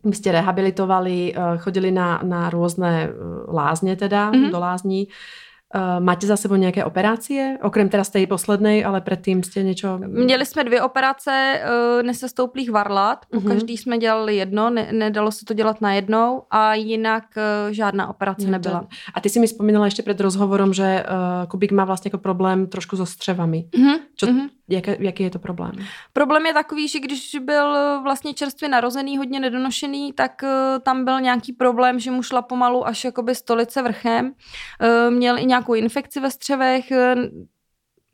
vy 0.03 0.15
jste 0.15 0.31
rehabilitovali, 0.31 1.33
chodili 1.57 1.91
na, 1.91 2.21
na 2.23 2.49
různé 2.49 3.09
lázně 3.47 3.95
teda, 3.95 4.31
mm-hmm. 4.31 4.51
do 4.51 4.59
lázní. 4.59 5.07
Uh, 5.75 6.03
máte 6.03 6.27
za 6.27 6.37
sebou 6.37 6.55
nějaké 6.55 6.85
operácie? 6.85 7.57
Okrem 7.61 7.89
teda 7.89 8.03
té 8.03 8.27
poslednej, 8.27 8.85
ale 8.85 9.01
předtím 9.01 9.43
jste 9.43 9.63
něco... 9.63 9.97
Měli 9.97 10.45
jsme 10.45 10.63
dvě 10.63 10.81
operace 10.81 11.61
uh, 11.63 12.03
nesestouplých 12.03 12.71
varlat. 12.71 13.25
Po 13.31 13.37
uh-huh. 13.37 13.47
každý 13.47 13.77
jsme 13.77 13.97
dělali 13.97 14.35
jedno, 14.35 14.69
ne, 14.69 14.89
nedalo 14.91 15.31
se 15.31 15.45
to 15.45 15.53
dělat 15.53 15.81
na 15.81 15.93
jednou 15.93 16.43
a 16.51 16.73
jinak 16.73 17.23
uh, 17.37 17.73
žádná 17.73 18.09
operace 18.09 18.45
no, 18.45 18.51
nebyla. 18.51 18.87
A 19.13 19.21
ty 19.21 19.29
si 19.29 19.39
mi 19.39 19.47
vzpomínala 19.47 19.85
ještě 19.85 20.03
před 20.03 20.19
rozhovorom, 20.19 20.73
že 20.73 21.03
uh, 21.09 21.49
Kubik 21.49 21.71
má 21.71 21.85
vlastně 21.85 22.09
jako 22.09 22.17
problém 22.17 22.67
trošku 22.67 22.97
so 22.97 23.11
střevami. 23.11 23.65
Uh-huh. 23.73 23.99
Čo, 24.15 24.27
uh-huh. 24.27 24.49
Jak, 24.69 24.87
jaký 24.87 25.23
je 25.23 25.29
to 25.29 25.39
problém? 25.39 25.71
Problém 26.13 26.45
je 26.45 26.53
takový, 26.53 26.87
že 26.87 26.99
když 26.99 27.35
byl 27.41 28.01
vlastně 28.03 28.33
čerstvě 28.33 28.69
narozený, 28.69 29.17
hodně 29.17 29.39
nedonošený, 29.39 30.13
tak 30.13 30.41
uh, 30.43 30.49
tam 30.83 31.05
byl 31.05 31.21
nějaký 31.21 31.53
problém, 31.53 31.99
že 31.99 32.11
mu 32.11 32.23
šla 32.23 32.41
pomalu 32.41 32.87
až 32.87 33.03
jakoby 33.03 33.35
stolice 33.35 33.81
vrchem. 33.81 34.25
Uh, 34.25 35.13
měl 35.13 35.37
i 35.37 35.45
nějakou 35.45 35.73
infekci 35.73 36.19
ve 36.19 36.31
střevech, 36.31 36.91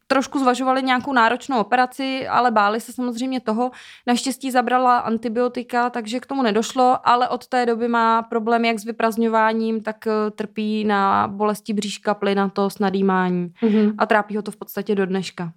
trošku 0.07 0.39
zvažovali 0.39 0.83
nějakou 0.83 1.13
náročnou 1.13 1.59
operaci, 1.59 2.27
ale 2.27 2.51
báli 2.51 2.81
se 2.81 2.93
samozřejmě 2.93 3.39
toho. 3.39 3.71
Naštěstí 4.07 4.51
zabrala 4.51 4.97
antibiotika, 4.97 5.89
takže 5.89 6.19
k 6.19 6.25
tomu 6.25 6.41
nedošlo, 6.41 7.07
ale 7.07 7.29
od 7.29 7.47
té 7.47 7.65
doby 7.65 7.87
má 7.87 8.21
problém 8.21 8.65
jak 8.65 8.79
s 8.79 8.85
vyprazňováním, 8.85 9.81
tak 9.81 10.07
trpí 10.35 10.83
na 10.83 11.27
bolesti 11.27 11.73
bříška, 11.73 12.13
plynatost, 12.13 12.79
nadýmání 12.79 13.47
mm-hmm. 13.47 13.95
a 13.97 14.05
trápí 14.05 14.35
ho 14.35 14.41
to 14.41 14.51
v 14.51 14.57
podstatě 14.57 14.95
do 14.95 15.05
dneška. 15.05 15.51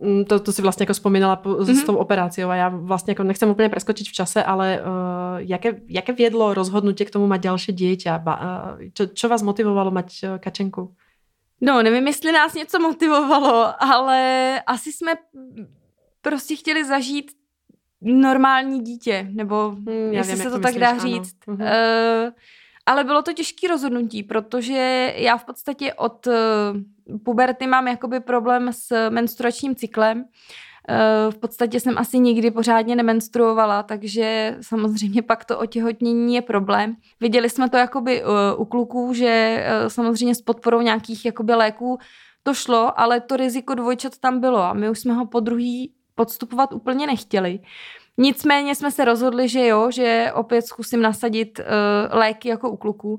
Mm, 0.00 0.24
to, 0.24 0.40
to 0.40 0.52
si 0.52 0.62
vlastně 0.62 0.82
jako 0.84 0.92
vzpomínala 0.92 1.42
mm-hmm. 1.42 1.74
s 1.74 1.84
tou 1.84 1.96
operací 1.96 2.44
a 2.44 2.54
já 2.54 2.68
vlastně 2.68 3.10
jako 3.10 3.22
nechcem 3.22 3.48
úplně 3.48 3.68
preskočit 3.68 4.08
v 4.08 4.12
čase, 4.12 4.44
ale 4.44 4.80
uh, 4.80 5.38
jaké, 5.38 5.80
jaké 5.88 6.12
vědlo 6.12 6.54
rozhodnutí 6.54 7.04
k 7.04 7.10
tomu 7.10 7.26
mať 7.26 7.40
další 7.40 7.72
dieťa? 7.72 8.18
Ba, 8.18 8.34
uh, 8.40 8.88
čo, 8.92 9.06
čo 9.06 9.28
vás 9.28 9.42
motivovalo 9.42 9.90
mať 9.90 10.08
uh, 10.24 10.38
kačenku? 10.38 10.94
No, 11.60 11.82
nevím, 11.82 12.06
jestli 12.06 12.32
nás 12.32 12.54
něco 12.54 12.80
motivovalo, 12.80 13.82
ale 13.82 14.60
asi 14.66 14.92
jsme 14.92 15.12
prostě 16.22 16.56
chtěli 16.56 16.84
zažít 16.84 17.32
normální 18.00 18.80
dítě, 18.80 19.28
nebo 19.30 19.70
hmm, 19.70 20.12
jestli 20.12 20.34
vím, 20.34 20.42
se 20.42 20.50
to, 20.50 20.56
to 20.56 20.62
tak 20.62 20.74
myslíš, 20.74 20.80
dá 20.80 20.90
ano. 20.90 21.00
říct. 21.00 21.36
Uh, 21.46 21.56
ale 22.90 23.04
bylo 23.04 23.22
to 23.22 23.32
těžké 23.32 23.68
rozhodnutí, 23.68 24.22
protože 24.22 25.12
já 25.16 25.36
v 25.36 25.44
podstatě 25.44 25.94
od 25.94 26.26
uh, 26.26 26.34
puberty 27.24 27.66
mám 27.66 27.88
jakoby 27.88 28.20
problém 28.20 28.72
s 28.72 29.10
menstruačním 29.10 29.74
cyklem. 29.76 30.24
V 31.30 31.38
podstatě 31.38 31.80
jsem 31.80 31.98
asi 31.98 32.18
nikdy 32.18 32.50
pořádně 32.50 32.96
nemenstruovala, 32.96 33.82
takže 33.82 34.56
samozřejmě 34.60 35.22
pak 35.22 35.44
to 35.44 35.58
otěhotnění 35.58 36.34
je 36.34 36.42
problém. 36.42 36.96
Viděli 37.20 37.50
jsme 37.50 37.68
to 37.70 37.76
jakoby 37.76 38.22
u 38.56 38.64
kluků, 38.64 39.14
že 39.14 39.64
samozřejmě 39.88 40.34
s 40.34 40.42
podporou 40.42 40.80
nějakých 40.80 41.24
jakoby 41.24 41.54
léků 41.54 41.98
to 42.42 42.54
šlo, 42.54 43.00
ale 43.00 43.20
to 43.20 43.36
riziko 43.36 43.74
dvojčat 43.74 44.18
tam 44.18 44.40
bylo 44.40 44.62
a 44.62 44.72
my 44.72 44.90
už 44.90 44.98
jsme 44.98 45.14
ho 45.14 45.26
po 45.26 45.40
druhý 45.40 45.92
podstupovat 46.14 46.72
úplně 46.72 47.06
nechtěli. 47.06 47.60
Nicméně 48.20 48.74
jsme 48.74 48.90
se 48.90 49.04
rozhodli, 49.04 49.48
že 49.48 49.66
jo, 49.66 49.90
že 49.90 50.32
opět 50.34 50.62
zkusím 50.62 51.02
nasadit 51.02 51.58
uh, 51.58 52.18
léky 52.18 52.48
jako 52.48 52.70
u 52.70 52.76
kluků 52.76 53.18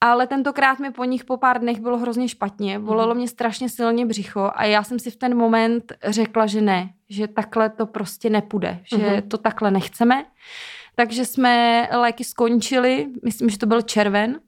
ale 0.00 0.26
tentokrát 0.26 0.78
mi 0.78 0.90
po 0.90 1.04
nich 1.04 1.24
po 1.24 1.36
pár 1.36 1.60
dnech 1.60 1.80
bylo 1.80 1.98
hrozně 1.98 2.28
špatně, 2.28 2.78
bolelo 2.78 3.08
mhm. 3.08 3.16
mě 3.16 3.28
strašně 3.28 3.68
silně 3.68 4.06
břicho 4.06 4.50
a 4.54 4.64
já 4.64 4.84
jsem 4.84 4.98
si 4.98 5.10
v 5.10 5.16
ten 5.16 5.36
moment 5.36 5.92
řekla, 6.04 6.46
že 6.46 6.60
ne, 6.60 6.90
že 7.08 7.28
takhle 7.28 7.70
to 7.70 7.86
prostě 7.86 8.30
nepůjde, 8.30 8.80
že 8.84 8.96
uh-huh. 8.96 9.28
to 9.28 9.38
takhle 9.38 9.70
nechceme. 9.70 10.24
Takže 10.94 11.24
jsme 11.24 11.88
léky 11.92 12.24
skončili, 12.24 13.08
myslím, 13.24 13.48
že 13.48 13.58
to 13.58 13.66
byl 13.66 13.82
červen 13.82 14.40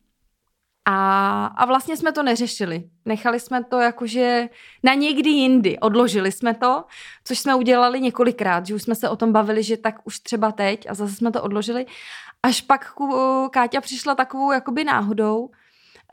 A, 0.85 1.47
a 1.47 1.65
vlastně 1.65 1.97
jsme 1.97 2.13
to 2.13 2.23
neřešili. 2.23 2.85
Nechali 3.05 3.41
jsme 3.41 3.65
to 3.65 3.81
jakože 3.81 4.49
na 4.83 4.95
někdy 4.95 5.31
jindy. 5.31 5.79
Odložili 5.79 6.33
jsme 6.33 6.55
to, 6.55 6.85
což 7.25 7.39
jsme 7.39 7.55
udělali 7.55 8.01
několikrát, 8.01 8.67
že 8.67 8.75
už 8.75 8.83
jsme 8.83 8.95
se 8.95 9.09
o 9.09 9.17
tom 9.17 9.33
bavili, 9.33 9.63
že 9.63 9.77
tak 9.77 9.95
už 10.05 10.21
třeba 10.21 10.53
teď 10.53 10.91
a 10.91 10.95
zase 10.95 11.15
jsme 11.15 11.33
to 11.33 11.43
odložili. 11.43 11.87
Až 12.43 12.61
pak 12.61 12.93
Káťa 13.51 13.81
přišla 13.81 14.15
takovou 14.15 14.53
jakoby 14.53 14.85
náhodou, 14.85 15.51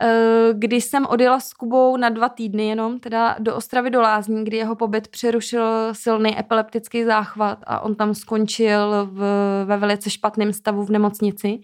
eh, 0.00 0.48
kdy 0.52 0.80
jsem 0.80 1.06
odjela 1.06 1.40
s 1.40 1.52
Kubou 1.52 1.96
na 1.96 2.08
dva 2.08 2.28
týdny 2.28 2.68
jenom, 2.68 3.00
teda 3.00 3.36
do 3.38 3.56
Ostravy 3.56 3.90
do 3.90 4.00
Lázní, 4.00 4.44
kdy 4.44 4.56
jeho 4.56 4.76
pobyt 4.76 5.08
přerušil 5.08 5.94
silný 5.94 6.38
epileptický 6.38 7.04
záchvat 7.04 7.58
a 7.66 7.80
on 7.80 7.94
tam 7.94 8.14
skončil 8.14 9.08
v, 9.12 9.22
ve 9.64 9.76
velice 9.76 10.10
špatném 10.10 10.52
stavu 10.52 10.84
v 10.84 10.90
nemocnici. 10.90 11.60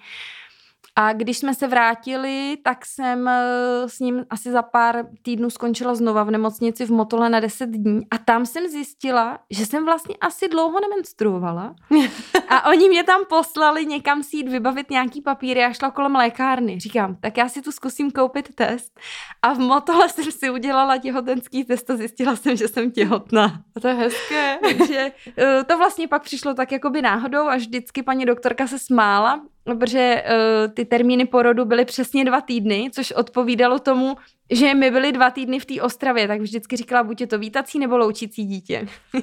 A 0.99 1.13
když 1.13 1.39
jsme 1.39 1.55
se 1.55 1.67
vrátili, 1.67 2.59
tak 2.65 2.87
jsem 2.87 3.29
eh, 3.29 3.43
s 3.87 4.01
ním 4.01 4.27
asi 4.31 4.51
za 4.51 4.63
pár 4.63 5.07
týdnů 5.23 5.51
skončila 5.51 5.95
znova 5.95 6.25
v 6.25 6.31
nemocnici 6.31 6.87
v 6.87 6.91
Motole 6.91 7.29
na 7.31 7.41
10 7.41 7.71
dní 7.71 8.07
a 8.11 8.19
tam 8.19 8.47
jsem 8.47 8.69
zjistila, 8.69 9.39
že 9.51 9.67
jsem 9.67 9.85
vlastně 9.85 10.15
asi 10.21 10.49
dlouho 10.49 10.81
nemenstruovala 10.81 11.75
a 12.49 12.69
oni 12.69 12.89
mě 12.89 13.05
tam 13.05 13.21
poslali 13.29 13.87
někam 13.87 14.23
si 14.23 14.37
jít 14.37 14.49
vybavit 14.49 14.91
nějaký 14.91 15.23
papíry 15.23 15.65
a 15.65 15.73
šla 15.73 15.91
kolem 15.91 16.15
lékárny. 16.15 16.81
Říkám, 16.81 17.17
tak 17.21 17.37
já 17.37 17.49
si 17.49 17.63
tu 17.63 17.73
zkusím 17.73 18.11
koupit 18.11 18.55
test 18.55 19.01
a 19.43 19.53
v 19.53 19.59
Motole 19.59 20.09
jsem 20.09 20.33
si 20.33 20.51
udělala 20.51 20.99
těhotenský 20.99 21.65
test 21.65 21.91
a 21.91 21.97
zjistila 21.97 22.37
jsem, 22.37 22.57
že 22.57 22.69
jsem 22.69 22.91
těhotná. 22.91 23.61
A 23.77 23.81
to 23.81 23.89
je 23.89 23.95
hezké. 23.95 24.59
Takže 24.63 25.13
eh, 25.39 25.65
to 25.65 25.79
vlastně 25.79 26.09
pak 26.09 26.23
přišlo 26.23 26.55
tak 26.55 26.73
jakoby 26.73 27.03
náhodou 27.03 27.49
a 27.49 27.57
vždycky 27.57 28.03
paní 28.03 28.25
doktorka 28.25 28.67
se 28.67 28.79
smála, 28.79 29.41
protože 29.67 30.25
uh, 30.27 30.75
ty 30.75 30.85
termíny 30.85 31.27
porodu 31.27 31.65
byly 31.65 31.85
přesně 31.85 32.25
dva 32.25 32.41
týdny, 32.41 32.91
což 32.93 33.13
odpovídalo 33.13 33.79
tomu, 33.79 34.17
že 34.51 34.75
my 34.75 34.91
byli 34.91 35.13
dva 35.13 35.31
týdny 35.31 35.61
v 35.61 35.65
té 35.65 35.83
Ostravě, 35.83 36.29
tak 36.29 36.41
vždycky 36.41 36.77
říkala, 36.77 37.03
buď 37.03 37.21
je 37.21 37.27
to 37.27 37.39
vítací 37.39 37.79
nebo 37.79 37.97
loučící 37.99 38.45
dítě. 38.45 38.87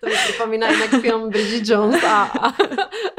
to 0.00 0.06
mi 0.06 0.12
připomíná 0.14 0.70
jinak 0.70 0.90
film 0.90 1.30
Bridget 1.30 1.68
Jones 1.68 2.04
a, 2.04 2.22
a, 2.22 2.48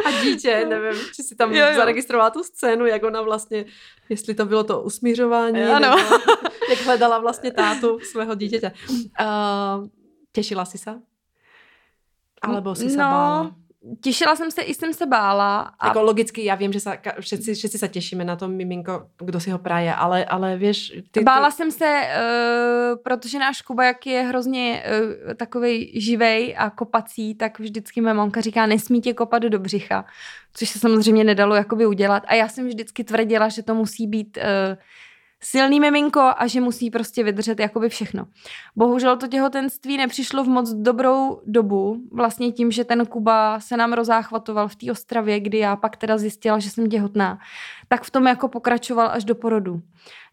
a 0.06 0.24
dítě, 0.24 0.66
nevím, 0.70 1.02
či 1.16 1.24
si 1.24 1.36
tam 1.36 1.54
jo, 1.54 1.66
jo. 1.68 1.76
zaregistrovala 1.76 2.30
tu 2.30 2.44
scénu, 2.44 2.86
jak 2.86 3.04
ona 3.04 3.22
vlastně, 3.22 3.66
jestli 4.10 4.34
to 4.34 4.46
bylo 4.46 4.64
to 4.64 4.82
usmířování, 4.82 5.64
ano. 5.64 5.80
nebo 5.80 5.98
jak 6.70 6.82
hledala 6.86 7.20
vlastně 7.20 7.52
tátu 7.52 8.00
svého 8.00 8.36
dítěte. 8.36 8.72
Uh, 8.90 9.88
těšila 10.32 10.66
jsi 10.66 10.78
se? 10.78 11.02
Alebo 12.42 12.76
si 12.76 12.90
se 12.90 12.98
no, 12.98 13.04
bála? 13.04 13.56
Těšila 14.02 14.36
jsem 14.36 14.52
se, 14.52 14.62
i 14.62 14.74
jsem 14.74 14.94
se 14.94 15.06
bála. 15.06 15.60
A... 15.80 15.88
Jako 15.88 16.02
logicky, 16.02 16.46
já 16.46 16.56
vím, 16.56 16.74
že 16.74 16.80
se, 16.80 16.98
všetci, 17.20 17.54
všetci 17.54 17.78
se 17.78 17.88
těšíme 17.88 18.26
na 18.26 18.36
to 18.36 18.48
miminko, 18.48 19.08
kdo 19.17 19.39
si 19.39 19.52
ho 19.52 19.58
praje, 19.58 19.96
ale, 19.96 20.26
ale 20.26 20.58
víš... 20.58 20.89
Ty, 20.89 21.04
ty... 21.12 21.24
Bála 21.24 21.52
jsem 21.52 21.72
se, 21.72 22.02
uh, 22.02 23.04
protože 23.04 23.39
náš 23.39 23.62
Kuba, 23.62 23.84
jak 23.86 24.08
je 24.08 24.22
hrozně 24.22 24.84
uh, 25.28 25.34
takovej 25.34 26.02
živej 26.02 26.56
a 26.58 26.70
kopací, 26.70 27.36
tak 27.36 27.60
vždycky 27.60 28.02
moje 28.02 28.13
mamka 28.13 28.41
říká, 28.41 28.65
nesmí 28.65 29.02
tě 29.02 29.13
kopat 29.13 29.44
do 29.44 29.60
břicha, 29.60 30.06
což 30.54 30.70
se 30.70 30.80
samozřejmě 30.80 31.24
nedalo 31.24 31.56
jakoby 31.56 31.86
udělat. 31.86 32.24
A 32.28 32.36
já 32.36 32.48
jsem 32.48 32.67
vždycky 32.67 33.04
tvrdila, 33.04 33.50
že 33.50 33.63
to 33.63 33.76
musí 33.76 34.08
být... 34.08 34.38
Uh, 34.38 34.78
silný 35.43 35.80
miminko 35.80 36.32
a 36.38 36.47
že 36.47 36.62
musí 36.62 36.91
prostě 36.91 37.23
vydržet 37.23 37.60
jakoby 37.60 37.89
všechno. 37.89 38.25
Bohužel 38.75 39.17
to 39.17 39.27
těhotenství 39.27 39.97
nepřišlo 39.97 40.43
v 40.43 40.47
moc 40.47 40.73
dobrou 40.73 41.41
dobu, 41.45 42.01
vlastně 42.12 42.51
tím, 42.51 42.71
že 42.71 42.84
ten 42.84 43.06
Kuba 43.06 43.60
se 43.60 43.77
nám 43.77 43.93
rozáchvatoval 43.93 44.67
v 44.67 44.75
té 44.75 44.91
Ostravě, 44.91 45.39
kdy 45.39 45.58
já 45.58 45.75
pak 45.75 45.97
teda 45.97 46.17
zjistila, 46.17 46.60
že 46.60 46.69
jsem 46.69 46.89
těhotná, 46.89 47.39
tak 47.88 48.04
v 48.04 48.12
tom 48.12 48.27
jako 48.27 48.47
pokračoval 48.47 49.10
až 49.12 49.23
do 49.23 49.36
porodu 49.36 49.82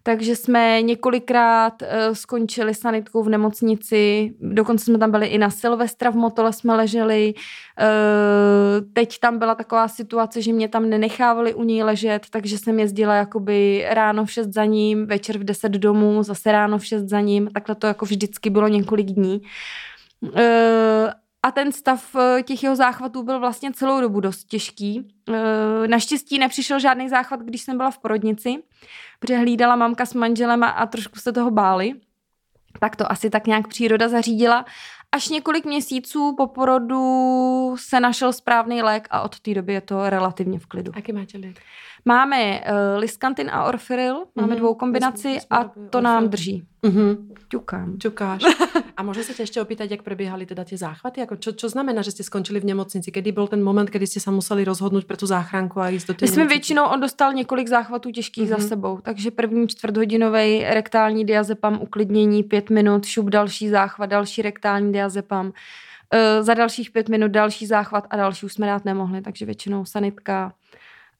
takže 0.03 0.37
jsme 0.37 0.83
několikrát 0.83 1.83
uh, 1.83 1.89
skončili 2.15 2.75
sanitkou 2.75 3.23
v 3.23 3.29
nemocnici, 3.29 4.35
dokonce 4.41 4.85
jsme 4.85 4.99
tam 4.99 5.11
byli 5.11 5.27
i 5.27 5.39
na 5.39 5.51
Silvestra 5.51 6.11
v 6.11 6.15
Motole 6.15 6.53
jsme 6.53 6.75
leželi. 6.75 7.35
Uh, 7.35 8.91
teď 8.93 9.19
tam 9.19 9.39
byla 9.39 9.55
taková 9.55 9.89
situace, 9.89 10.43
že 10.43 10.53
mě 10.53 10.69
tam 10.69 10.89
nenechávali 10.89 11.55
u 11.55 11.63
ní 11.63 11.83
ležet, 11.83 12.27
takže 12.31 12.59
jsem 12.59 12.81
jezdila 12.81 13.15
jakoby 13.15 13.87
ráno 13.91 14.25
v 14.25 14.31
6 14.31 14.53
za 14.53 14.65
ním, 14.65 15.07
večer 15.07 15.39
v 15.39 15.45
10 15.45 15.73
domů, 15.73 16.23
zase 16.23 16.53
ráno 16.53 16.79
v 16.79 16.87
6 16.87 17.09
za 17.09 17.21
ním, 17.21 17.49
takhle 17.55 17.75
to 17.75 17.87
jako 17.87 18.05
vždycky 18.05 18.51
bylo 18.51 18.69
několik 18.69 19.07
dní. 19.07 19.41
Uh, 20.21 20.31
a 21.49 21.51
ten 21.51 21.73
stav 21.73 22.17
těch 22.45 22.63
jeho 22.63 22.77
záchvatů 22.77 23.23
byl 23.23 23.41
vlastně 23.41 23.73
celou 23.73 24.01
dobu 24.01 24.21
dost 24.21 24.45
těžký. 24.45 25.09
Naštěstí 25.87 26.39
nepřišel 26.39 26.79
žádný 26.79 27.09
záchvat, 27.09 27.41
když 27.41 27.63
jsem 27.63 27.77
byla 27.77 27.91
v 27.91 27.99
porodnici, 27.99 28.63
protože 29.19 29.39
hlídala 29.39 29.77
mamka 29.77 30.07
s 30.07 30.15
manželem 30.15 30.65
a, 30.65 30.69
a 30.69 30.87
trošku 30.87 31.19
se 31.19 31.33
toho 31.33 31.51
báli. 31.51 31.93
Tak 32.81 32.97
to 32.97 33.13
asi 33.13 33.31
tak 33.31 33.47
nějak 33.47 33.69
příroda 33.69 34.09
zařídila. 34.09 34.65
Až 35.13 35.29
několik 35.29 35.65
měsíců 35.65 36.35
po 36.37 36.47
porodu 36.47 37.77
se 37.79 38.01
našel 38.01 38.33
správný 38.33 38.83
lék 38.83 39.09
a 39.11 39.21
od 39.21 39.41
té 39.41 39.55
doby 39.55 39.73
je 39.73 39.81
to 39.81 40.11
relativně 40.11 40.59
v 40.59 40.67
klidu. 40.67 40.93
Jaký 40.97 41.13
máte 41.13 41.39
lék? 41.39 41.61
Máme 42.09 42.61
uh, 42.61 42.99
Liskantin 42.99 43.51
a 43.51 43.65
Orfiril, 43.65 44.25
máme 44.35 44.55
mm-hmm. 44.55 44.59
dvou 44.59 44.75
kombinaci 44.75 45.39
a 45.51 45.71
to 45.91 46.01
nám 46.01 46.29
drží. 46.29 46.65
Mm-hmm. 46.83 47.17
Ťukám. 47.49 47.99
Ťukáš. 47.99 48.43
A 48.97 49.03
můžu 49.03 49.23
se 49.23 49.35
tě 49.35 49.43
ještě 49.43 49.63
opýtat, 49.63 49.91
jak 49.91 50.03
probíhaly 50.03 50.47
teda 50.47 50.65
ty 50.65 50.77
záchvaty? 50.77 51.21
Jako, 51.21 51.37
čo, 51.37 51.53
čo 51.53 51.69
znamená, 51.69 52.03
že 52.03 52.11
jste 52.11 52.23
skončili 52.23 52.61
v 52.61 52.65
nemocnici? 52.65 53.11
Kdy 53.11 53.33
byl 53.33 53.47
ten 53.47 53.65
moment, 53.65 53.91
kdy 53.91 54.07
jste 54.07 54.21
se 54.21 54.31
museli 54.31 54.65
rozhodnout 54.65 55.05
pro 55.05 55.17
tu 55.17 55.27
záchranku 55.27 55.81
a 55.81 55.89
jít 55.89 56.07
do 56.07 56.15
té 56.15 56.25
My 56.25 56.29
jsme 56.29 56.47
většinou, 56.47 56.85
on 56.85 57.01
dostal 57.01 57.33
několik 57.33 57.69
záchvatů 57.69 58.11
těžkých 58.11 58.45
mm-hmm. 58.45 58.49
za 58.49 58.57
mhm. 58.57 58.69
sebou, 58.69 59.01
takže 59.03 59.31
první 59.31 59.69
čtvrthodinový 59.69 60.65
rektální 60.65 61.25
diazepam, 61.25 61.79
uklidnění, 61.83 62.43
pět 62.43 62.71
minut, 62.71 63.07
šup 63.07 63.31
další 63.31 63.69
záchvat, 63.69 64.11
další 64.11 64.43
rektální 64.43 64.93
diazepam. 64.93 65.47
Uh, 65.47 66.45
za 66.45 66.55
dalších 66.55 66.91
pět 66.91 67.09
minut 67.09 67.31
další 67.31 67.67
záchvat 67.67 68.07
a 68.11 68.17
další 68.17 68.47
už 68.47 68.53
jsme 68.53 68.67
dát 68.67 68.85
nemohli, 68.85 69.21
takže 69.21 69.47
většinou 69.47 69.85
sanitka, 69.85 70.53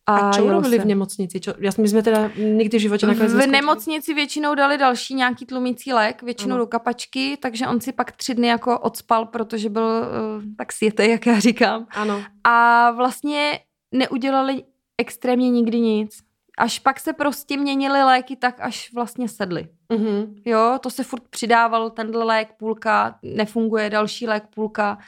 a, 0.09 0.29
a 0.29 0.33
čo 0.33 0.49
robili 0.49 0.79
v 0.79 0.85
nemocnici? 0.85 1.41
Čo, 1.41 1.55
já, 1.59 1.71
my 1.79 1.89
jsme 1.89 2.03
teda 2.03 2.31
nikdy 2.37 2.79
v 2.79 2.81
životě 2.81 3.07
nakonec 3.07 3.33
V 3.35 3.47
nemocnici 3.47 4.15
většinou 4.15 4.55
dali 4.55 4.79
další 4.79 5.15
nějaký 5.15 5.47
tlumící 5.47 5.93
lék, 5.93 6.23
většinou 6.23 6.55
ano. 6.55 6.65
do 6.65 6.67
kapačky, 6.67 7.37
takže 7.41 7.67
on 7.67 7.81
si 7.81 7.93
pak 7.93 8.13
tři 8.13 8.35
dny 8.35 8.49
jako 8.49 8.79
odspal, 8.79 9.27
protože 9.27 9.69
byl 9.69 9.85
uh, 9.85 10.43
tak 10.57 10.73
světej, 10.73 11.11
jak 11.11 11.27
já 11.27 11.39
říkám. 11.39 11.87
Ano. 11.91 12.23
A 12.45 12.91
vlastně 12.91 13.61
neudělali 13.95 14.63
extrémně 14.99 15.51
nikdy 15.51 15.81
nic. 15.81 16.19
Až 16.59 16.79
pak 16.79 17.01
se 17.01 17.13
prostě 17.13 17.57
měnily 17.57 18.03
léky 18.03 18.37
tak, 18.37 18.61
až 18.61 18.91
vlastně 18.95 19.29
sedly. 19.29 19.69
Mm-hmm. 19.91 20.35
Jo, 20.45 20.79
to 20.83 20.91
se 20.91 21.05
furt 21.05 21.23
přidával, 21.31 21.91
tenhle 21.91 22.25
lék 22.25 22.49
půlka, 22.59 23.19
nefunguje, 23.23 23.91
další 23.91 24.27
lék 24.27 24.45
půlka. 24.55 24.99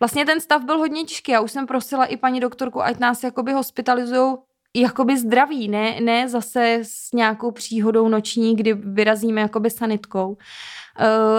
Vlastně 0.00 0.26
ten 0.26 0.40
stav 0.40 0.64
byl 0.64 0.78
hodně 0.78 1.04
těžký. 1.04 1.32
Já 1.32 1.40
už 1.40 1.52
jsem 1.52 1.66
prosila 1.66 2.04
i 2.04 2.16
paní 2.16 2.40
doktorku, 2.40 2.82
ať 2.82 2.98
nás 2.98 3.22
jakoby 3.22 3.52
hospitalizují 3.52 4.36
jakoby 4.76 5.18
zdraví, 5.18 5.68
ne, 5.68 6.00
ne 6.00 6.28
zase 6.28 6.78
s 6.82 7.12
nějakou 7.12 7.50
příhodou 7.50 8.08
noční, 8.08 8.56
kdy 8.56 8.74
vyrazíme 8.74 9.40
jakoby 9.40 9.70
sanitkou. 9.70 10.28
Uh, 10.28 10.36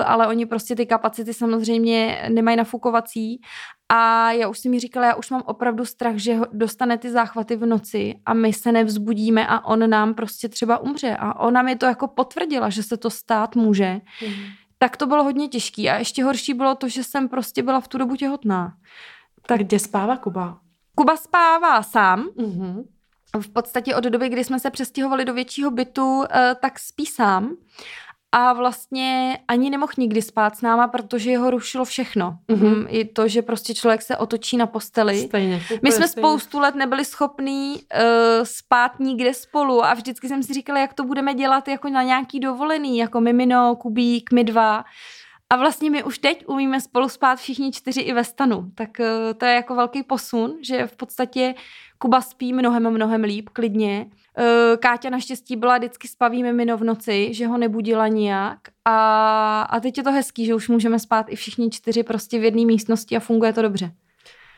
ale 0.06 0.28
oni 0.28 0.46
prostě 0.46 0.76
ty 0.76 0.86
kapacity 0.86 1.34
samozřejmě 1.34 2.30
nemají 2.34 2.58
nafukovací 2.58 3.42
a 3.90 4.32
já 4.32 4.48
už 4.48 4.60
si 4.60 4.70
mi 4.70 4.80
říkala, 4.80 5.06
já 5.06 5.16
už 5.16 5.30
mám 5.30 5.44
opravdu 5.46 5.86
strach, 5.86 6.16
že 6.16 6.40
dostane 6.52 6.98
ty 6.98 7.12
záchvaty 7.12 7.56
v 7.56 7.66
noci 7.66 8.16
a 8.26 8.34
my 8.34 8.54
se 8.54 8.72
nevzbudíme 8.72 9.48
a 9.48 9.66
on 9.66 9.90
nám 9.90 10.14
prostě 10.14 10.50
třeba 10.50 10.78
umře. 10.78 11.18
A 11.20 11.40
ona 11.40 11.62
mi 11.62 11.76
to 11.76 11.86
jako 11.86 12.08
potvrdila, 12.08 12.70
že 12.70 12.84
se 12.84 12.98
to 12.98 13.10
stát 13.10 13.56
může. 13.56 14.02
Mm 14.28 14.34
tak 14.80 14.98
to 14.98 15.08
bylo 15.08 15.24
hodně 15.24 15.48
těžký. 15.48 15.90
A 15.90 15.98
ještě 15.98 16.24
horší 16.24 16.54
bylo 16.54 16.76
to, 16.76 16.88
že 16.88 17.04
jsem 17.04 17.30
prostě 17.30 17.64
byla 17.64 17.80
v 17.82 17.88
tu 17.88 17.98
dobu 17.98 18.16
těhotná. 18.16 18.74
Tak 19.46 19.60
kde 19.60 19.80
spává 19.80 20.18
Kuba? 20.18 20.60
Kuba 20.96 21.18
spává 21.18 21.84
sám. 21.84 22.30
Mm-hmm. 22.38 22.84
V 23.42 23.50
podstatě 23.50 23.96
od 23.96 24.04
doby, 24.04 24.30
kdy 24.30 24.44
jsme 24.44 24.60
se 24.60 24.70
přestěhovali 24.70 25.26
do 25.26 25.34
většího 25.34 25.72
bytu, 25.72 26.24
eh, 26.32 26.56
tak 26.62 26.80
spí 26.80 27.06
sám 27.06 27.56
a 28.32 28.54
vlastně 28.54 29.40
ani 29.48 29.70
nemohl 29.70 29.92
nikdy 29.98 30.22
spát 30.22 30.58
s 30.58 30.62
náma, 30.62 30.88
protože 30.88 31.32
jeho 31.32 31.52
rušilo 31.52 31.86
všechno. 31.86 32.38
Mm-hmm. 32.50 32.86
I 32.90 33.06
to, 33.06 33.28
že 33.28 33.42
prostě 33.42 33.74
člověk 33.74 34.02
se 34.02 34.18
otočí 34.18 34.58
na 34.58 34.68
posteli. 34.68 35.18
Stejně. 35.18 35.62
My 35.82 35.92
jsme 35.92 36.08
stejně. 36.08 36.28
spoustu 36.28 36.60
let 36.60 36.76
nebyli 36.76 37.06
schopní 37.06 37.76
uh, 37.76 37.80
spát 38.44 39.00
nikde 39.00 39.34
spolu 39.34 39.86
a 39.86 39.94
vždycky 39.94 40.28
jsem 40.28 40.44
si 40.44 40.54
říkala, 40.54 40.80
jak 40.80 40.94
to 40.94 41.04
budeme 41.04 41.34
dělat 41.34 41.68
jako 41.68 41.90
na 41.90 42.04
nějaký 42.04 42.40
dovolený, 42.40 42.98
jako 42.98 43.22
Mimino, 43.22 43.76
Kubík, 43.76 44.32
my 44.32 44.44
dva. 44.44 44.86
A 45.50 45.56
vlastně 45.56 45.90
my 45.90 46.04
už 46.04 46.20
teď 46.20 46.44
umíme 46.48 46.82
spolu 46.82 47.10
spát 47.10 47.40
všichni 47.40 47.72
čtyři 47.72 48.02
i 48.02 48.14
ve 48.14 48.24
stanu. 48.24 48.72
Tak 48.76 48.90
uh, 49.00 49.06
to 49.38 49.46
je 49.46 49.54
jako 49.54 49.76
velký 49.76 50.04
posun, 50.04 50.58
že 50.62 50.88
v 50.88 50.96
podstatě 50.96 51.56
Kuba 52.02 52.22
spí 52.22 52.54
mnohem, 52.54 52.90
mnohem 52.90 53.24
líp, 53.24 53.50
klidně. 53.50 54.06
Uh, 54.40 54.78
Káťa 54.78 55.10
naštěstí 55.10 55.56
byla 55.56 55.78
vždycky 55.78 56.08
spaví 56.08 56.44
mimino 56.44 56.78
v 56.78 56.84
noci, 56.84 57.34
že 57.34 57.48
ho 57.48 57.58
nebudila 57.58 58.08
nijak. 58.08 58.60
A, 58.86 59.62
a 59.62 59.80
teď 59.80 59.98
je 59.98 60.04
to 60.04 60.12
hezký, 60.12 60.46
že 60.46 60.56
už 60.56 60.70
můžeme 60.70 61.00
spát 61.00 61.26
i 61.30 61.36
všichni 61.36 61.70
čtyři 61.70 62.04
prostě 62.04 62.40
v 62.40 62.44
jedné 62.44 62.66
místnosti 62.66 63.18
a 63.18 63.20
funguje 63.20 63.54
to 63.54 63.62
dobře. 63.62 63.92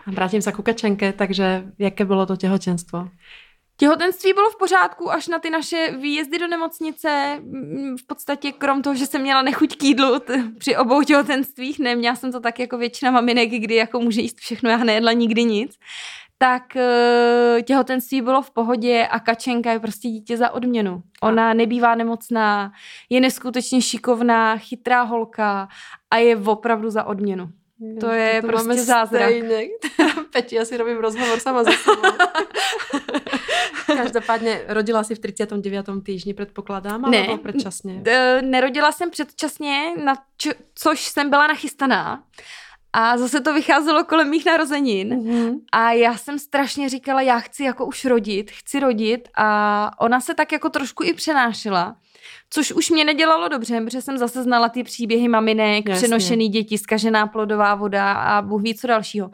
A 0.08 0.12
vrátím 0.12 0.41
se 0.41 0.51
k 0.51 0.56
Kačenke, 0.56 1.13
takže 1.13 1.63
jaké 1.80 2.06
bylo 2.06 2.25
to 2.25 2.36
těhotenstvo? 2.38 3.08
Těhotenství 3.77 4.34
bylo 4.34 4.49
v 4.49 4.58
pořádku 4.58 5.12
až 5.12 5.27
na 5.27 5.39
ty 5.39 5.49
naše 5.49 5.97
výjezdy 6.01 6.39
do 6.39 6.47
nemocnice. 6.47 7.39
Mm, 7.41 7.97
V 7.97 8.08
podstatě 8.08 8.51
krom 8.51 8.82
toho, 8.82 8.95
že 8.95 9.06
jsem 9.06 9.21
měla 9.21 9.41
nechuť 9.41 9.77
k 9.77 9.84
jídlu 9.84 10.19
t- 10.19 10.43
při 10.58 10.77
obou 10.77 11.04
těhotenstvích, 11.04 11.80
neměla 11.80 12.15
jsem 12.15 12.32
to 12.32 12.39
tak 12.39 12.60
jako 12.60 12.77
většina 12.77 13.12
maminek, 13.12 13.49
kdy 13.49 13.75
jako 13.75 13.99
může 13.99 14.21
jíst 14.21 14.39
všechno, 14.39 14.69
já 14.69 14.77
nejedla 14.77 15.12
nikdy 15.12 15.43
nic, 15.43 15.75
tak 16.41 16.75
eh, 16.75 17.62
těhotenství 17.63 18.21
bylo 18.21 18.41
v 18.41 18.51
pohodě 18.51 19.08
a 19.12 19.19
Kačenka 19.19 19.71
je 19.71 19.80
prostě 19.80 20.08
dítě 20.08 20.38
za 20.38 20.49
odměnu. 20.51 21.04
Ona 21.23 21.54
nebývá 21.54 21.95
nemocná, 21.95 22.71
je 23.10 23.21
neskutečně 23.21 23.82
šikovná, 23.82 24.58
chytrá 24.58 25.01
holka 25.01 25.67
a 26.12 26.17
je 26.17 26.38
opravdu 26.38 26.89
za 26.89 27.04
odměnu. 27.04 27.49
To 27.99 28.10
je 28.12 28.41
prostě 28.41 28.67
máme 28.67 28.82
zázrak. 28.82 29.23
Stejně. 29.30 29.62
Peti, 30.34 30.56
já 30.56 30.65
si 30.65 30.77
robím 30.77 30.97
rozhovor 30.97 31.39
sama 31.39 31.63
za 31.63 31.71
sebou. 31.71 32.01
Každopádně 33.97 34.62
rodila 34.67 35.04
si 35.04 35.15
v 35.15 35.19
39. 35.19 35.86
týždni, 36.06 36.34
předpokládám, 36.34 37.01
Ne. 37.01 37.17
alebo 37.27 37.38
předčasně? 37.38 37.99
D- 38.01 38.41
Nerodila 38.41 38.91
jsem 38.91 39.10
předčasně, 39.10 39.93
na 40.04 40.15
čo- 40.39 40.54
což 40.75 41.06
jsem 41.06 41.30
byla 41.30 41.47
nachystaná. 41.47 42.23
A 42.93 43.17
zase 43.17 43.41
to 43.41 43.54
vycházelo 43.54 44.04
kolem 44.04 44.30
mých 44.30 44.45
narozenin. 44.45 45.15
Mhm. 45.15 45.56
A 45.71 45.91
já 45.91 46.17
jsem 46.17 46.39
strašně 46.39 46.89
říkala, 46.89 47.21
já 47.21 47.39
chci 47.39 47.63
jako 47.63 47.86
už 47.86 48.06
rodit, 48.06 48.51
chci 48.51 48.80
rodit 48.80 49.30
a 49.38 49.91
ona 49.99 50.19
se 50.19 50.34
tak 50.34 50.51
jako 50.51 50.69
trošku 50.69 51.04
i 51.04 51.13
přenášela. 51.13 51.95
Což 52.49 52.71
už 52.71 52.89
mě 52.89 53.06
nedělalo 53.06 53.47
dobře, 53.47 53.82
protože 53.82 54.01
jsem 54.01 54.17
zase 54.17 54.43
znala 54.43 54.69
ty 54.69 54.84
příběhy 54.84 55.27
maminek, 55.27 55.89
Jasně. 55.89 56.08
přenošený 56.08 56.49
děti, 56.49 56.77
skažená 56.77 57.27
plodová 57.27 57.75
voda 57.75 58.13
a 58.13 58.41
Bůh 58.41 58.62
ví 58.62 58.75
co 58.75 58.88
dalšího. 58.88 59.32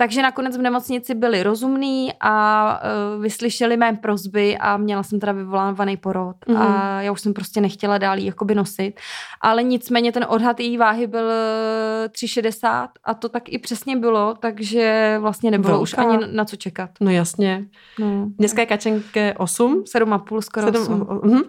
Takže 0.00 0.22
nakonec 0.22 0.56
v 0.56 0.60
nemocnici 0.62 1.14
byli 1.14 1.42
rozumní 1.42 2.12
a 2.20 2.80
uh, 3.16 3.22
vyslyšeli 3.22 3.76
mé 3.76 3.92
prozby 3.92 4.58
a 4.58 4.76
měla 4.76 5.02
jsem 5.02 5.20
teda 5.20 5.32
vyvolávaný 5.32 5.96
porod 5.96 6.36
Mhm. 6.48 6.62
a 6.62 7.02
já 7.02 7.12
už 7.12 7.20
jsem 7.20 7.34
prostě 7.34 7.60
nechtěla 7.60 7.98
dál 7.98 8.18
jí 8.18 8.26
jakoby 8.26 8.54
nosit. 8.54 9.00
Ale 9.40 9.62
nicméně 9.62 10.12
ten 10.12 10.26
odhad 10.28 10.60
její 10.60 10.76
váhy 10.78 11.06
byl 11.06 11.30
eh, 11.30 12.08
3,60 12.08 12.88
a 13.04 13.14
to 13.14 13.28
tak 13.28 13.42
i 13.48 13.58
přesně 13.58 13.96
bylo, 13.96 14.34
takže 14.40 15.16
vlastně 15.20 15.50
nebylo 15.50 15.68
Velká. 15.72 15.82
už 15.82 15.94
ani 15.98 16.18
na 16.32 16.44
co 16.44 16.56
čekat. 16.56 16.90
No 17.00 17.10
jasně. 17.10 17.64
No. 17.98 18.26
Dneska 18.38 18.60
je 18.62 18.66
Kačenke 18.66 19.34
8. 19.38 19.82
7,5 19.96 20.40
skoro 20.40 20.66
Sedm, 20.66 20.82
8. 20.82 21.00
uh, 21.00 21.36
uh, 21.38 21.40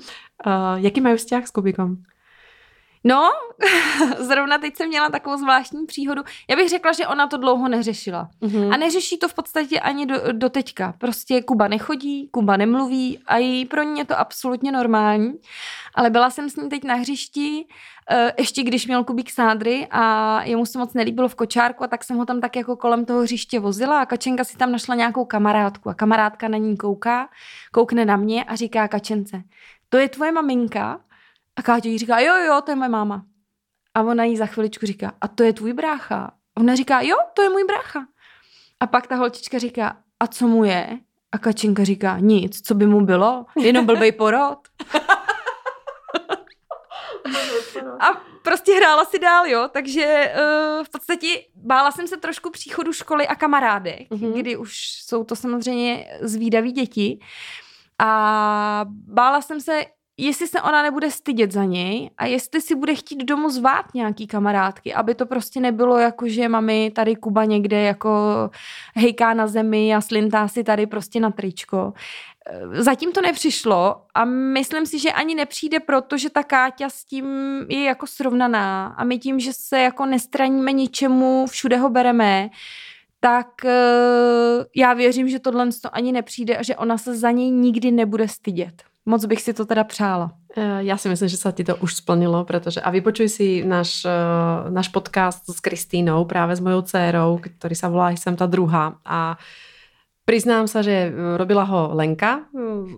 jaký 0.76 1.02
mají 1.02 1.18
vzťah 1.18 1.48
s 1.48 1.52
Kubíkom? 1.52 1.96
No, 3.04 3.30
zrovna 4.20 4.58
teď 4.58 4.78
jsem 4.78 4.88
měla 4.88 5.10
takovou 5.10 5.38
zvláštní 5.38 5.86
příhodu. 5.86 6.22
Já 6.50 6.56
bych 6.56 6.70
řekla, 6.70 6.92
že 6.92 7.08
ona 7.08 7.28
to 7.28 7.38
dlouho 7.38 7.68
neřešila. 7.70 8.30
Uh-huh. 8.42 8.74
A 8.74 8.78
neřeší 8.78 9.18
to 9.18 9.28
v 9.28 9.34
podstatě 9.34 9.80
ani 9.80 10.06
do, 10.06 10.16
do 10.32 10.50
teďka. 10.50 10.94
Prostě 10.98 11.42
Kuba 11.42 11.68
nechodí, 11.68 12.30
Kuba 12.32 12.58
nemluví 12.58 13.20
a 13.26 13.38
jí 13.38 13.66
pro 13.66 13.84
ní 13.84 14.00
je 14.00 14.06
to 14.06 14.20
absolutně 14.20 14.72
normální. 14.72 15.34
Ale 15.96 16.10
byla 16.10 16.30
jsem 16.30 16.50
s 16.50 16.56
ní 16.56 16.70
teď 16.70 16.84
na 16.84 16.96
hřišti, 16.96 17.68
eh, 18.12 18.34
ještě 18.38 18.64
když 18.64 18.88
měl 18.88 19.04
Kubík 19.04 19.32
sádry 19.32 19.88
a 19.92 20.44
jemu 20.44 20.66
se 20.66 20.80
moc 20.80 20.94
nelíbilo 20.94 21.28
v 21.28 21.36
kočárku 21.36 21.84
a 21.84 21.88
tak 21.88 22.04
jsem 22.04 22.18
ho 22.18 22.26
tam 22.26 22.42
tak 22.42 22.56
jako 22.56 22.76
kolem 22.76 23.06
toho 23.06 23.22
hřiště 23.22 23.60
vozila 23.60 24.02
a 24.02 24.06
Kačenka 24.06 24.44
si 24.44 24.58
tam 24.58 24.72
našla 24.72 24.96
nějakou 24.96 25.26
kamarádku 25.26 25.90
a 25.90 25.94
kamarádka 25.94 26.48
na 26.48 26.58
ní 26.58 26.78
kouká, 26.78 27.30
koukne 27.72 28.06
na 28.06 28.16
mě 28.16 28.44
a 28.44 28.56
říká 28.56 28.88
Kačence, 28.88 29.42
to 29.90 29.98
je 29.98 30.10
tvoje 30.10 30.32
maminka? 30.32 31.00
A 31.60 31.62
Káťa 31.62 31.90
jí 31.90 31.98
říká, 31.98 32.20
jo, 32.20 32.36
jo, 32.36 32.62
to 32.62 32.72
je 32.72 32.76
moje 32.76 32.90
máma. 32.90 33.26
A 33.94 34.02
ona 34.02 34.24
jí 34.24 34.38
za 34.38 34.46
chviličku 34.46 34.86
říká, 34.86 35.14
a 35.22 35.28
to 35.28 35.44
je 35.44 35.54
tvůj 35.54 35.74
brácha? 35.74 36.32
A 36.56 36.60
ona 36.60 36.76
říká, 36.76 37.02
jo, 37.02 37.16
to 37.34 37.42
je 37.42 37.50
můj 37.50 37.64
brácha. 37.64 38.06
A 38.80 38.88
pak 38.88 39.08
ta 39.08 39.16
holčička 39.16 39.58
říká, 39.60 39.98
a 40.20 40.28
co 40.28 40.48
mu 40.48 40.64
je? 40.64 41.00
A 41.32 41.38
Kačenka 41.38 41.84
říká, 41.84 42.18
nic, 42.20 42.62
co 42.68 42.76
by 42.76 42.86
mu 42.86 43.06
bylo? 43.06 43.46
Jenom 43.62 43.86
blbej 43.86 44.12
porod. 44.12 44.60
A 48.00 48.06
prostě 48.44 48.74
hrála 48.76 49.06
si 49.06 49.20
dál, 49.20 49.46
jo, 49.48 49.68
takže 49.74 50.34
uh, 50.36 50.84
v 50.84 50.90
podstatě 50.90 51.28
bála 51.56 51.92
jsem 51.92 52.08
se 52.08 52.18
trošku 52.18 52.50
příchodu 52.50 52.94
školy 52.94 53.28
a 53.28 53.36
kamarádek, 53.36 54.10
Mhm. 54.10 54.22
mm-hmm. 54.22 54.40
kdy 54.40 54.58
už 54.58 54.78
jsou 55.06 55.24
to 55.24 55.36
samozřejmě 55.36 56.08
zvídaví 56.22 56.72
děti. 56.72 57.20
A 58.00 58.86
bála 58.90 59.42
jsem 59.42 59.62
se, 59.62 59.82
jestli 60.26 60.48
se 60.48 60.62
ona 60.62 60.84
nebude 60.84 61.12
stydět 61.12 61.52
za 61.52 61.64
něj 61.64 62.10
a 62.18 62.26
jestli 62.26 62.62
si 62.62 62.76
bude 62.76 62.96
chtít 62.96 63.24
domů 63.24 63.50
zvát 63.50 63.86
nějaký 63.94 64.28
kamarádky, 64.28 64.94
aby 64.94 65.16
to 65.16 65.26
prostě 65.26 65.60
nebylo 65.60 65.98
jako, 65.98 66.28
že 66.28 66.50
mami 66.50 66.92
tady 66.96 67.16
Kuba 67.16 67.46
někde 67.46 67.82
jako 67.82 68.10
hejká 68.96 69.34
na 69.34 69.48
zemi 69.48 69.96
a 69.96 70.02
slintá 70.02 70.48
si 70.48 70.64
tady 70.64 70.88
prostě 70.88 71.20
na 71.20 71.32
tričko. 71.32 71.94
Eh, 72.46 72.84
Zatím 72.84 73.12
to 73.12 73.22
nepřišlo 73.22 74.02
a 74.16 74.26
myslím 74.26 74.86
si, 74.86 75.00
že 75.00 75.12
ani 75.12 75.36
nepřijde, 75.36 75.80
protože 75.80 76.30
ta 76.30 76.44
Káťa 76.44 76.90
s 76.90 77.06
tím 77.06 77.26
je 77.70 77.84
jako 77.84 78.08
srovnaná 78.08 78.96
a 78.98 79.04
my 79.04 79.18
tím, 79.18 79.40
že 79.40 79.54
se 79.54 79.80
jako 79.80 80.06
nestraníme 80.06 80.72
ničemu, 80.72 81.46
všude 81.48 81.78
ho 81.78 81.90
bereme, 81.90 82.50
tak 83.20 83.66
eh, 83.66 84.66
já 84.76 84.94
věřím, 84.94 85.30
že 85.30 85.40
tohle 85.40 85.70
to 85.82 85.96
ani 85.96 86.12
nepřijde 86.12 86.58
a 86.58 86.64
že 86.64 86.76
ona 86.76 86.98
se 86.98 87.18
za 87.18 87.32
něj 87.32 87.52
nikdy 87.52 87.92
nebude 87.92 88.28
stydět. 88.28 88.89
Moc 89.06 89.26
bych 89.26 89.42
si 89.42 89.54
to 89.54 89.66
teda 89.66 89.84
přála. 89.84 90.32
Eh, 90.58 90.84
Já 90.84 90.98
si 90.98 91.10
myslím, 91.10 91.30
že 91.30 91.38
sa 91.38 91.52
ti 91.52 91.64
to 91.64 91.76
už 91.76 91.96
splnilo, 91.96 92.46
pretože 92.46 92.82
a 92.82 92.90
vypočuj 92.90 93.30
si 93.30 93.48
náš, 93.66 94.06
eh, 94.06 94.12
náš 94.70 94.88
podcast 94.88 95.46
s 95.50 95.60
Kristínou, 95.60 96.26
práve 96.26 96.56
s 96.56 96.60
mojou 96.60 96.82
dcerou, 96.82 97.38
ktorý 97.38 97.76
sa 97.76 97.88
volá 97.90 98.12
Jsem 98.12 98.36
ta 98.36 98.46
druhá. 98.46 98.98
A 99.06 99.38
priznám 100.30 100.70
sa, 100.70 100.86
že 100.86 101.10
robila 101.42 101.66
ho 101.66 101.90
Lenka 101.98 102.46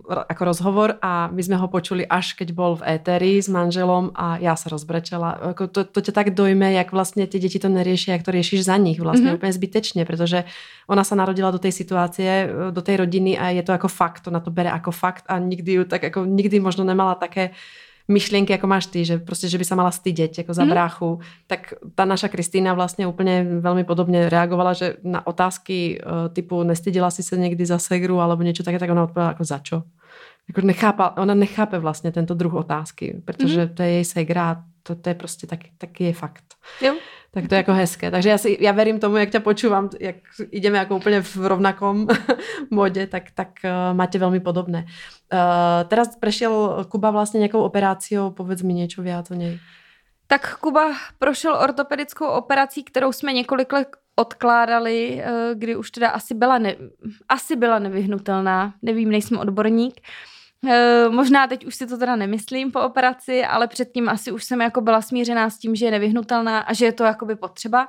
ro- 0.04 0.24
ako 0.28 0.42
rozhovor 0.44 0.88
a 1.00 1.32
my 1.32 1.40
sme 1.40 1.56
ho 1.56 1.64
počuli 1.64 2.04
až 2.04 2.36
keď 2.36 2.52
bol 2.52 2.76
v 2.76 2.84
éteri 2.92 3.40
s 3.40 3.48
manželom 3.48 4.12
a 4.12 4.36
já 4.36 4.52
se 4.56 4.68
rozbrečela. 4.68 5.30
Ako 5.56 5.66
to, 5.72 5.84
to 5.88 6.00
ťa 6.04 6.12
tak 6.12 6.36
dojme, 6.36 6.72
jak 6.72 6.92
vlastně 6.92 7.26
ty 7.26 7.38
děti 7.38 7.58
to 7.58 7.68
neriešia, 7.68 8.12
jak 8.12 8.22
to 8.22 8.30
riešiš 8.30 8.64
za 8.64 8.76
nich 8.76 9.00
vlastně 9.00 9.22
Mhm. 9.24 9.30
mm-hmm. 9.32 9.36
úplně 9.40 9.52
zbytečně, 9.52 10.04
protože 10.04 10.44
ona 10.88 11.04
sa 11.04 11.14
narodila 11.14 11.50
do 11.50 11.58
tej 11.58 11.72
situácie, 11.72 12.50
do 12.70 12.82
tej 12.82 12.96
rodiny 12.96 13.38
a 13.38 13.48
je 13.48 13.62
to 13.62 13.72
jako 13.72 13.88
fakt, 13.88 14.26
ona 14.28 14.40
to 14.40 14.50
bere 14.50 14.70
ako 14.70 14.90
fakt 14.92 15.24
a 15.28 15.38
nikdy 15.38 15.72
ju 15.72 15.84
tak 15.84 16.02
jako 16.02 16.24
nikdy 16.24 16.60
možno 16.60 16.84
nemala 16.84 17.14
také 17.14 17.50
myšlienky, 18.08 18.54
ako 18.54 18.66
máš 18.66 18.86
ty, 18.86 19.04
že 19.04 19.18
prostě, 19.18 19.48
že 19.48 19.58
by 19.58 19.64
sa 19.64 19.74
mala 19.74 19.90
stydět 19.90 20.38
jako 20.38 20.54
za 20.54 20.62
Mhm. 20.64 20.70
bráchu, 20.70 21.20
tak 21.46 21.74
ta 21.94 22.04
naša 22.04 22.28
Kristýna 22.28 22.74
vlastně 22.74 23.06
úplně 23.06 23.46
velmi 23.60 23.84
podobně 23.84 24.28
reagovala, 24.28 24.72
že 24.72 24.96
na 25.04 25.26
otázky 25.26 26.00
eh, 26.02 26.28
typu 26.28 26.62
nestydila 26.62 27.10
si 27.10 27.22
se 27.22 27.36
někdy 27.36 27.66
za 27.66 27.78
segru 27.78 28.20
alebo 28.20 28.42
niečo 28.42 28.62
také, 28.62 28.78
tak 28.78 28.90
ona 28.90 29.02
odpovedala 29.04 29.30
jako 29.32 29.44
za 29.44 29.58
čo? 29.58 29.82
Jako 30.48 30.60
nechápa, 30.66 31.14
ona 31.16 31.34
nechápe 31.34 31.78
vlastně 31.78 32.12
tento 32.12 32.34
druh 32.34 32.54
otázky, 32.54 33.22
protože 33.24 33.66
to 33.66 33.82
je 33.82 33.88
jej 33.90 34.04
segra 34.04 34.64
to, 34.82 34.94
to 34.94 35.08
je 35.08 35.14
prostě 35.14 35.46
taky, 35.46 35.70
taky 35.78 36.04
je 36.04 36.12
fakt. 36.12 36.44
Jo. 36.82 36.94
Tak 37.30 37.48
to 37.48 37.54
je 37.54 37.56
jako 37.56 37.72
hezké. 37.72 38.10
Takže 38.10 38.28
já, 38.28 38.38
si, 38.38 38.58
já 38.60 38.72
verím 38.72 38.98
tomu, 39.00 39.16
jak 39.16 39.30
tě 39.30 39.40
počúvam, 39.40 39.90
jak 40.00 40.16
ideme 40.50 40.78
jako 40.78 40.96
úplně 40.96 41.22
v 41.22 41.36
rovnakom 41.36 42.06
modě, 42.70 43.06
tak, 43.06 43.30
tak 43.34 43.48
uh, 43.64 43.96
máte 43.96 44.18
velmi 44.18 44.40
podobné. 44.40 44.84
Uh, 45.32 45.88
teraz 45.88 46.16
prešiel 46.16 46.84
Kuba 46.88 47.10
vlastně 47.10 47.38
nějakou 47.38 47.62
operáciou, 47.62 48.30
povedz 48.30 48.62
mi 48.62 48.74
něco 48.74 49.02
viac 49.02 49.30
o 49.30 49.34
něj. 49.34 49.60
Tak 50.26 50.58
Kuba 50.58 50.92
prošel 51.18 51.54
ortopedickou 51.54 52.26
operací, 52.26 52.84
kterou 52.84 53.12
jsme 53.12 53.32
několik 53.32 53.72
let 53.72 53.88
odkládali, 54.16 55.22
eh, 55.24 55.54
kdy 55.54 55.76
už 55.76 55.90
teda 55.90 56.08
asi 56.08 56.34
byla, 56.34 56.58
ne, 56.58 56.76
asi 57.28 57.56
byla 57.56 57.78
nevyhnutelná. 57.78 58.74
Nevím, 58.82 59.10
nejsem 59.10 59.38
odborník. 59.38 60.00
Eh, 60.00 60.31
Možná 61.10 61.46
teď 61.46 61.66
už 61.66 61.74
si 61.74 61.86
to 61.86 61.98
teda 61.98 62.16
nemyslím 62.16 62.72
po 62.72 62.80
operaci, 62.80 63.44
ale 63.44 63.66
předtím 63.68 64.08
asi 64.08 64.32
už 64.32 64.44
jsem 64.44 64.60
jako 64.60 64.80
byla 64.80 65.02
smířená 65.02 65.50
s 65.50 65.58
tím, 65.58 65.74
že 65.74 65.84
je 65.84 65.90
nevyhnutelná 65.90 66.58
a 66.58 66.72
že 66.72 66.84
je 66.84 66.92
to 66.92 67.04
jakoby 67.04 67.36
potřeba. 67.36 67.88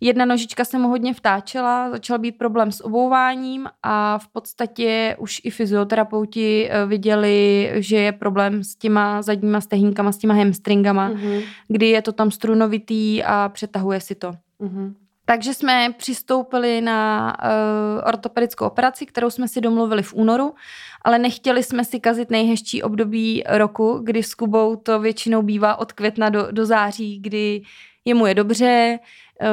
Jedna 0.00 0.24
nožička 0.24 0.64
se 0.64 0.78
mu 0.78 0.88
hodně 0.88 1.14
vtáčela, 1.14 1.90
začal 1.90 2.18
být 2.18 2.38
problém 2.38 2.72
s 2.72 2.84
obouváním 2.84 3.68
a 3.82 4.18
v 4.18 4.28
podstatě 4.28 5.16
už 5.18 5.40
i 5.44 5.50
fyzioterapeuti 5.50 6.68
eh, 6.70 6.86
viděli, 6.86 7.70
že 7.74 7.96
je 7.96 8.12
problém 8.12 8.64
s 8.64 8.76
těma 8.76 9.22
zadníma 9.22 9.60
stehínkama, 9.60 10.12
s 10.12 10.18
těma 10.18 10.34
hamstringama, 10.34 11.10
Uh-huh. 11.10 11.42
kdy 11.68 11.88
je 11.88 12.02
to 12.02 12.12
tam 12.12 12.30
strunovitý 12.30 13.22
a 13.24 13.48
přetahuje 13.48 14.00
si 14.00 14.14
to. 14.14 14.32
Uh-huh. 14.60 14.94
Takže 15.24 15.54
jsme 15.54 15.94
přistoupili 15.96 16.80
na 16.80 17.32
uh, 17.44 18.08
ortopedickou 18.08 18.66
operaci, 18.66 19.06
kterou 19.06 19.30
jsme 19.30 19.48
si 19.48 19.60
domluvili 19.60 20.02
v 20.02 20.14
únoru, 20.14 20.54
ale 21.02 21.18
nechtěli 21.18 21.62
jsme 21.62 21.84
si 21.84 22.00
kazit 22.00 22.30
nejhezčí 22.30 22.82
období 22.82 23.44
roku, 23.48 24.00
kdy 24.02 24.22
s 24.22 24.34
Kubou 24.34 24.76
to 24.76 25.00
většinou 25.00 25.42
bývá 25.42 25.76
od 25.76 25.92
května 25.92 26.28
do, 26.28 26.48
do 26.50 26.66
září, 26.66 27.18
kdy 27.20 27.62
jemu 28.04 28.26
je 28.26 28.34
dobře, 28.34 28.98
uh, 29.40 29.48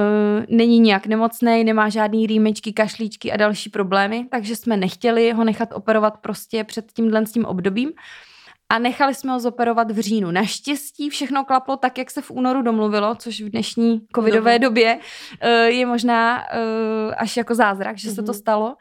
není 0.57 0.79
nějak 0.79 1.07
nemocný, 1.07 1.63
nemá 1.63 1.89
žádný 1.89 2.27
rýmečky, 2.27 2.73
kašlíčky 2.73 3.31
a 3.31 3.37
další 3.37 3.69
problémy, 3.69 4.27
takže 4.31 4.55
jsme 4.55 4.77
nechtěli 4.77 5.31
ho 5.31 5.43
nechat 5.43 5.69
operovat 5.73 6.17
prostě 6.17 6.63
před 6.63 6.91
tímhle 6.91 7.25
tím 7.25 7.45
obdobím 7.45 7.91
a 8.71 8.79
nechali 8.79 9.15
jsme 9.15 9.31
ho 9.31 9.39
zoperovat 9.39 9.91
v 9.91 9.99
říjnu. 9.99 10.31
Naštěstí 10.31 11.09
všechno 11.09 11.45
klaplo 11.45 11.77
tak, 11.77 11.97
jak 11.97 12.11
se 12.11 12.21
v 12.21 12.31
únoru 12.31 12.61
domluvilo, 12.61 13.15
což 13.15 13.41
v 13.41 13.49
dnešní 13.49 14.01
covidové 14.15 14.59
Dobře. 14.59 14.69
době 14.69 14.99
eh, 15.41 15.49
je 15.69 15.85
možná 15.85 16.43
eh, 16.51 17.15
až 17.15 17.37
jako 17.37 17.55
zázrak, 17.55 17.97
že 17.97 18.09
se 18.09 18.15
to 18.23 18.31
Mhm. 18.31 18.39
stalo. 18.39 18.75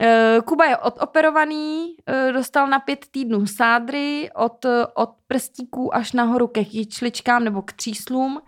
Eh, 0.00 0.38
Kuba 0.44 0.64
je 0.64 0.76
odoperovaný, 0.76 1.86
dostal 2.32 2.68
na 2.68 2.78
pět 2.78 3.06
týdnů 3.10 3.46
sádry 3.46 4.30
od, 4.34 4.66
od 4.94 5.10
prstíků 5.26 5.94
až 5.94 6.12
nahoru 6.12 6.46
ke 6.46 6.64
kyčličkám 6.64 7.44
nebo 7.44 7.62
k 7.62 7.72
tříslům. 7.72 8.40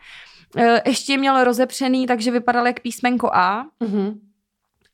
Ještě 0.87 1.19
měl 1.19 1.45
rozepřený, 1.45 2.07
takže 2.07 2.31
vypadal 2.31 2.67
jak 2.67 2.81
písmenko 2.81 3.31
A. 3.35 3.65
Mhm. 3.81 4.21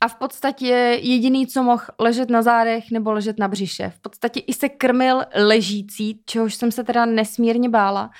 A 0.00 0.08
v 0.08 0.14
podstatě 0.14 0.66
jediný, 1.02 1.46
co 1.46 1.62
mohl 1.62 1.84
ležet 1.98 2.30
na 2.30 2.42
zádech 2.42 2.90
nebo 2.90 3.12
ležet 3.12 3.38
na 3.38 3.48
břiše. 3.48 3.92
V 3.96 4.00
podstatě 4.00 4.40
i 4.40 4.52
se 4.52 4.68
krmil 4.68 5.22
ležící, 5.34 6.20
čehož 6.24 6.54
jsem 6.54 6.72
se 6.72 6.84
teda 6.84 7.04
nesmírně 7.04 7.68
bála. 7.68 8.10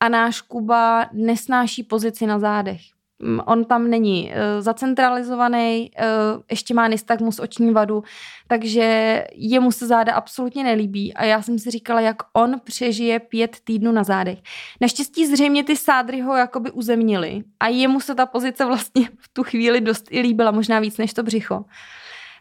A 0.00 0.08
náš 0.08 0.40
Kuba 0.40 1.10
nesnáší 1.12 1.82
pozici 1.82 2.26
na 2.26 2.38
zádech. 2.38 2.80
Mm, 3.18 3.40
On 3.46 3.64
tam 3.64 3.90
není 3.90 4.30
uh, 4.30 4.62
zacentralizovaný, 4.62 5.90
uh, 5.98 6.42
ještě 6.50 6.74
má 6.74 6.88
nystagmus 6.88 7.38
oční 7.38 7.72
vadu, 7.72 8.02
takže 8.48 9.24
jemu 9.34 9.72
se 9.72 9.86
záda 9.86 10.14
absolutně 10.14 10.64
nelíbí 10.64 11.14
a 11.14 11.24
já 11.24 11.42
jsem 11.42 11.58
si 11.58 11.70
říkala, 11.70 12.00
jak 12.00 12.16
on 12.32 12.60
přežije 12.64 13.20
pět 13.20 13.56
týdnů 13.64 13.92
na 13.92 14.04
zádech. 14.04 14.38
Naštěstí 14.80 15.26
zřejmě 15.26 15.64
ty 15.64 15.76
sádry 15.76 16.20
ho 16.20 16.36
jakoby 16.36 16.70
uzemnili 16.70 17.42
a 17.60 17.68
jemu 17.68 18.00
se 18.00 18.14
ta 18.14 18.26
pozice 18.26 18.64
vlastně 18.64 19.08
v 19.18 19.28
tu 19.32 19.42
chvíli 19.42 19.80
dost 19.80 20.04
i 20.10 20.20
líbila, 20.20 20.50
možná 20.50 20.80
víc 20.80 20.98
než 20.98 21.14
to 21.14 21.22
břicho. 21.22 21.64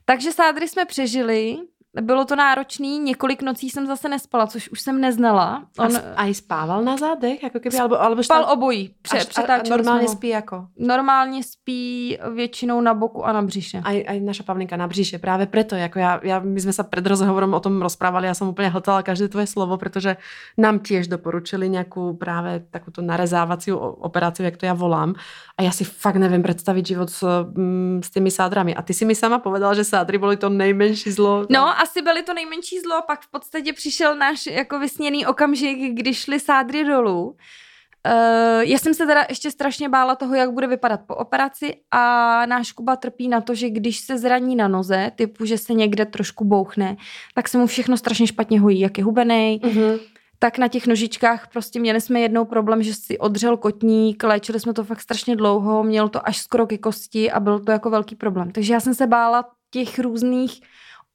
Takže 0.05 0.31
sádry 0.31 0.67
jsme 0.67 0.85
přežili, 0.85 1.57
bylo 2.01 2.25
to 2.25 2.35
náročný, 2.35 2.99
několik 2.99 3.41
nocí 3.41 3.69
jsem 3.69 3.87
zase 3.87 4.09
nespala, 4.09 4.47
což 4.47 4.69
už 4.69 4.81
jsem 4.81 5.01
neznala. 5.01 5.63
On 5.79 5.97
a, 5.97 5.99
a 6.15 6.25
i 6.25 6.33
spával 6.33 6.83
na 6.83 6.97
zádech, 6.97 7.43
jako 7.43 7.59
keby, 7.59 7.77
alebo, 7.77 8.01
alebo 8.01 8.23
spal 8.23 8.45
obojí, 8.51 8.95
pře, 9.01 9.17
a, 9.17 9.53
a 9.53 9.63
normálně 9.69 10.07
jsme 10.07 10.17
spí 10.17 10.27
jako. 10.27 10.67
Normálně 10.79 11.43
spí 11.43 12.17
většinou 12.33 12.81
na 12.81 12.93
boku 12.93 13.25
a 13.25 13.31
na 13.33 13.41
břiše. 13.41 13.81
Aj, 13.83 14.05
aj 14.07 14.19
naša 14.19 14.43
Pavlinka 14.43 14.77
na 14.77 14.87
břiše. 14.87 15.19
Práve 15.19 15.45
preto, 15.45 15.75
jako 15.75 15.99
ja, 15.99 16.19
ja, 16.23 16.39
my 16.39 16.59
sme 16.61 16.73
sa 16.73 16.83
pred 16.83 17.03
rozhovorom 17.07 17.53
o 17.53 17.59
tom 17.59 17.81
rozprávali, 17.81 18.27
ja 18.27 18.35
som 18.35 18.47
úplne 18.47 18.69
hltala 18.69 19.03
každé 19.03 19.27
tvoje 19.27 19.47
slovo, 19.47 19.77
pretože 19.77 20.17
nám 20.57 20.79
tiež 20.79 21.07
doporučili 21.07 21.69
nejakú 21.69 22.15
práve 22.19 22.63
takúto 22.71 23.01
narezávaciu 23.01 23.77
o- 23.77 23.95
operáciu, 24.05 24.45
jak 24.45 24.57
to 24.57 24.65
ja 24.65 24.75
volám. 24.77 25.15
A 25.57 25.65
ja 25.65 25.71
si 25.73 25.83
fakt 25.83 26.21
neviem 26.21 26.43
predstaviť 26.43 26.83
život 26.85 27.09
s, 27.09 27.23
mm, 27.23 28.05
s 28.05 28.09
tými 28.13 28.29
sádrami. 28.29 28.75
A 28.77 28.81
ty 28.81 28.93
si 28.93 29.05
mi 29.05 29.15
sama 29.15 29.39
povedala, 29.39 29.73
že 29.73 29.83
sádry 29.83 30.17
boli 30.17 30.37
to 30.37 30.49
nejmenší 30.49 31.11
zlo. 31.11 31.49
No, 31.49 31.65
asi 31.87 32.01
byly 32.01 32.23
to 32.23 32.33
nejmenší 32.33 32.79
zlo, 32.79 33.01
pak 33.07 33.21
v 33.21 33.31
podstatě 33.31 33.73
přišel 33.73 34.15
náš 34.15 34.45
jako 34.45 34.79
vysněný 34.79 35.25
okamžik, 35.25 35.77
kdy 35.93 36.13
šly 36.13 36.39
sádry 36.39 36.83
dolů. 36.85 37.23
Uh, 37.27 38.61
já 38.61 38.77
jsem 38.77 38.93
se 38.93 39.05
teda 39.05 39.25
ještě 39.29 39.51
strašně 39.51 39.89
bála 39.89 40.15
toho, 40.15 40.35
jak 40.35 40.51
bude 40.51 40.67
vypadat 40.67 40.99
po 41.07 41.15
operaci 41.15 41.75
a 41.91 42.45
náš 42.45 42.71
Kuba 42.71 42.95
trpí 42.95 43.27
na 43.27 43.41
to, 43.41 43.55
že 43.55 43.69
když 43.69 43.99
se 43.99 44.17
zraní 44.17 44.55
na 44.55 44.67
noze, 44.67 45.11
typu, 45.15 45.45
že 45.45 45.57
se 45.57 45.73
někde 45.73 46.05
trošku 46.05 46.45
bouchne, 46.45 46.97
tak 47.35 47.47
se 47.47 47.57
mu 47.57 47.67
všechno 47.67 47.97
strašně 47.97 48.27
špatně 48.27 48.59
hojí, 48.59 48.79
jak 48.79 48.97
je 48.97 49.03
hubený, 49.03 49.61
Mhm. 49.63 49.97
tak 50.39 50.57
na 50.57 50.67
těch 50.67 50.87
nožičkách 50.87 51.47
prostě 51.53 51.79
měli 51.79 52.01
jsme 52.01 52.19
jednou 52.19 52.45
problém, 52.45 52.83
že 52.83 52.93
si 52.93 53.17
odřel 53.17 53.57
kotník, 53.57 54.23
léčili 54.23 54.59
jsme 54.59 54.73
to 54.73 54.83
fakt 54.83 55.01
strašně 55.01 55.35
dlouho, 55.35 55.83
měl 55.83 56.09
to 56.09 56.27
až 56.27 56.37
skoro 56.37 56.67
ke 56.67 56.77
kosti 56.77 57.31
a 57.31 57.39
byl 57.39 57.59
to 57.59 57.71
jako 57.71 57.89
velký 57.89 58.15
problém. 58.15 58.51
Takže 58.51 58.73
já 58.73 58.79
jsem 58.79 58.93
se 58.93 59.07
bála 59.07 59.45
těch 59.71 59.99
různých 59.99 60.61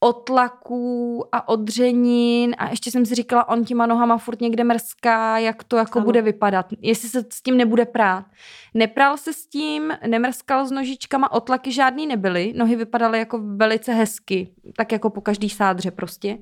otlaků 0.02 1.24
a 1.32 1.48
odřenin 1.48 2.54
a 2.58 2.70
ještě 2.70 2.90
jsem 2.90 3.06
si 3.06 3.14
říkala, 3.14 3.48
on 3.48 3.64
těma 3.64 3.86
nohama 3.86 4.18
furt 4.18 4.40
někde 4.40 4.64
mrská, 4.64 5.38
jak 5.38 5.64
to 5.64 5.76
jako 5.76 5.98
Ano. 5.98 6.04
bude 6.04 6.22
vypadat, 6.22 6.66
jestli 6.80 7.08
se 7.08 7.24
s 7.32 7.42
tím 7.42 7.56
nebude 7.56 7.84
prát. 7.84 8.24
Nepral 8.74 9.16
se 9.16 9.32
s 9.32 9.46
tím, 9.46 9.92
nemrskal 10.06 10.66
s 10.66 10.70
nožičkama, 10.70 11.32
otlaky 11.32 11.72
žádný 11.72 12.06
nebyly, 12.06 12.52
nohy 12.56 12.76
vypadaly 12.76 13.18
jako 13.18 13.38
velice 13.56 13.92
hezky, 13.92 14.48
tak 14.76 14.92
jako 14.92 15.10
po 15.10 15.20
každý 15.20 15.50
sádře 15.50 15.90
prostě. 15.90 16.38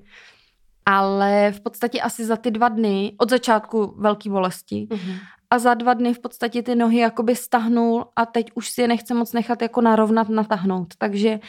Ale 0.87 1.53
v 1.53 1.61
podstatě 1.61 2.01
asi 2.01 2.25
za 2.25 2.37
ty 2.37 2.51
dva 2.51 2.69
dny, 2.69 3.13
od 3.19 3.31
začátku 3.31 3.95
velký 3.99 4.31
bolesti, 4.31 4.87
Mhm. 4.91 5.13
a 5.51 5.59
za 5.59 5.75
dva 5.75 5.95
dny 5.95 6.15
v 6.15 6.19
podstatě 6.19 6.63
ty 6.63 6.75
nohy 6.75 6.99
jakoby 6.99 7.37
stahnul 7.37 8.05
a 8.17 8.27
teď 8.27 8.51
už 8.55 8.69
si 8.71 8.81
je 8.83 8.89
nechce 8.89 9.15
moc 9.15 9.33
nechat 9.33 9.63
jako 9.63 9.81
narovnat, 9.81 10.29
natahnout. 10.29 10.95
Takže 10.99 11.41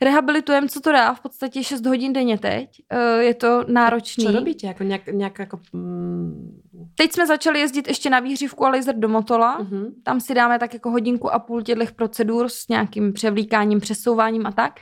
rehabilitujeme, 0.00 0.68
co 0.68 0.80
to 0.80 0.92
dá, 0.92 1.14
v 1.14 1.20
podstatě 1.20 1.64
6 1.64 1.86
hodin 1.86 2.12
denně 2.12 2.38
teď. 2.38 2.70
Eh, 2.90 3.22
Je 3.24 3.34
to 3.34 3.64
náročný. 3.68 4.24
Čo 4.24 4.32
robíte? 4.32 4.66
Jako 4.66 4.82
nějak, 4.82 5.06
nějak 5.06 5.38
jako... 5.38 5.60
Mm, 5.72 6.60
Teď 6.96 7.12
jsme 7.12 7.26
začali 7.26 7.60
jezdit 7.60 7.88
ještě 7.88 8.10
na 8.10 8.20
výřivku 8.20 8.64
a 8.64 8.68
laser 8.68 8.94
do 8.98 9.08
Motola. 9.08 9.58
mhm. 9.58 9.86
Tam 10.02 10.20
si 10.20 10.34
dáme 10.34 10.58
tak 10.58 10.74
jako 10.74 10.90
hodinku 10.90 11.34
a 11.34 11.38
půl 11.38 11.62
těchto 11.62 11.84
procedur 11.96 12.48
s 12.48 12.68
nějakým 12.68 13.12
převlíkáním, 13.12 13.80
přesouváním 13.80 14.46
a 14.46 14.52
tak. 14.52 14.72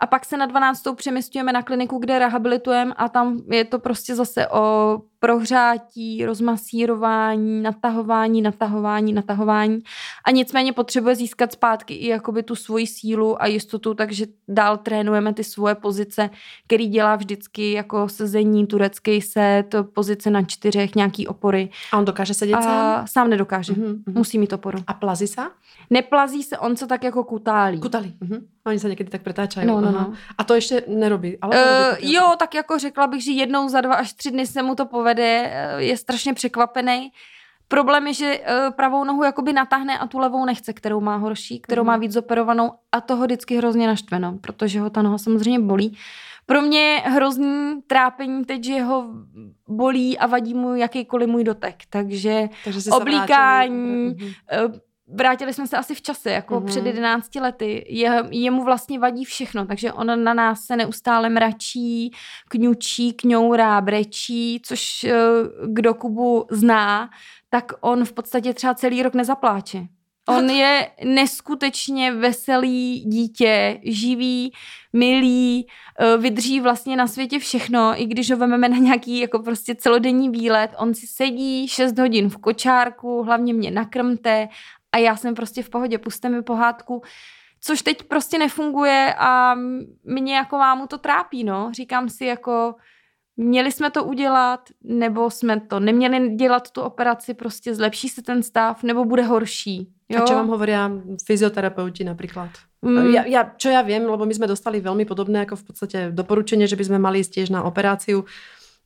A 0.00 0.06
pak 0.06 0.24
se 0.24 0.36
na 0.36 0.46
12. 0.46 0.82
přemysťujeme 0.94 1.52
na 1.52 1.62
kliniku, 1.62 1.98
kde 1.98 2.18
rehabilitujeme 2.18 2.94
a 2.96 3.08
tam 3.08 3.40
je 3.50 3.64
to 3.64 3.78
prostě 3.78 4.14
zase 4.14 4.48
o 4.48 4.98
prohřátí, 5.18 6.24
rozmasírování, 6.26 7.62
natahování, 7.62 8.42
natahování, 8.42 9.12
natahování. 9.12 9.78
A 10.28 10.30
nicméně 10.30 10.72
potřebuje 10.72 11.14
získat 11.14 11.52
zpátky 11.52 11.94
i 11.94 12.06
jakoby 12.06 12.42
tu 12.42 12.54
svoji 12.54 12.86
sílu 12.86 13.42
a 13.42 13.46
jistotu, 13.46 13.94
takže 13.94 14.26
dál 14.48 14.76
trénujeme 14.76 15.34
ty 15.34 15.44
svoje 15.44 15.74
pozice, 15.74 16.30
který 16.66 16.86
dělá 16.86 17.16
vždycky 17.16 17.72
jako 17.72 18.08
sezení, 18.08 18.66
turecký 18.66 19.20
set, 19.20 19.74
pozice 19.94 20.30
na 20.30 20.42
čtyřech, 20.42 20.94
nějaký 20.94 21.26
opory. 21.26 21.70
A 21.92 21.98
on 21.98 22.04
dokáže 22.04 22.34
sedět 22.34 22.62
sám? 22.62 22.66
A 22.68 23.06
sám 23.06 23.30
nedokáže. 23.30 23.72
Mhm, 23.72 23.84
mhm. 23.84 24.18
Musí 24.18 24.38
mít 24.38 24.52
oporu. 24.52 24.78
A 24.86 24.94
plazí 24.94 25.26
se? 25.26 25.42
Neplazí 25.90 26.42
se, 26.42 26.58
on 26.58 26.76
se 26.76 26.86
tak 26.86 27.04
jako 27.04 27.24
kutálí. 27.24 27.80
Kutali. 27.80 28.12
Mhm. 28.20 28.46
Oni 28.66 28.78
se 28.78 28.88
někdy 28.88 29.04
tak 29.04 29.22
pretáčají. 29.22 29.66
No, 29.66 29.80
no, 29.80 29.92
no. 29.92 30.12
A 30.38 30.44
to 30.44 30.54
ještě 30.54 30.82
nerobí. 30.88 31.38
Ale 31.40 31.56
Uh, 31.56 31.62
nerobí 31.64 32.00
to 32.00 32.12
jo, 32.12 32.34
tak 32.38 32.54
jako 32.54 32.78
řekla 32.78 33.06
bych, 33.06 33.24
že 33.24 33.32
jednou 33.32 33.68
za 33.68 33.80
dva 33.80 33.94
až 33.94 34.12
tři 34.12 34.30
dny 34.30 34.46
se 34.46 34.62
mu 34.62 34.74
to 34.74 34.86
povede, 34.86 35.50
eh, 35.52 35.82
je 35.82 35.96
strašně 35.96 36.34
překvapený. 36.34 37.12
Problém 37.68 38.06
je, 38.06 38.12
že 38.14 38.38
uh, 38.40 38.70
pravou 38.74 39.04
nohu 39.04 39.22
jakoby 39.24 39.52
natáhne 39.52 39.98
a 39.98 40.06
tu 40.06 40.18
levou 40.18 40.44
nechce, 40.44 40.72
kterou 40.72 41.00
má 41.00 41.16
horší, 41.16 41.60
kterou 41.60 41.82
Mhm. 41.82 41.86
má 41.86 41.96
víc 41.96 42.16
operovanou 42.16 42.72
a 42.92 43.00
toho 43.00 43.24
vždycky 43.24 43.56
hrozně 43.56 43.86
naštveno, 43.86 44.38
protože 44.40 44.80
ho 44.80 44.90
ta 44.90 45.02
noha 45.02 45.18
samozřejmě 45.18 45.58
bolí. 45.60 45.96
Pro 46.46 46.62
mě 46.62 46.80
je 46.80 46.98
hrozný 47.00 47.80
trápení 47.86 48.44
teď, 48.44 48.64
že 48.64 48.82
ho 48.82 49.04
bolí 49.68 50.18
a 50.18 50.26
vadí 50.26 50.54
mu 50.54 50.74
jakýkoliv 50.74 51.28
můj 51.28 51.44
dotek, 51.44 51.74
takže 51.90 52.48
Takže 52.64 52.90
oblíkání, 52.90 54.06
Mhm. 54.20 54.30
Eh, 54.52 54.88
Vrátili 55.14 55.52
jsme 55.54 55.66
se 55.66 55.76
asi 55.76 55.94
v 55.94 56.02
čase, 56.02 56.30
jako 56.30 56.54
Mhm. 56.54 56.62
mm-hmm. 56.64 56.68
před 56.68 56.86
11 56.86 57.40
lety. 57.40 57.84
Je, 57.88 58.24
jemu 58.30 58.64
vlastně 58.64 58.98
vadí 58.98 59.24
všechno, 59.24 59.66
takže 59.66 59.92
on 59.92 60.24
na 60.24 60.34
nás 60.34 60.60
se 60.60 60.76
neustále 60.76 61.28
mračí, 61.28 62.10
kňučí, 62.48 63.12
kňourá, 63.12 63.80
brečí, 63.80 64.60
což 64.64 65.04
eh, 65.04 65.14
kdo 65.66 65.94
Kubu 65.94 66.46
zná, 66.50 67.10
tak 67.50 67.72
on 67.80 68.04
v 68.04 68.12
podstatě 68.12 68.54
třeba 68.54 68.74
celý 68.74 69.02
rok 69.02 69.14
nezapláče. 69.14 69.86
On 70.28 70.50
je 70.50 70.90
neskutečně 71.04 72.12
veselý 72.12 73.00
dítě, 73.00 73.80
živý, 73.82 74.52
milý, 74.92 75.66
eh, 76.00 76.16
vydrží 76.16 76.60
vlastně 76.60 76.96
na 76.96 77.06
světě 77.06 77.38
všechno, 77.38 78.02
i 78.02 78.06
když 78.06 78.30
ho 78.30 78.36
vememe 78.36 78.68
na 78.68 78.76
nějaký 78.76 79.18
jako 79.18 79.38
prostě 79.38 79.74
celodenní 79.74 80.28
výlet, 80.28 80.70
on 80.78 80.94
si 80.94 81.06
sedí 81.06 81.68
6 81.68 81.98
hodin 81.98 82.30
v 82.30 82.36
kočárku, 82.36 83.22
hlavně 83.22 83.54
mě 83.54 83.70
nakrmte 83.70 84.48
a 84.92 84.98
já 84.98 85.16
jsem 85.16 85.34
prostě 85.34 85.62
v 85.62 85.70
pohodě, 85.70 85.98
puste 85.98 86.28
mi 86.28 86.42
pohádku, 86.42 87.02
což 87.60 87.82
teď 87.82 88.02
prostě 88.02 88.38
nefunguje 88.38 89.14
a 89.18 89.54
mě 90.04 90.36
jako 90.36 90.58
mámu 90.58 90.86
to 90.86 90.98
trápí, 90.98 91.44
no. 91.44 91.70
Říkám 91.72 92.08
si 92.08 92.24
jako, 92.24 92.74
měli 93.38 93.72
jsme 93.72 93.90
to 93.90 94.04
udělat, 94.04 94.60
nebo 94.84 95.30
jsme 95.30 95.60
to 95.60 95.80
neměli 95.80 96.34
dělat 96.34 96.70
tu 96.70 96.80
operaci, 96.80 97.34
prostě 97.34 97.74
zlepší 97.74 98.08
se 98.08 98.22
ten 98.22 98.42
stav, 98.42 98.82
nebo 98.82 99.04
bude 99.04 99.22
horší. 99.22 99.88
Jo? 100.08 100.24
A 100.24 100.26
čo 100.26 100.34
vám 100.34 100.48
hovoria 100.48 100.88
fyzioterapeuti 101.20 102.00
napríklad? 102.00 102.48
Mm. 102.80 103.12
Ja, 103.12 103.22
ja, 103.28 103.42
čo 103.44 103.68
ja 103.68 103.84
viem, 103.84 104.08
lebo 104.08 104.24
my 104.24 104.32
sme 104.32 104.48
dostali 104.48 104.80
veľmi 104.80 105.04
podobné 105.04 105.44
ako 105.44 105.60
v 105.60 105.64
podstate 105.68 105.98
doporučenie, 106.16 106.64
že 106.64 106.80
by 106.80 106.84
sme 106.88 106.98
mali 106.98 107.20
ísť 107.20 107.32
tiež 107.42 107.48
na 107.52 107.60
operáciu. 107.60 108.24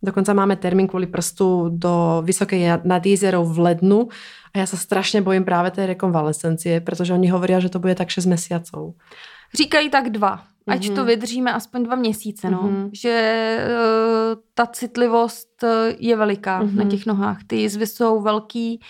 Dokonca 0.03 0.35
máme 0.35 0.59
termín 0.59 0.91
kvôli 0.91 1.07
prstu 1.07 1.71
do 1.71 2.27
vysokej 2.27 2.83
nadízerov 2.83 3.47
v 3.47 3.59
lednu 3.71 4.11
a 4.51 4.55
ja 4.59 4.67
sa 4.67 4.75
strašne 4.75 5.23
bojím 5.23 5.47
práve 5.47 5.71
tej 5.71 5.95
rekonvalescencie, 5.95 6.83
pretože 6.83 7.15
oni 7.15 7.31
hovoria, 7.31 7.63
že 7.63 7.71
to 7.71 7.79
bude 7.79 7.95
tak 7.95 8.11
6 8.11 8.27
mesiacov. 8.27 8.99
Říkají 9.55 9.95
tak 9.95 10.11
dva. 10.11 10.43
Ať 10.69 10.87
Mhm. 10.89 10.97
to 10.97 11.05
vydržíme 11.05 11.53
aspoň 11.53 11.83
dva 11.83 11.97
měsíce, 11.97 12.51
no. 12.51 12.63
Mhm. 12.63 12.91
Že 12.93 13.15
uh, 13.67 14.41
ta 14.55 14.67
citlivost 14.67 15.65
eh, 15.65 15.97
je 15.99 16.17
veliká 16.17 16.63
Mhm. 16.63 16.77
na 16.77 16.85
těch 16.85 17.07
nohách. 17.07 17.39
Ty 17.47 17.57
jizvy 17.57 17.87
jsou 17.87 18.21
velký 18.23 18.81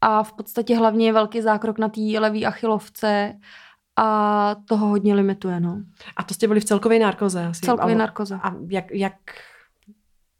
a 0.00 0.22
v 0.22 0.32
podstatě 0.32 0.76
hlavně 0.76 1.06
je 1.06 1.12
velký 1.12 1.40
zákrok 1.42 1.78
na 1.78 1.88
té 1.88 2.00
levý 2.18 2.46
achilovce 2.46 3.32
a 3.96 4.54
toho 4.68 4.86
hodně 4.86 5.14
limituje, 5.14 5.60
no. 5.60 5.80
A 6.16 6.22
to 6.22 6.34
ste 6.34 6.46
boli 6.48 6.60
v 6.60 6.64
celkovej 6.68 6.98
narkoze 7.00 7.46
asi? 7.46 7.60
Celkově 7.64 7.96
narkoze. 7.96 8.34
A 8.42 8.52
jak, 8.68 8.84
jak 8.92 9.16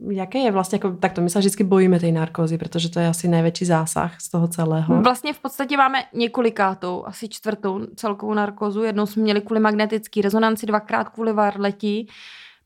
Jaké 0.00 0.38
je 0.38 0.50
vlastně, 0.50 0.76
jako, 0.76 0.90
tak 0.90 1.12
to 1.12 1.20
my 1.20 1.30
se 1.30 1.38
vždycky 1.38 1.64
bojíme 1.64 2.00
té 2.00 2.12
narkózy, 2.12 2.58
protože 2.58 2.90
to 2.90 3.00
je 3.00 3.08
asi 3.08 3.28
největší 3.28 3.64
zásah 3.64 4.20
z 4.20 4.28
toho 4.28 4.48
celého. 4.48 5.02
Vlastně 5.02 5.32
v 5.32 5.38
podstatě 5.38 5.76
máme 5.76 5.98
několikátou, 6.12 7.04
asi 7.06 7.28
čtvrtou 7.28 7.86
celkovou 7.96 8.34
narkózu. 8.34 8.82
Jednou 8.82 9.06
jsme 9.06 9.22
měli 9.22 9.40
kvůli 9.40 9.60
magnetické 9.60 10.22
rezonanci, 10.22 10.66
dvakrát 10.66 11.08
kvůli 11.08 11.32
varleti. 11.32 12.06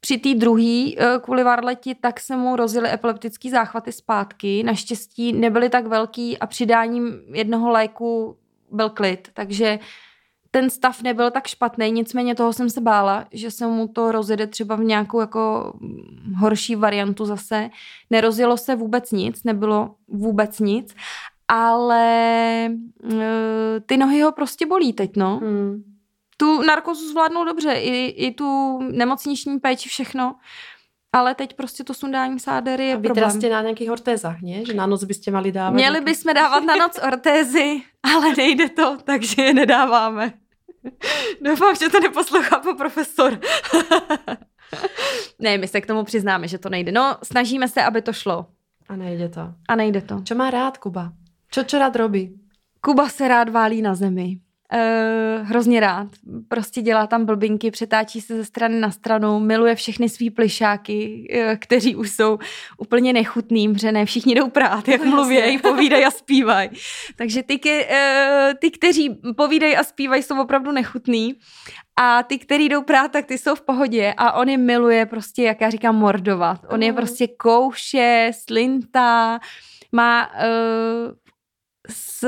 Při 0.01 0.19
té 0.19 0.35
druhé 0.35 0.91
eh, 0.97 1.19
kvůli 1.23 1.45
varleti 1.45 1.95
tak 1.95 2.21
se 2.21 2.37
mu 2.37 2.57
rozjeli 2.57 2.93
epileptické 2.93 3.51
záchvaty 3.51 3.93
zpátky. 3.93 4.63
Naštěstí 4.63 5.33
nebyly 5.33 5.69
tak 5.69 5.87
velký 5.87 6.39
a 6.39 6.47
přidáním 6.47 7.21
jednoho 7.33 7.71
léku 7.71 8.37
byl 8.71 8.91
klid, 8.91 9.29
takže 9.35 9.79
ten 10.51 10.71
stav 10.71 11.03
nebyl 11.03 11.31
tak 11.31 11.47
špatný, 11.47 11.91
nicméně 11.93 12.35
toho 12.35 12.53
jsem 12.53 12.71
se 12.71 12.81
bála, 12.81 13.25
že 13.33 13.51
se 13.51 13.67
mu 13.67 13.89
to 13.89 14.13
rozjede 14.13 14.47
třeba 14.47 14.77
v 14.77 14.85
nějakou 14.85 15.21
jako 15.21 15.73
horší 16.37 16.77
variantu 16.77 17.25
zase. 17.25 17.71
Nerozjelo 18.11 18.57
se 18.57 18.75
vůbec 18.75 19.13
nic, 19.13 19.45
nebylo 19.45 19.95
vůbec 20.09 20.59
nic, 20.59 20.95
ale 21.49 22.05
e, 22.67 23.81
ty 23.87 23.97
nohy 23.97 24.21
ho 24.21 24.33
prostě 24.33 24.67
bolí 24.67 24.93
teď, 24.93 25.11
no. 25.17 25.39
Hmm. 25.43 25.83
Tu 26.37 26.63
narkozu 26.63 27.09
zvládnou 27.09 27.45
dobře, 27.45 27.73
i, 27.73 28.07
i 28.07 28.35
tu 28.35 28.79
nemocniční 28.83 29.59
péči, 29.59 29.89
všechno. 29.89 30.35
Ale 31.13 31.35
teď 31.35 31.55
prostě 31.55 31.85
to 31.85 31.95
sundání 31.95 32.41
sádery 32.41 32.87
je 32.87 32.95
A 32.95 32.97
vy 32.97 33.03
problém. 33.03 33.31
jste 33.31 33.49
na 33.49 33.63
nějakých 33.63 33.91
ortézách, 33.91 34.41
ne? 34.43 34.65
Že 34.65 34.75
na 34.75 34.87
noc 34.87 35.05
byste 35.05 35.31
mali 35.31 35.53
dávat? 35.53 35.71
Měli 35.75 35.93
nějaký... 35.93 36.05
bychom 36.05 36.35
dávat 36.35 36.61
na 36.65 36.77
noc 36.77 36.99
ortézy, 37.07 37.83
ale 38.03 38.35
nejde 38.37 38.69
to, 38.69 38.97
takže 39.05 39.43
je 39.43 39.55
nedáváme. 39.55 40.33
Doufám, 41.41 41.77
že 41.77 41.89
to 41.89 42.01
neposlouchá 42.01 42.59
pan 42.59 42.77
profesor. 42.77 43.41
ne, 45.39 45.59
my 45.59 45.69
se 45.69 45.81
k 45.81 45.87
tomu 45.87 46.05
přiznáme, 46.05 46.49
že 46.49 46.59
to 46.59 46.69
nejde. 46.69 46.93
No, 46.93 47.17
snažíme 47.23 47.69
se, 47.69 47.83
aby 47.83 48.03
to 48.03 48.13
šlo. 48.13 48.47
A 48.89 48.97
nejde 48.97 49.29
to. 49.29 49.55
A 49.69 49.77
nejde 49.77 50.01
to. 50.01 50.21
Čo 50.25 50.35
má 50.35 50.51
rád 50.51 50.79
Kuba? 50.79 51.13
Čo 51.51 51.79
rád 51.79 51.97
robí? 51.97 52.41
Kuba 52.81 53.09
se 53.09 53.29
rád 53.29 53.49
válí 53.49 53.83
na 53.83 53.95
zemi. 53.95 54.39
Uh, 54.75 55.47
hrozně 55.49 55.81
rád. 55.81 56.07
Prostě 56.49 56.83
dělá 56.83 57.07
tam 57.07 57.25
blbinky, 57.25 57.71
přetáčí 57.71 58.21
se 58.21 58.37
ze 58.37 58.45
strany 58.45 58.81
na 58.81 58.91
stranu, 58.91 59.41
miluje 59.41 59.75
všechny 59.75 60.09
svý 60.09 60.31
plišáky, 60.31 61.29
uh, 61.35 61.57
kteří 61.57 61.97
už 61.97 62.11
jsou 62.11 62.39
úplně 62.79 63.13
nechutný, 63.13 63.73
protože 63.73 63.93
ne 63.93 64.07
všichni 64.07 64.35
jdou 64.35 64.49
prát, 64.49 64.89
jak 64.89 65.05
mluví, 65.05 65.59
povídají 65.59 66.05
a 66.05 66.11
zpívají. 66.11 66.71
Takže 67.17 67.43
ty, 67.43 67.59
ke, 67.59 67.85
uh, 67.85 68.55
ty, 68.59 68.71
kteří 68.71 69.21
povídají 69.37 69.77
a 69.77 69.85
zpívají, 69.85 70.23
jsou 70.23 70.41
opravdu 70.41 70.73
nechutný. 70.73 71.35
A 71.97 72.23
ty, 72.23 72.39
který 72.39 72.69
jdou 72.69 72.83
prát, 72.83 73.13
tak 73.13 73.27
ty 73.27 73.39
jsou 73.39 73.55
v 73.55 73.61
pohodě 73.63 74.15
a 74.17 74.33
on 74.33 74.49
je 74.49 74.59
miluje 74.59 75.07
prostě, 75.07 75.43
jak 75.43 75.61
já 75.61 75.71
říkám, 75.71 75.97
mordovat. 75.97 76.61
On 76.69 76.83
je 76.83 76.93
prostě 76.93 77.27
kouše, 77.27 78.31
slinta, 78.35 79.41
má 79.93 80.31
uh, 80.35 81.13
z 81.91 82.25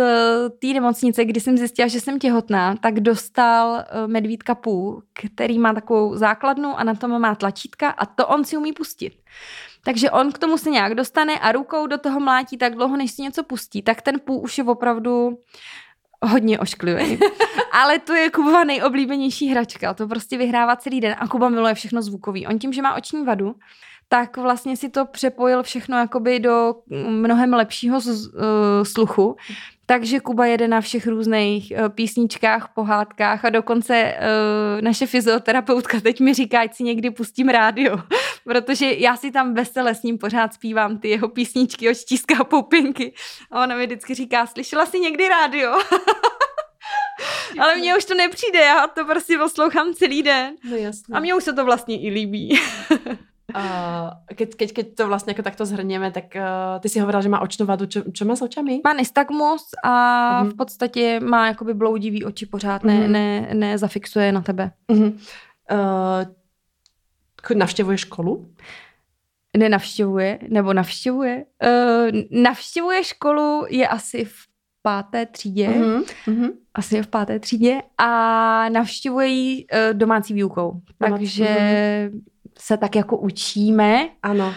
té 0.58 0.66
nemocnice, 0.66 1.24
kdy 1.24 1.40
jsem 1.40 1.58
zjistila, 1.58 1.88
že 1.88 2.00
jsem 2.00 2.18
těhotná, 2.18 2.76
tak 2.76 3.00
dostal 3.00 3.76
eh, 3.78 4.06
medvídka 4.06 4.54
půl, 4.54 5.02
který 5.12 5.58
má 5.58 5.72
takovou 5.72 6.16
základnu 6.16 6.78
a 6.78 6.84
na 6.84 6.94
tom 6.94 7.20
má 7.20 7.34
tlačítka 7.34 7.88
a 7.88 8.06
to 8.06 8.26
on 8.26 8.44
si 8.44 8.56
umí 8.56 8.72
pustit. 8.72 9.12
Takže 9.84 10.10
on 10.10 10.32
k 10.32 10.38
tomu 10.38 10.58
se 10.58 10.70
nějak 10.70 10.94
dostane 10.94 11.38
a 11.38 11.52
rukou 11.52 11.86
do 11.86 11.98
toho 11.98 12.20
mlátí 12.20 12.56
tak 12.56 12.74
dlouho, 12.74 12.96
než 12.96 13.10
si 13.10 13.22
něco 13.22 13.42
pustí. 13.42 13.82
Tak 13.82 14.02
ten 14.02 14.20
půl 14.20 14.40
už 14.42 14.58
je 14.58 14.64
opravdu 14.64 15.38
hodně 16.22 16.58
ošklivý. 16.58 17.18
Ale 17.72 17.98
to 17.98 18.14
je 18.14 18.30
Kubova 18.30 18.64
nejoblíbenější 18.64 19.48
hračka. 19.48 19.94
To 19.94 20.08
prostě 20.08 20.38
vyhrává 20.38 20.76
celý 20.76 21.00
den 21.00 21.16
a 21.18 21.28
Kuba 21.28 21.48
miluje 21.48 21.74
všechno 21.74 22.02
zvukový. 22.02 22.46
On 22.46 22.58
tím, 22.58 22.72
že 22.72 22.82
má 22.82 22.94
oční 22.94 23.24
vadu, 23.24 23.54
tak 24.12 24.36
vlastně 24.36 24.76
si 24.76 24.88
to 24.88 25.04
přepojil 25.04 25.62
všechno 25.62 25.98
jakoby 25.98 26.40
do 26.40 26.74
mnohem 27.08 27.52
lepšího 27.52 28.00
z, 28.00 28.26
uh, 28.26 28.42
sluchu. 28.82 29.36
Takže 29.86 30.20
Kuba 30.20 30.46
jede 30.46 30.68
na 30.68 30.80
všech 30.80 31.06
různých 31.06 31.72
uh, 31.76 31.88
písničkách, 31.88 32.68
pohádkách 32.74 33.44
a 33.44 33.50
dokonce 33.50 34.14
uh, 34.14 34.82
naše 34.82 35.06
fyzioterapeutka 35.06 36.00
teď 36.00 36.20
mi 36.20 36.34
říká, 36.34 36.60
ať 36.60 36.74
si 36.74 36.82
někdy 36.84 37.10
pustím 37.10 37.48
rádio, 37.48 37.96
protože 38.44 38.92
já 38.92 39.16
si 39.16 39.30
tam 39.30 39.54
vesele 39.54 39.94
s 39.94 40.02
ním 40.02 40.18
pořád 40.18 40.54
zpívám 40.54 40.98
ty 40.98 41.08
jeho 41.08 41.28
písničky 41.28 41.90
od 41.90 41.96
Štíska 41.96 42.34
a 42.40 42.44
Poupinky. 42.44 43.14
A 43.50 43.62
ona 43.62 43.76
mi 43.76 43.86
vždycky 43.86 44.14
říká, 44.14 44.46
slyšela 44.46 44.86
jsi 44.86 45.00
někdy 45.00 45.28
rádio? 45.28 45.72
Ale 47.60 47.76
mně 47.76 47.96
už 47.96 48.04
to 48.04 48.14
nepřijde, 48.14 48.58
já 48.58 48.86
to 48.86 49.04
prostě 49.04 49.38
poslouchám 49.38 49.94
celý 49.94 50.22
den. 50.22 50.54
No 50.70 50.76
jasně. 50.76 51.14
A 51.14 51.20
mně 51.20 51.34
už 51.34 51.44
se 51.44 51.52
to 51.52 51.64
vlastně 51.64 52.02
i 52.02 52.10
líbí. 52.10 52.60
Uh, 53.56 54.10
keď, 54.34 54.54
keď, 54.54 54.72
keď 54.72 54.94
to 54.94 55.08
vlastně 55.08 55.30
jako 55.30 55.42
takto 55.42 55.66
zhrněme, 55.66 56.10
tak 56.10 56.24
uh, 56.36 56.80
ty 56.80 56.88
si 56.88 57.00
hovorila, 57.00 57.22
že 57.22 57.28
má 57.28 57.40
očnou 57.40 57.66
vadu. 57.66 57.86
Čo, 57.86 58.02
čo 58.12 58.24
má 58.24 58.36
s 58.36 58.42
očami? 58.42 58.80
Má 58.84 58.92
nystagmus 58.92 59.64
a 59.84 59.92
uh-huh. 60.44 60.50
v 60.50 60.54
podstatě 60.56 61.20
má 61.20 61.46
jakoby 61.46 61.74
bloudivý 61.74 62.24
oči 62.24 62.46
pořád, 62.46 62.84
ne, 62.84 63.00
uh-huh. 63.00 63.10
ne, 63.10 63.48
ne 63.54 63.78
zafixuje 63.78 64.32
na 64.32 64.40
tebe. 64.40 64.70
Uh-huh. 64.88 65.12
Uh, 65.72 67.56
navštěvuje 67.56 67.98
školu? 67.98 68.48
Nenavštěvuje, 69.56 70.38
nebo 70.48 70.72
navštěvuje. 70.72 71.44
Uh, 71.64 72.40
navštěvuje 72.42 73.04
školu 73.04 73.64
je 73.68 73.88
asi 73.88 74.24
v 74.24 74.34
páté 74.82 75.26
třídě. 75.26 75.68
Uh-huh. 75.68 76.04
Uh-huh. 76.28 76.52
Asi 76.74 76.96
je 76.96 77.02
v 77.02 77.06
páté 77.06 77.38
třídě 77.38 77.82
a 77.98 78.08
navštěvuje 78.68 79.26
ji 79.26 79.66
uh, 79.66 79.98
domácí 79.98 80.34
výukou. 80.34 80.80
Domácí, 81.00 81.22
Takže 81.22 81.44
uh-huh 82.12 82.31
se 82.58 82.76
tak 82.76 82.96
jako 82.96 83.18
učíme 83.18 84.08
ano. 84.22 84.54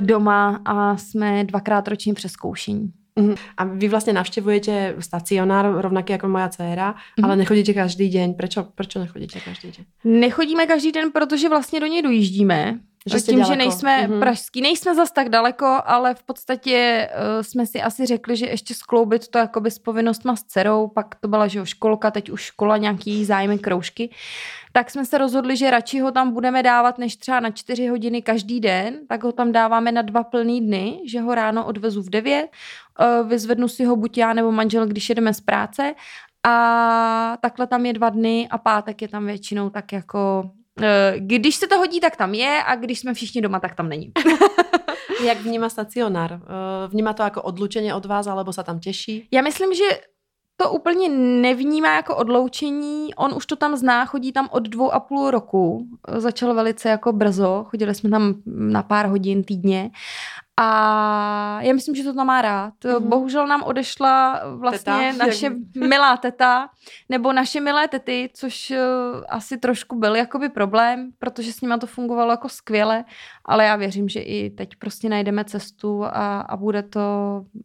doma 0.00 0.60
a 0.64 0.96
jsme 0.96 1.44
dvakrát 1.44 1.88
ročně 1.88 2.14
přeskoušení. 2.14 2.92
Uh-huh. 3.16 3.36
A 3.56 3.64
vy 3.64 3.88
vlastně 3.88 4.12
navštěvujete 4.12 4.94
stacionár 4.98 5.80
rovnaký 5.80 6.12
jako 6.12 6.28
moja 6.28 6.48
dcera, 6.48 6.92
uh-huh. 6.92 7.24
ale 7.24 7.36
nechodíte 7.36 7.74
každý 7.74 8.10
den. 8.10 8.34
Proč, 8.34 8.58
proč 8.74 8.94
nechodíte 8.94 9.40
každý 9.40 9.72
den? 9.72 10.20
Nechodíme 10.20 10.66
každý 10.66 10.92
den, 10.92 11.10
protože 11.12 11.48
vlastně 11.48 11.80
do 11.80 11.86
něj 11.86 12.02
dojíždíme. 12.02 12.78
Že 13.06 13.20
tím, 13.20 13.38
daleko. 13.38 13.52
že 13.52 13.56
nejsme 13.56 14.08
uh-huh. 14.08 14.18
pražský, 14.18 14.60
nejsme 14.60 14.94
zas 14.94 15.10
tak 15.10 15.28
daleko, 15.28 15.80
ale 15.84 16.14
v 16.14 16.22
podstatě 16.22 17.08
uh, 17.10 17.42
jsme 17.42 17.66
si 17.66 17.82
asi 17.82 18.06
řekli, 18.06 18.36
že 18.36 18.46
ještě 18.46 18.74
skloubit 18.74 19.28
to 19.28 19.38
jakoby 19.38 19.70
s 19.70 19.78
povinnostma 19.78 20.36
s 20.36 20.42
dcerou, 20.42 20.88
pak 20.88 21.14
to 21.14 21.28
byla, 21.28 21.46
že 21.46 21.58
jo, 21.58 21.64
školka, 21.64 22.10
teď 22.10 22.30
už 22.30 22.42
škola, 22.42 22.76
nějaký 22.76 23.24
zájmy, 23.24 23.58
kroužky, 23.58 24.10
tak 24.72 24.90
jsme 24.90 25.04
se 25.04 25.18
rozhodli, 25.18 25.56
že 25.56 25.70
radši 25.70 26.00
ho 26.00 26.12
tam 26.12 26.32
budeme 26.32 26.62
dávat 26.62 26.98
než 26.98 27.16
třeba 27.16 27.40
na 27.40 27.50
čtyři 27.50 27.86
hodiny 27.86 28.22
každý 28.22 28.60
den, 28.60 28.98
tak 29.08 29.24
ho 29.24 29.32
tam 29.32 29.52
dáváme 29.52 29.92
na 29.92 30.02
dva 30.02 30.24
plný 30.24 30.60
dny, 30.60 31.00
že 31.06 31.20
ho 31.20 31.34
ráno 31.34 31.66
odvezu 31.66 32.02
v 32.02 32.10
devět, 32.10 32.46
uh, 33.00 33.28
vyzvednu 33.28 33.68
si 33.68 33.84
ho 33.84 33.96
buď 33.96 34.18
já 34.18 34.32
nebo 34.32 34.52
manžel, 34.52 34.86
když 34.86 35.08
jedeme 35.08 35.34
z 35.34 35.40
práce 35.40 35.94
a 36.42 37.38
takhle 37.40 37.66
tam 37.66 37.86
je 37.86 37.92
dva 37.92 38.10
dny 38.10 38.48
a 38.50 38.58
pátek 38.58 39.02
je 39.02 39.08
tam 39.08 39.26
většinou 39.26 39.70
tak 39.70 39.92
jako 39.92 40.50
když 41.18 41.56
se 41.56 41.66
to 41.66 41.78
hodí, 41.78 42.00
tak 42.00 42.16
tam 42.16 42.34
je 42.34 42.62
a 42.66 42.76
když 42.76 42.98
jsme 42.98 43.14
všichni 43.14 43.42
doma, 43.42 43.60
tak 43.60 43.74
tam 43.74 43.88
není. 43.88 44.12
Jak 45.24 45.38
vníma 45.38 45.68
stacionár? 45.68 46.32
Eh, 46.32 46.88
vníma 46.88 47.12
to 47.12 47.22
jako 47.22 47.42
odlučeně 47.42 47.94
od 47.94 48.06
vás, 48.06 48.26
alebo 48.26 48.52
se 48.52 48.64
tam 48.64 48.80
těší? 48.80 49.28
Já 49.32 49.42
myslím, 49.42 49.74
že 49.74 49.84
to 50.56 50.72
úplně 50.72 51.08
nevnímá 51.42 51.94
jako 51.96 52.16
odloučení. 52.16 53.14
On 53.14 53.34
už 53.34 53.46
to 53.46 53.56
tam 53.56 53.76
zná, 53.76 54.06
chodí 54.06 54.32
tam 54.32 54.48
od 54.50 54.62
dvou 54.68 54.92
a 54.92 55.00
půl 55.00 55.30
roku. 55.30 55.86
Začal 56.16 56.54
velice 56.54 56.88
jako 56.88 57.12
brzo, 57.12 57.64
chodili 57.68 57.94
jsme 57.94 58.10
tam 58.10 58.34
na 58.46 58.82
pár 58.82 59.06
hodin 59.06 59.44
týdně 59.44 59.90
a 60.56 61.58
já 61.62 61.74
myslím, 61.74 61.94
že 61.94 62.02
to 62.02 62.14
tam 62.14 62.26
má 62.26 62.42
rád. 62.42 62.74
Mm-hmm. 62.80 63.00
Bohužel 63.00 63.46
nám 63.46 63.62
odešla 63.62 64.40
vlastně 64.56 65.12
teta. 65.12 65.26
naše 65.26 65.50
milá 65.76 66.16
teta, 66.16 66.68
nebo 67.08 67.32
naše 67.32 67.60
milé 67.60 67.88
tety, 67.88 68.30
což 68.34 68.70
uh, 68.70 68.76
asi 69.28 69.58
trošku 69.58 69.96
byl 69.96 70.16
jakoby 70.16 70.48
problém, 70.48 71.10
protože 71.18 71.52
s 71.52 71.60
nima 71.60 71.78
to 71.78 71.86
fungovalo 71.86 72.30
jako 72.30 72.48
skvěle, 72.48 73.04
ale 73.44 73.64
já 73.64 73.76
věřím, 73.76 74.08
že 74.08 74.20
i 74.20 74.50
teď 74.50 74.76
prostě 74.76 75.08
najdeme 75.08 75.44
cestu 75.44 76.04
a, 76.04 76.40
a 76.40 76.56
bude 76.56 76.82
to 76.82 77.00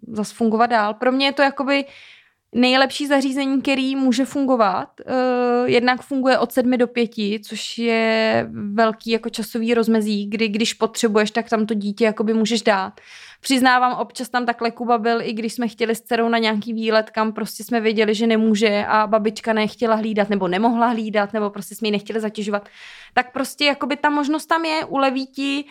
zase 0.08 0.36
fungovat 0.36 0.68
dál. 0.68 0.94
Pro 0.94 1.12
mě 1.12 1.26
je 1.26 1.34
to 1.34 1.42
jakoby 1.42 1.86
nejlepší 2.56 3.08
zařízení, 3.08 3.62
který 3.62 3.96
může 3.96 4.26
fungovat. 4.26 4.90
Uh, 5.08 5.70
jednak 5.70 6.02
funguje 6.02 6.40
od 6.40 6.52
sedmi 6.52 6.78
do 6.78 6.88
pěti, 6.88 7.42
což 7.46 7.78
je 7.78 8.48
velký 8.74 9.12
jako 9.12 9.30
časový 9.30 9.74
rozmezí, 9.74 10.30
kdy 10.30 10.48
když 10.48 10.74
potřebuješ, 10.74 11.32
tak 11.32 11.50
tam 11.50 11.66
to 11.66 11.74
dítě 11.74 12.06
jakoby 12.06 12.34
můžeš 12.34 12.62
dát. 12.62 12.94
Přiznávám, 13.42 13.94
občas 13.94 14.30
tam 14.30 14.46
takhle 14.46 14.72
Kuba 14.72 14.98
byl, 14.98 15.22
i 15.22 15.34
když 15.34 15.54
jsme 15.54 15.68
chtěli 15.68 15.96
s 15.96 16.02
dcerou 16.02 16.30
na 16.30 16.38
nějaký 16.38 16.74
výlet, 16.74 17.10
kam 17.10 17.34
prostě 17.34 17.64
jsme 17.64 17.82
věděli, 17.82 18.16
že 18.16 18.28
nemůže 18.28 18.86
a 18.88 19.08
babička 19.08 19.54
nechtěla 19.54 19.96
hlídat 19.96 20.30
nebo 20.30 20.48
nemohla 20.48 20.88
hlídat, 20.88 21.34
nebo 21.34 21.50
prostě 21.50 21.76
jsme 21.76 21.88
ji 21.88 21.92
nechtěli 21.92 22.20
zatěžovat. 22.20 22.70
Tak 23.14 23.34
prostě 23.34 23.66
jakoby 23.66 23.98
ta 23.98 24.10
možnost 24.10 24.46
tam 24.46 24.66
je, 24.66 24.86
uleví 24.86 25.28
ti, 25.28 25.66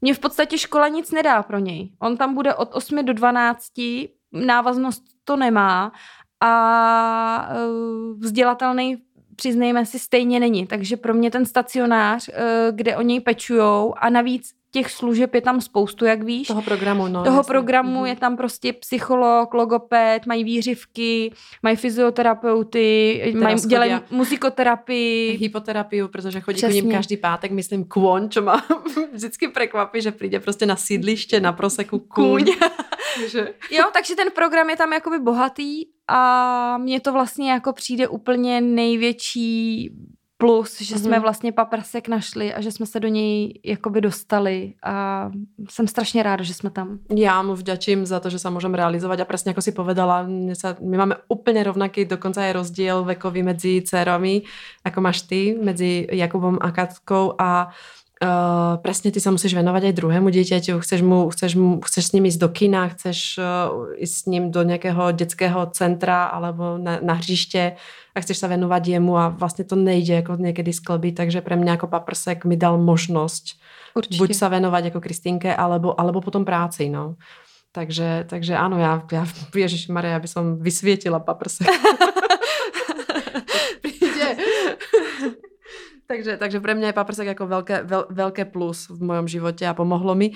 mně 0.00 0.14
v 0.14 0.18
podstatě 0.18 0.58
škola 0.58 0.88
nic 0.88 1.10
nedá 1.10 1.42
pro 1.42 1.58
něj. 1.58 1.92
On 1.98 2.16
tam 2.16 2.34
bude 2.34 2.54
od 2.54 2.74
8 2.74 3.04
do 3.04 3.12
12, 3.12 3.64
návaznost 4.32 5.02
to 5.24 5.36
nemá 5.36 5.92
a 6.40 7.48
eh, 7.50 7.56
vzdělatelný 8.18 8.96
přiznejme 9.36 9.86
si, 9.86 9.98
stejně 9.98 10.40
není. 10.40 10.66
Takže 10.66 10.96
pro 10.96 11.14
mě 11.14 11.30
ten 11.30 11.46
stacionář, 11.46 12.28
eh, 12.32 12.66
kde 12.72 12.96
o 12.96 13.02
něj 13.02 13.20
pečujou 13.20 13.94
a 13.98 14.10
navíc 14.10 14.50
těch 14.72 14.90
služeb 14.90 15.34
je 15.34 15.40
tam 15.40 15.60
spoustu, 15.60 16.04
jak 16.04 16.22
víš. 16.22 16.48
Toho 16.48 16.62
programu, 16.62 17.08
no. 17.08 17.24
toho 17.24 17.36
jasně. 17.36 17.48
programu 17.52 17.96
Mhm. 17.96 18.06
je 18.06 18.16
tam 18.16 18.36
prostě 18.36 18.72
psycholog, 18.72 19.54
logoped, 19.54 20.26
mají 20.26 20.44
výřivky, 20.44 21.32
mají 21.62 21.76
fyzioterapeuty, 21.76 23.34
mají, 23.38 23.56
schodia- 23.56 23.68
dělají 23.68 23.94
muzikoterapii. 24.10 25.36
hypoterapiu, 25.36 26.08
protože 26.08 26.40
chodí 26.40 26.56
Přesně. 26.56 26.80
k 26.80 26.84
ním 26.84 26.92
každý 26.92 27.16
pátek, 27.16 27.50
myslím, 27.52 27.84
kôň, 27.84 28.28
čo 28.28 28.42
ma 28.42 28.64
vždycky 29.12 29.48
prekvapí, 29.48 30.02
že 30.02 30.12
přijde 30.12 30.40
prostě 30.40 30.66
na 30.66 30.76
sídliště, 30.76 31.40
na 31.40 31.52
proseku 31.52 31.98
kůň. 31.98 32.44
Jo, 33.70 33.84
takže 33.92 34.14
ten 34.16 34.30
program 34.30 34.70
je 34.70 34.76
tam 34.76 34.92
jakoby 34.92 35.18
bohatý 35.18 35.84
a 36.10 36.78
mně 36.78 37.00
to 37.00 37.12
vlastně 37.12 37.50
jako 37.50 37.72
přijde 37.72 38.08
úplně 38.08 38.60
největší 38.60 39.90
plus, 40.40 40.80
že 40.80 40.98
jsme 40.98 41.16
Mhm. 41.16 41.22
vlastně 41.22 41.52
paprsek 41.52 42.08
našli 42.08 42.54
a 42.54 42.60
že 42.60 42.72
jsme 42.72 42.86
se 42.86 43.00
do 43.00 43.08
něj 43.08 43.60
jakoby 43.64 44.00
dostali 44.00 44.74
a 44.82 45.30
jsem 45.68 45.88
strašně 45.88 46.22
ráda, 46.22 46.44
že 46.44 46.54
jsme 46.54 46.70
tam. 46.70 46.98
Já 47.16 47.42
mu 47.42 47.54
vďačím 47.54 48.06
za 48.06 48.20
to, 48.20 48.30
že 48.32 48.38
sa 48.40 48.48
môžem 48.48 48.72
realizovať 48.72 49.20
a 49.20 49.28
presne 49.28 49.52
ako 49.52 49.60
si 49.60 49.72
povedala, 49.76 50.24
mne 50.24 50.56
sa, 50.56 50.80
my 50.80 50.96
máme 50.96 51.14
úplne 51.28 51.60
rovnaký, 51.60 52.08
dokonca 52.08 52.40
je 52.40 52.56
rozdiel 52.56 53.04
vekový 53.04 53.44
medzi 53.44 53.84
dcerami, 53.84 54.40
ako 54.80 54.98
máš 55.04 55.28
ty, 55.28 55.52
medzi 55.60 56.08
Jakubom 56.08 56.56
a 56.60 56.72
Katkou 56.72 57.36
a 57.36 57.68
Uh, 57.68 57.99
presne 58.84 59.08
ty 59.08 59.16
sa 59.16 59.32
musíš 59.32 59.56
venovať 59.56 59.90
aj 59.90 59.94
druhému 59.96 60.28
dieťaťu, 60.28 60.76
chceš, 60.84 61.00
mu, 61.00 61.32
chceš, 61.32 61.56
mu, 61.56 61.80
chceš 61.80 62.04
s 62.04 62.12
ním 62.12 62.28
ísť 62.28 62.40
do 62.44 62.48
kina, 62.52 62.92
chceš 62.92 63.40
uh, 63.40 63.96
ísť 63.96 64.14
s 64.14 64.24
ním 64.28 64.52
do 64.52 64.60
nejakého 64.60 65.16
detského 65.16 65.64
centra 65.72 66.28
alebo 66.28 66.76
na, 66.76 67.00
na 67.00 67.16
hřiště 67.16 67.80
a 68.12 68.18
chceš 68.20 68.44
sa 68.44 68.46
venovať 68.52 69.00
jemu 69.00 69.16
a 69.16 69.32
vlastne 69.32 69.64
to 69.64 69.72
nejde 69.72 70.20
ako 70.20 70.36
niekedy 70.36 70.68
sklbiť, 70.68 71.16
takže 71.16 71.40
pre 71.40 71.56
mňa 71.56 71.80
ako 71.80 71.88
paprsek 71.88 72.44
mi 72.44 72.60
dal 72.60 72.76
možnosť 72.76 73.56
Určitě. 73.96 74.18
buď 74.20 74.30
sa 74.36 74.52
venovať 74.52 74.92
ako 74.92 75.00
Kristýnke, 75.00 75.48
alebo, 75.56 75.96
alebo 75.96 76.20
potom 76.20 76.44
práci, 76.44 76.92
no. 76.92 77.16
Takže, 77.72 78.26
takže 78.28 78.58
áno, 78.58 78.76
ja, 78.82 79.00
ja 79.14 79.24
Ježiš 79.54 79.88
Maria, 79.88 80.18
ja 80.18 80.20
by 80.20 80.28
som 80.28 80.44
vysvietila 80.60 81.22
paprsek. 81.24 81.70
Príde. 83.82 84.28
Takže, 86.10 86.34
takže 86.42 86.58
pre 86.58 86.74
mňa 86.74 86.90
je 86.90 86.98
paprsek 86.98 87.28
ako 87.38 87.44
veľké, 87.46 87.76
veľ, 87.86 88.02
veľké 88.10 88.42
plus 88.50 88.90
v 88.90 88.98
mojom 88.98 89.30
živote 89.30 89.62
a 89.62 89.78
pomohlo 89.78 90.18
mi. 90.18 90.34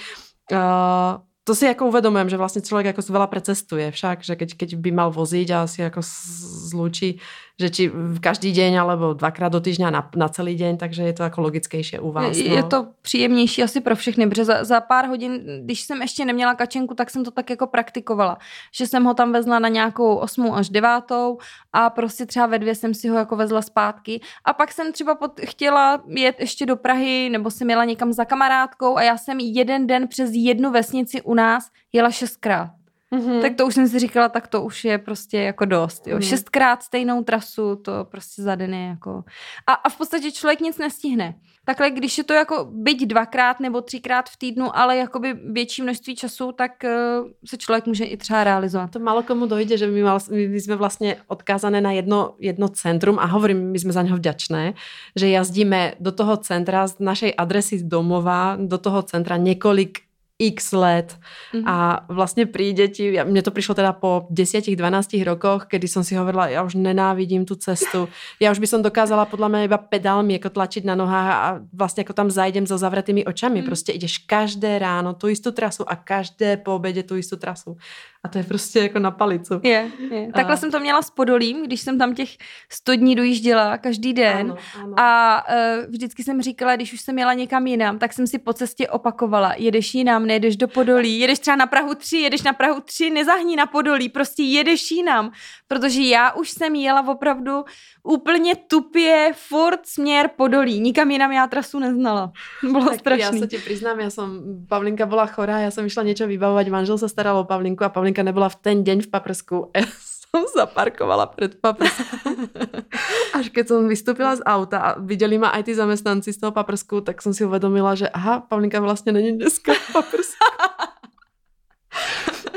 Uh, 0.55 1.18
to 1.45 1.53
si 1.53 1.68
ako 1.68 1.93
uvedomujem, 1.93 2.33
že 2.33 2.41
vlastne 2.41 2.64
človek 2.64 2.97
ako 2.97 3.05
veľa 3.11 3.29
precestuje 3.29 3.93
však, 3.93 4.25
že 4.25 4.33
keď, 4.33 4.49
keď 4.57 4.70
by 4.81 4.91
mal 4.95 5.11
voziť 5.12 5.49
a 5.53 5.68
si 5.68 5.85
ako 5.85 6.01
s- 6.01 6.72
zlúči, 6.72 7.20
že 7.61 7.71
či 7.71 7.83
v 7.89 8.19
každý 8.19 8.51
deň 8.51 8.73
alebo 8.83 9.15
dvakrát 9.15 9.49
do 9.49 9.63
týždňa 9.63 9.89
na, 9.91 10.03
na 10.17 10.29
celý 10.29 10.59
deň, 10.59 10.77
takže 10.77 11.03
je 11.03 11.13
to 11.13 11.23
jako 11.23 11.41
logickejšie 11.41 12.01
u 12.01 12.11
vás. 12.13 12.37
Je, 12.37 12.51
no. 12.51 12.57
je 12.57 12.63
to 12.63 12.87
příjemnější 13.03 13.63
asi 13.63 13.81
pro 13.81 13.97
všechny, 13.97 14.27
protože 14.27 14.45
za, 14.45 14.65
za 14.65 14.81
pár 14.81 15.07
hodin, 15.07 15.63
když 15.65 15.81
jsem 15.81 16.03
ještě 16.03 16.25
neměla 16.25 16.55
kačenku, 16.55 16.95
tak 16.95 17.11
jsem 17.11 17.25
to 17.25 17.31
tak 17.31 17.51
jako 17.51 17.67
praktikovala, 17.67 18.39
že 18.75 18.87
jsem 18.87 19.05
ho 19.05 19.15
tam 19.15 19.33
vezla 19.33 19.59
na 19.59 19.69
nějakou 19.69 20.17
osmou 20.17 20.55
až 20.55 20.69
devátou 20.69 21.39
a 21.73 21.91
prostě 21.91 22.27
třeba 22.27 22.47
ve 22.47 22.59
dvě 22.59 22.75
jsem 22.75 22.95
si 22.95 23.09
ho 23.09 23.17
jako 23.19 23.37
vezla 23.37 23.63
zpátky 23.63 24.21
a 24.45 24.53
pak 24.53 24.73
jsem 24.73 24.93
třeba 24.93 25.15
pod, 25.15 25.41
chtěla 25.45 26.03
jet 26.09 26.41
ještě 26.41 26.67
do 26.67 26.77
Prahy 26.77 27.29
nebo 27.31 27.51
jsem 27.51 27.71
jela 27.71 27.85
někam 27.85 28.13
za 28.13 28.25
kamarádkou 28.25 28.97
a 28.97 29.03
já 29.03 29.17
jsem 29.17 29.41
jeden 29.41 29.87
den 29.87 30.09
přes 30.09 30.31
jednu 30.35 30.71
vesnici 30.71 31.23
u 31.23 31.35
nás 31.35 31.71
jela 31.93 32.11
šestkrát. 32.11 32.84
Mm-hmm. 33.15 33.41
Tak 33.43 33.55
to 33.55 33.67
už 33.67 33.75
jsem 33.75 33.89
si 33.89 33.99
říkala, 33.99 34.29
tak 34.29 34.47
to 34.47 34.62
už 34.62 34.85
je 34.85 34.99
prostě 34.99 35.39
jako 35.39 35.65
dost. 35.65 36.07
Jo. 36.07 36.17
Mhm. 36.17 36.23
Šestkrát 36.23 36.83
stejnou 36.83 37.23
trasu, 37.23 37.77
to 37.77 38.05
prostě 38.05 38.43
za 38.43 38.55
den 38.55 38.75
je 38.75 38.87
jako... 38.87 39.25
A, 39.67 39.73
a 39.73 39.89
v 39.89 39.97
podstatě 39.99 40.33
člověk 40.33 40.61
nic 40.61 40.79
nestihne. 40.79 41.35
Takhle, 41.65 41.91
když 41.91 42.19
je 42.19 42.25
to 42.25 42.33
jako 42.33 42.69
byť 42.71 43.07
dvakrát 43.07 43.61
nebo 43.61 43.81
třikrát 43.81 44.29
v 44.29 44.37
týdnu, 44.37 44.77
ale 44.77 44.97
jakoby 44.97 45.35
větší 45.53 45.83
množství 45.83 46.17
času, 46.17 46.53
tak 46.53 46.73
uh, 46.85 47.29
se 47.45 47.57
člověk 47.57 47.87
může 47.87 48.05
i 48.05 48.17
třeba 48.17 48.45
realizovat. 48.45 48.91
To 48.91 48.99
málo 48.99 49.23
komu 49.23 49.47
dojde, 49.47 49.79
že 49.79 49.87
my, 49.87 50.03
mal, 50.03 50.21
my, 50.31 50.49
my 50.49 50.61
sme 50.61 50.77
vlastne 50.77 51.17
odkázané 51.25 51.81
na 51.81 51.97
jedno, 51.97 52.37
jedno 52.37 52.69
centrum 52.69 53.17
a 53.17 53.25
hovorím, 53.25 53.73
my 53.73 53.79
sme 53.81 53.97
za 53.97 54.05
neho 54.05 54.21
vďačné, 54.21 54.77
že 55.17 55.27
jazdíme 55.33 55.97
do 56.05 56.12
toho 56.12 56.37
centra 56.37 56.85
z 56.85 57.01
našej 57.01 57.33
adresy 57.33 57.81
z 57.81 57.89
domova, 57.89 58.61
do 58.61 58.77
toho 58.77 59.01
centra 59.01 59.41
niekoľk 59.41 60.04
x 60.35 60.72
let 60.74 61.14
Mhm. 61.55 61.62
a 61.62 61.76
vlastne 62.11 62.43
príde 62.47 62.91
ti, 62.91 63.14
ja, 63.14 63.22
mne 63.22 63.39
to 63.39 63.55
prišlo 63.55 63.78
teda 63.78 63.95
po 63.95 64.26
10-12 64.35 65.22
rokoch, 65.22 65.70
kedy 65.70 65.87
som 65.87 66.03
si 66.03 66.18
hovorila, 66.18 66.51
ja 66.51 66.66
už 66.66 66.74
nenávidím 66.74 67.47
tú 67.47 67.55
cestu, 67.55 68.11
ja 68.43 68.51
už 68.51 68.59
by 68.59 68.66
som 68.66 68.82
dokázala 68.82 69.30
podľa 69.30 69.49
mňa 69.49 69.61
iba 69.70 69.78
pedálmi 69.78 70.35
ako 70.43 70.51
tlačiť 70.51 70.82
na 70.82 70.99
nohách 70.99 71.28
a 71.30 71.39
vlastne 71.70 72.03
ako 72.03 72.12
tam 72.18 72.28
zajdem 72.35 72.66
so 72.66 72.74
zavretými 72.74 73.22
očami, 73.24 73.62
Mhm. 73.62 73.66
prostě 73.66 73.93
ideš 73.93 74.18
každé 74.26 74.78
ráno 74.78 75.14
tú 75.14 75.28
istú 75.30 75.53
trasu 75.55 75.87
a 75.87 75.95
každé 75.97 76.57
po 76.66 76.74
obede 76.74 77.03
tú 77.07 77.14
istú 77.14 77.37
trasu 77.39 77.76
a 78.25 78.29
to 78.29 78.39
je 78.39 78.45
prostě 78.45 78.79
jako 78.79 78.99
na 78.99 79.11
palicu. 79.11 79.61
Je, 79.62 79.91
je. 80.11 80.33
Takhle 80.33 80.55
A- 80.55 80.57
jsem 80.57 80.70
to 80.70 80.81
měla 80.81 81.03
s 81.03 81.11
Podolím, 81.11 81.64
když 81.64 81.81
jsem 81.81 81.99
tam 81.99 82.14
těch 82.14 82.29
100 82.72 82.95
dní 82.97 83.14
dojížděla 83.14 83.79
každý 83.79 84.12
den. 84.12 84.57
Áno, 84.57 84.57
áno. 84.81 84.95
A 84.97 85.09
uh, 85.45 85.91
vždycky 85.93 86.22
jsem 86.25 86.43
říkala, 86.43 86.77
když 86.77 86.93
už 86.93 87.01
jsem 87.01 87.18
jela 87.18 87.35
někam 87.35 87.66
jinam, 87.66 87.99
tak 87.99 88.12
jsem 88.12 88.27
si 88.27 88.39
po 88.39 88.53
cestě 88.53 88.89
opakovala, 88.89 89.55
jedeš 89.57 89.95
jinam, 89.95 90.27
nejedeš 90.27 90.57
do 90.57 90.68
Podolí, 90.68 91.18
jedeš 91.18 91.39
třeba 91.39 91.57
na 91.57 91.66
Prahu 91.66 91.95
3, 91.95 92.16
jedeš 92.16 92.43
na 92.43 92.53
Prahu 92.53 92.81
3, 92.81 93.11
nezahní 93.11 93.57
na 93.57 93.66
Podolí, 93.66 94.09
prostě 94.09 94.43
jedeš 94.43 94.91
jinam, 94.91 95.33
protože 95.68 96.03
já 96.03 96.33
už 96.33 96.51
jsem 96.51 96.75
jela 96.75 97.09
opravdu 97.09 97.64
úplně 98.05 98.55
tupě, 98.57 99.33
furt 99.37 99.81
směr 99.87 100.31
Podolí, 100.37 100.81
nikam 100.81 101.11
jinam 101.11 101.33
já 101.33 101.47
trasu 101.47 101.79
neznala. 101.79 102.33
Bylo 102.62 102.85
Tak 102.85 103.01
strašný. 103.01 103.39
sa 103.41 103.47
ti 103.51 103.59
priznám, 103.59 103.99
ja 104.01 104.11
som, 104.11 104.29
Pavlinka 104.68 105.07
bola 105.09 105.27
chorá, 105.27 105.59
ja 105.66 105.70
som 105.75 105.83
išla 105.83 106.07
niečo 106.07 106.31
vybavovať, 106.31 106.66
manžel 106.70 106.95
sa 107.01 107.09
staral 107.11 107.35
o 107.41 107.45
Pavlinku 107.49 107.83
a 107.85 107.91
Pavlinka 107.91 108.14
nebola 108.23 108.47
v 108.53 108.57
ten 108.62 108.77
deň 108.85 109.03
v 109.03 109.09
paprsku. 109.11 109.75
A 109.75 109.83
ja 109.83 109.89
som 109.89 110.47
zaparkovala 110.55 111.27
pred 111.35 111.59
paprskom. 111.59 112.53
Až 113.39 113.51
keď 113.51 113.65
som 113.71 113.89
vystúpila 113.91 114.37
z 114.37 114.43
auta 114.47 114.79
a 114.79 114.89
videli 114.99 115.39
ma 115.39 115.51
aj 115.51 115.67
tí 115.67 115.73
zamestnanci 115.75 116.31
z 116.31 116.39
toho 116.39 116.53
paprsku, 116.53 117.01
tak 117.03 117.23
som 117.23 117.35
si 117.35 117.43
uvedomila, 117.47 117.95
že 117.99 118.07
aha, 118.11 118.47
Pavlinka 118.47 118.79
vlastne 118.83 119.11
není 119.15 119.33
dneska 119.35 119.75
v 119.75 119.87
paprsku. 119.93 120.39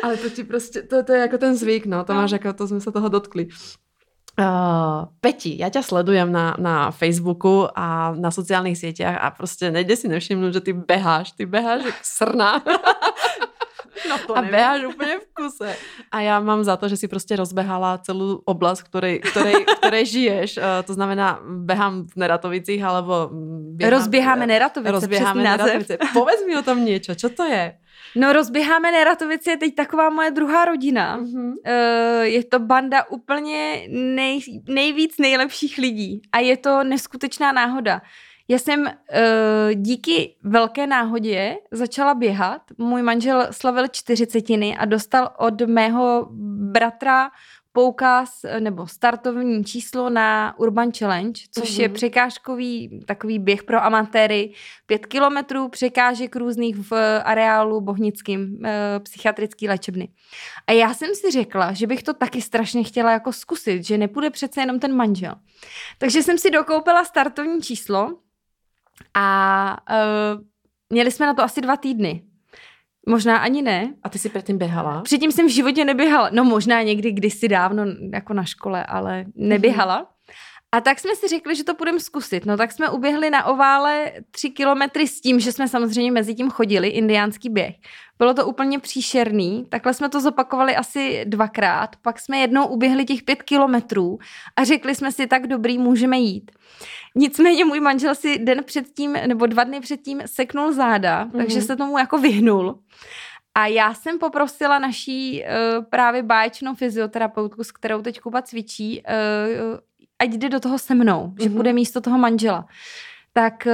Ale 0.04 0.18
to 0.18 0.30
ti 0.30 0.44
prostě, 0.44 0.82
to, 0.82 1.04
to 1.04 1.14
je 1.14 1.20
jako 1.20 1.38
ten 1.38 1.58
zvyk, 1.58 1.86
no, 1.86 2.04
to 2.04 2.14
No. 2.14 2.22
máš 2.22 2.32
jako, 2.32 2.54
to 2.54 2.68
jsme 2.68 2.82
se 2.82 2.92
toho 2.92 3.10
dotkli. 3.10 3.48
Uh, 4.38 5.10
Peti, 5.18 5.58
ja 5.58 5.74
ťa 5.74 5.82
sledujem 5.82 6.30
na, 6.30 6.54
na 6.62 6.94
Facebooku 6.94 7.66
a 7.74 8.14
na 8.14 8.30
sociálnych 8.30 8.78
sieťach 8.78 9.18
a 9.18 9.34
prostě 9.34 9.74
nejde 9.74 9.98
si 9.98 10.06
nevšimnúť, 10.06 10.54
že 10.54 10.62
ty 10.62 10.72
beháš, 10.78 11.32
ty 11.34 11.46
beháš 11.50 11.90
jak 11.90 11.98
srna 12.06 12.62
No 14.10 14.18
to 14.28 14.38
a 14.38 14.42
beháš 14.42 14.86
úplně 14.86 15.20
v 15.20 15.26
kuse. 15.34 15.76
A 16.12 16.22
já 16.22 16.40
mám 16.40 16.64
za 16.64 16.78
to, 16.78 16.90
že 16.90 16.98
si 16.98 17.08
prostě 17.08 17.36
rozbehala 17.36 17.98
celú 17.98 18.42
oblast, 18.46 18.84
ktorej, 18.84 19.20
ktorej, 19.20 19.66
ktorej 19.78 20.06
žiješ. 20.06 20.58
Uh, 20.58 20.64
to 20.86 20.94
znamená, 20.94 21.40
behám 21.44 22.08
v 22.08 22.16
Neratovicích, 22.16 22.84
alebo 22.84 23.30
běhám, 23.76 23.94
Rozběháme 23.94 24.48
Neratovice, 24.48 24.92
rozběháme. 24.92 25.44
Neratovice. 25.44 25.98
Povedz 26.14 26.46
mi 26.48 26.58
o 26.58 26.62
tom 26.62 26.86
niečo, 26.86 27.16
čo 27.16 27.30
to 27.30 27.44
je? 27.44 27.74
No 28.16 28.34
rozběháme 28.34 28.92
Neratovice 28.92 29.52
je 29.52 29.58
teď 29.58 29.76
taková 29.76 30.10
moje 30.10 30.32
druhá 30.32 30.66
rodina. 30.66 31.20
Eh, 31.66 32.26
je 32.26 32.44
to 32.44 32.60
banda 32.60 33.04
úplně 33.10 33.88
nej, 33.90 34.40
nejvíc 34.68 35.18
nejlepších 35.18 35.78
lidí 35.78 36.22
a 36.32 36.40
je 36.40 36.58
to 36.58 36.84
neskutečná 36.84 37.52
náhoda. 37.52 38.02
Já 38.48 38.60
jsem 38.60 38.82
uh, 38.82 38.88
díky 39.74 40.36
velké 40.44 40.88
náhodě 40.88 41.58
začala 41.72 42.14
běhat. 42.14 42.62
Můj 42.78 43.02
manžel 43.02 43.48
slavil 43.52 43.88
čtyřicetiny 43.88 44.78
a 44.78 44.86
dostal 44.86 45.30
od 45.38 45.62
mého 45.62 46.28
bratra 46.72 47.30
poukaz 47.78 48.40
eh, 48.44 48.60
nebo 48.60 48.88
startovní 48.88 49.64
číslo 49.66 50.10
na 50.10 50.60
Urban 50.60 50.92
Challenge, 51.00 51.42
což 51.52 51.70
mm-hmm. 51.70 51.82
je 51.82 51.88
Mhm. 51.88 51.96
překážkový 51.96 53.00
takový 53.06 53.40
běh 53.40 53.64
pro 53.64 53.84
amatéry. 53.84 54.54
Pět 54.86 55.06
kilometrů 55.06 55.70
překážek 55.70 56.36
různých 56.36 56.76
v 56.76 57.22
areálu 57.24 57.82
bohnickým 57.82 58.66
e, 58.66 59.00
psychiatrický 59.00 59.68
léčebny. 59.68 60.10
A 60.68 60.72
já 60.72 60.94
jsem 60.94 61.10
si 61.16 61.32
řekla, 61.32 61.74
že 61.74 61.88
bych 61.88 62.04
to 62.04 62.14
taky 62.14 62.42
strašně 62.42 62.84
chtěla 62.84 63.12
jako 63.12 63.34
zkusit, 63.34 63.86
že 63.86 63.98
nepůjde 63.98 64.30
přece 64.30 64.62
jenom 64.62 64.80
ten 64.80 64.96
manžel. 64.96 65.36
Takže 65.98 66.24
jsem 66.24 66.38
si 66.38 66.50
dokoupila 66.50 67.06
startovní 67.06 67.62
číslo 67.62 68.14
a 69.14 69.78
e, 69.90 69.96
měli 70.90 71.12
jsme 71.12 71.26
na 71.26 71.34
to 71.34 71.44
asi 71.44 71.62
dva 71.62 71.78
týdny. 71.78 72.24
Možná 73.10 73.38
ani 73.38 73.62
ne. 73.62 73.94
A 74.04 74.10
ty 74.10 74.20
si 74.20 74.30
předtím 74.30 74.58
běhala? 74.58 75.02
Předtím 75.02 75.32
jsem 75.32 75.48
v 75.48 75.52
životě 75.52 75.86
neběhala. 75.86 76.30
No 76.34 76.44
možná 76.44 76.82
někdy 76.82 77.12
kdysi 77.12 77.48
dávno 77.48 77.86
jako 78.14 78.34
na 78.34 78.44
škole, 78.44 78.86
ale 78.86 79.26
neběhala. 79.36 80.08
A 80.72 80.82
tak 80.82 81.00
jsme 81.00 81.16
si 81.16 81.28
řekli, 81.28 81.56
že 81.56 81.64
to 81.64 81.74
půjdeme 81.74 82.00
zkusit. 82.00 82.46
No 82.46 82.58
tak 82.58 82.72
jsme 82.72 82.90
uběhli 82.90 83.30
na 83.30 83.46
ovále 83.46 84.12
tři 84.32 84.50
kilometry 84.50 85.08
s 85.08 85.22
tím, 85.22 85.40
že 85.40 85.52
jsme 85.52 85.68
samozřejmě 85.68 86.12
mezi 86.12 86.36
tím 86.36 86.50
chodili, 86.50 86.88
indiánský 86.88 87.50
běh. 87.50 87.76
Bylo 88.20 88.34
to 88.34 88.46
úplně 88.48 88.80
příšerný, 88.80 89.66
takhle 89.70 89.94
jsme 89.94 90.10
to 90.10 90.22
zopakovali 90.22 90.76
asi 90.76 91.26
dvakrát, 91.26 91.96
pak 91.96 92.20
jsme 92.20 92.38
jednou 92.38 92.68
uběhli 92.68 93.06
těch 93.06 93.24
pět 93.24 93.44
kilometrů 93.44 94.18
a 94.56 94.64
řekli 94.64 94.96
jsme 94.96 95.12
si, 95.12 95.28
tak 95.28 95.48
dobrý, 95.48 95.78
můžeme 95.78 96.18
jít. 96.18 96.52
Nicméně 97.16 97.66
můj 97.66 97.80
manžel 97.80 98.16
si 98.16 98.38
den 98.38 98.64
předtím, 98.64 99.14
nebo 99.28 99.46
dva 99.46 99.64
dny 99.64 99.80
předtím 99.80 100.22
seknul 100.26 100.74
záda, 100.74 101.26
mm-hmm. 101.26 101.38
takže 101.38 101.62
se 101.62 101.76
tomu 101.76 101.98
jako 101.98 102.18
vyhnul. 102.18 102.80
A 103.56 103.68
já 103.68 103.94
jsem 103.94 104.20
poprosila 104.20 104.80
naší 104.80 105.44
uh, 105.44 105.86
právě 105.86 106.24
báječnou 106.24 106.76
fyzioterapeutku, 106.76 107.64
s 107.64 107.72
kterou 107.72 108.02
teď 108.02 108.20
Kuba 108.20 108.42
cvičí, 108.42 109.04
uh, 109.04 109.80
ať 110.20 110.30
jde 110.30 110.50
do 110.50 110.60
toho 110.60 110.80
se 110.80 110.96
mnou, 110.96 111.28
mm-hmm. 111.28 111.44
že 111.44 111.50
bude 111.50 111.74
místo 111.74 112.02
toho 112.02 112.18
manžela. 112.18 112.66
Tak 113.34 113.68
uh, 113.68 113.74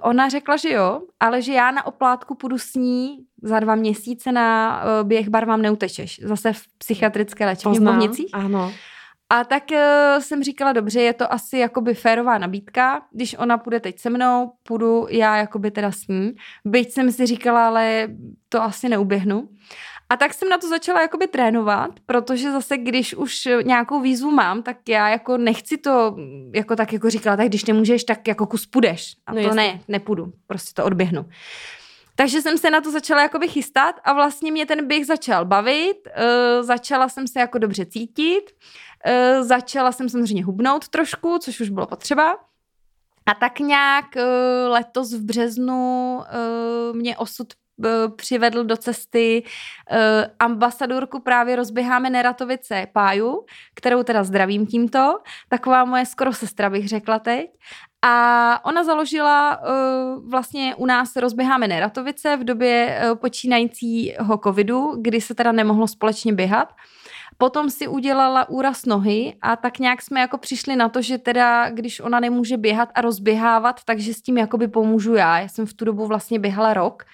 ona 0.00 0.28
řekla, 0.28 0.56
že 0.56 0.70
jo, 0.72 1.02
ale 1.20 1.42
že 1.42 1.52
já 1.52 1.70
na 1.70 1.86
oplátku 1.86 2.34
půjdu 2.34 2.58
s 2.58 2.74
ní 2.74 3.18
za 3.42 3.60
dva 3.60 3.74
měsíce 3.74 4.32
na 4.32 4.82
uh, 4.84 5.08
běh 5.08 5.28
barvám 5.28 5.62
neutečeš. 5.62 6.20
Zase 6.24 6.52
v 6.52 6.62
psychiatrické 6.78 7.46
léčebně 7.46 7.80
v 7.80 7.82
Bovnicích. 7.82 8.30
Ano. 8.32 8.72
A 9.30 9.44
tak 9.44 9.62
uh, 9.72 9.78
jsem 10.22 10.42
říkala, 10.42 10.72
dobře, 10.72 11.00
je 11.00 11.12
to 11.12 11.32
asi 11.32 11.58
jakoby 11.58 11.94
férová 11.94 12.38
nabídka, 12.38 13.02
když 13.12 13.34
ona 13.38 13.58
půjde 13.58 13.80
teď 13.80 13.98
se 13.98 14.10
mnou, 14.10 14.52
půjdu 14.62 15.06
já 15.10 15.36
jakoby 15.36 15.70
teda 15.70 15.92
s 15.92 16.08
ní. 16.08 16.32
Byť 16.64 16.92
jsem 16.92 17.12
si 17.12 17.26
říkala, 17.26 17.66
ale 17.66 18.08
to 18.48 18.62
asi 18.62 18.88
neuběhnu. 18.88 19.48
A 20.12 20.16
tak 20.16 20.34
jsem 20.34 20.48
na 20.48 20.58
to 20.58 20.68
začala 20.68 21.00
jakoby 21.02 21.26
trénovat, 21.26 21.90
protože 22.06 22.52
zase, 22.52 22.76
když 22.76 23.14
už 23.14 23.48
nějakou 23.62 24.00
výzvu 24.00 24.30
mám, 24.30 24.62
tak 24.62 24.88
já 24.88 25.08
jako 25.08 25.36
nechci 25.36 25.78
to, 25.78 26.16
jako 26.54 26.76
tak 26.76 26.92
jako 26.92 27.10
říkala, 27.10 27.36
tak 27.36 27.46
když 27.46 27.64
nemůžeš, 27.64 28.04
tak 28.04 28.28
jako 28.28 28.46
kus 28.46 28.66
půjdeš. 28.66 29.16
A 29.26 29.32
no 29.32 29.40
to 29.40 29.46
jasný. 29.46 29.56
ne, 29.56 29.80
nepůjdu, 29.88 30.32
prostě 30.46 30.72
to 30.74 30.84
odběhnu. 30.84 31.24
Takže 32.14 32.42
jsem 32.42 32.58
se 32.58 32.70
na 32.70 32.80
to 32.80 32.90
začala 32.90 33.22
jakoby 33.22 33.48
chystat 33.48 33.94
a 34.04 34.12
vlastně 34.12 34.52
mě 34.52 34.66
ten 34.66 34.86
běh 34.86 35.06
začal 35.06 35.44
bavit, 35.44 35.96
uh, 36.06 36.66
začala 36.66 37.08
jsem 37.08 37.28
se 37.28 37.40
jako 37.40 37.58
dobře 37.58 37.86
cítit, 37.86 38.42
uh, 39.06 39.46
začala 39.46 39.92
jsem 39.92 40.08
samozřejmě 40.08 40.44
hubnout 40.44 40.88
trošku, 40.88 41.38
což 41.38 41.60
už 41.60 41.70
bylo 41.70 41.86
potřeba. 41.86 42.32
A 43.26 43.34
tak 43.40 43.60
nějak 43.60 44.06
uh, 44.16 44.22
letos 44.72 45.12
v 45.12 45.24
březnu 45.24 46.16
uh, 46.16 46.96
mě 46.96 47.16
osud 47.16 47.46
přivedl 48.16 48.64
do 48.64 48.76
cesty 48.76 49.42
uh, 49.42 49.98
ambasadorku 50.38 51.20
právě 51.20 51.56
rozběháme 51.56 52.10
Neratovice 52.10 52.86
Páju, 52.92 53.44
kterou 53.74 54.02
teda 54.02 54.24
zdravím 54.24 54.66
tímto, 54.66 55.18
taková 55.48 55.84
moje 55.84 56.06
skoro 56.06 56.32
sestra 56.32 56.70
bych 56.70 56.88
řekla 56.88 57.18
teď. 57.18 57.50
A 58.04 58.60
ona 58.64 58.84
založila 58.84 59.60
uh, 59.60 60.30
vlastně 60.30 60.74
u 60.74 60.86
nás 60.86 61.16
rozběháme 61.16 61.68
Neratovice 61.68 62.36
v 62.36 62.44
době 62.44 63.00
uh, 63.10 63.18
počínajícího 63.18 64.38
covidu, 64.44 64.92
kdy 65.00 65.20
se 65.20 65.34
teda 65.34 65.52
nemohlo 65.52 65.88
společně 65.88 66.32
běhat. 66.32 66.72
Potom 67.38 67.70
si 67.70 67.88
udělala 67.88 68.48
úraz 68.48 68.84
nohy 68.84 69.36
a 69.42 69.56
tak 69.56 69.78
nějak 69.78 70.02
jsme 70.02 70.20
jako 70.20 70.38
přišli 70.38 70.76
na 70.76 70.88
to, 70.88 71.02
že 71.02 71.18
teda, 71.18 71.70
když 71.70 72.00
ona 72.00 72.20
nemůže 72.20 72.56
běhat 72.56 72.88
a 72.94 73.00
rozběhávat, 73.00 73.80
takže 73.84 74.14
s 74.14 74.22
tím 74.22 74.38
jakoby 74.38 74.68
pomůžu 74.68 75.14
já. 75.14 75.38
Já 75.38 75.48
jsem 75.48 75.66
v 75.66 75.74
tu 75.74 75.84
dobu 75.84 76.06
vlastně 76.06 76.38
běhala 76.38 76.74
rok 76.74 77.04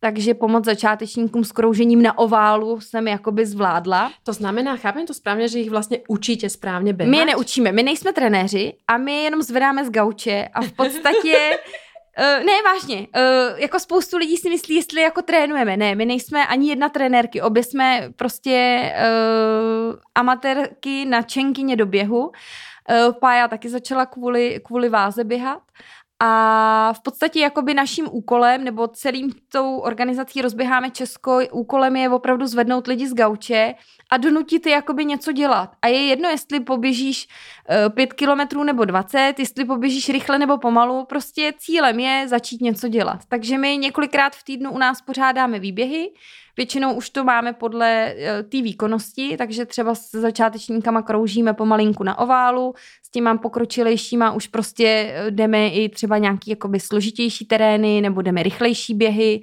takže 0.00 0.34
pomoc 0.34 0.64
začátečníkům 0.64 1.44
s 1.44 1.52
kroužením 1.52 2.02
na 2.02 2.18
oválu 2.18 2.80
jsem 2.80 3.08
jakoby 3.08 3.46
zvládla. 3.46 4.12
To 4.22 4.32
znamená, 4.32 4.76
chápem 4.76 5.06
to 5.06 5.14
správně, 5.14 5.48
že 5.48 5.58
jich 5.58 5.70
vlastně 5.70 5.98
učíte 6.08 6.50
správně 6.50 6.92
běhat? 6.92 7.10
My 7.10 7.16
je 7.16 7.24
neučíme, 7.24 7.72
my 7.72 7.82
nejsme 7.82 8.12
trenéři 8.12 8.72
a 8.88 8.96
my 8.96 9.22
jenom 9.22 9.42
zvedáme 9.42 9.84
z 9.84 9.90
gauče 9.90 10.48
a 10.54 10.62
v 10.62 10.72
podstatě 10.72 11.58
Uh, 12.18 12.44
ne, 12.46 12.52
vážně. 12.64 12.96
Uh, 12.98 13.60
jako 13.60 13.80
spoustu 13.80 14.16
lidí 14.16 14.36
si 14.36 14.50
myslí, 14.50 14.74
jestli 14.74 15.00
jako 15.00 15.22
trénujeme. 15.22 15.76
Ne, 15.76 15.94
my 15.94 16.04
nejsme 16.04 16.46
ani 16.46 16.68
jedna 16.68 16.88
trenérky. 16.88 17.42
Obě 17.42 17.62
jsme 17.62 18.08
prostě 18.16 18.82
uh, 18.96 19.94
amatérky 20.14 21.04
na 21.04 21.22
čenkyně 21.22 21.76
do 21.76 21.86
běhu. 21.86 22.26
Uh, 22.26 22.32
Pája 23.20 23.48
taky 23.48 23.68
začala 23.68 24.06
kvůli, 24.06 24.60
kvůli 24.64 24.88
váze 24.88 25.24
běhat. 25.24 25.62
A 26.20 26.92
v 26.92 27.02
podstatě 27.02 27.40
jakoby 27.40 27.74
naším 27.74 28.08
úkolem, 28.10 28.64
nebo 28.64 28.88
celým 28.88 29.32
tou 29.52 29.76
organizací 29.76 30.42
Rozběháme 30.42 30.90
Česko, 30.90 31.38
úkolem 31.52 31.96
je 31.96 32.08
opravdu 32.08 32.46
zvednout 32.46 32.86
lidi 32.86 33.08
z 33.08 33.14
gauče 33.14 33.74
a 34.10 34.16
donutit 34.16 34.66
je 34.66 34.72
jakoby 34.72 35.04
něco 35.04 35.32
dělat. 35.32 35.72
A 35.82 35.88
je 35.88 36.06
jedno, 36.06 36.28
jestli 36.28 36.60
poběžíš 36.60 37.28
uh, 37.28 37.94
pět 37.94 38.12
kilometrů 38.12 38.64
nebo 38.64 38.84
20, 38.84 39.34
jestli 39.38 39.64
poběžíš 39.64 40.08
rychle 40.08 40.38
nebo 40.38 40.58
pomalu, 40.58 41.04
prostě 41.04 41.52
cílem 41.58 42.00
je 42.00 42.28
začít 42.28 42.60
něco 42.60 42.88
dělat. 42.88 43.20
Takže 43.28 43.58
my 43.58 43.76
několikrát 43.76 44.36
v 44.36 44.44
týdnu 44.44 44.70
u 44.70 44.78
nás 44.78 45.02
pořádáme 45.02 45.58
výběhy, 45.58 46.10
Většinou 46.56 46.94
už 46.94 47.10
to 47.10 47.24
máme 47.24 47.52
podle 47.52 48.14
uh, 48.14 48.48
té 48.48 48.62
výkonnosti, 48.62 49.36
takže 49.36 49.66
třeba 49.66 49.94
s 49.94 50.10
začátečníkama 50.10 51.02
kroužíme 51.02 51.54
pomalinku 51.54 52.04
na 52.04 52.18
oválu, 52.18 52.74
s 53.02 53.10
tím 53.10 53.24
mám 53.24 53.38
pokročilejšíma 53.38 54.32
už 54.32 54.46
prostě 54.46 55.14
eh, 55.14 55.30
jdeme 55.30 55.68
i 55.68 55.88
třeba 55.88 56.18
nějaký 56.18 56.50
jakoby 56.50 56.80
složitější 56.80 57.44
terény, 57.44 58.00
nebo 58.00 58.22
jdeme 58.22 58.42
rychlejší 58.42 58.94
běhy, 58.94 59.42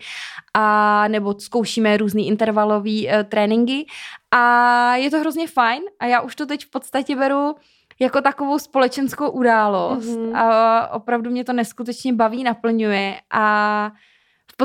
a 0.54 1.08
nebo 1.08 1.40
zkoušíme 1.40 1.98
různý 1.98 2.28
intervalový 2.28 3.08
uh, 3.08 3.14
tréninky 3.24 3.86
a 4.32 4.96
je 4.96 5.10
to 5.10 5.20
hrozně 5.20 5.48
fajn 5.48 5.82
a 6.00 6.06
já 6.06 6.22
už 6.22 6.36
to 6.36 6.46
teď 6.46 6.66
v 6.66 6.70
podstatě 6.70 7.16
beru 7.16 7.56
jako 8.00 8.22
takovou 8.22 8.60
společenskou 8.60 9.30
událost 9.30 10.06
mm-hmm. 10.06 10.38
a 10.38 10.88
opravdu 10.94 11.32
mě 11.32 11.44
to 11.44 11.54
neskutečně 11.54 12.14
baví, 12.14 12.44
naplňuje 12.44 13.16
a 13.32 13.92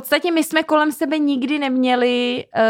podstatě 0.01 0.30
my 0.30 0.44
jsme 0.44 0.62
kolem 0.62 0.92
sebe 0.92 1.18
nikdy 1.18 1.59
neměli 1.59 2.44
uh, 2.57 2.62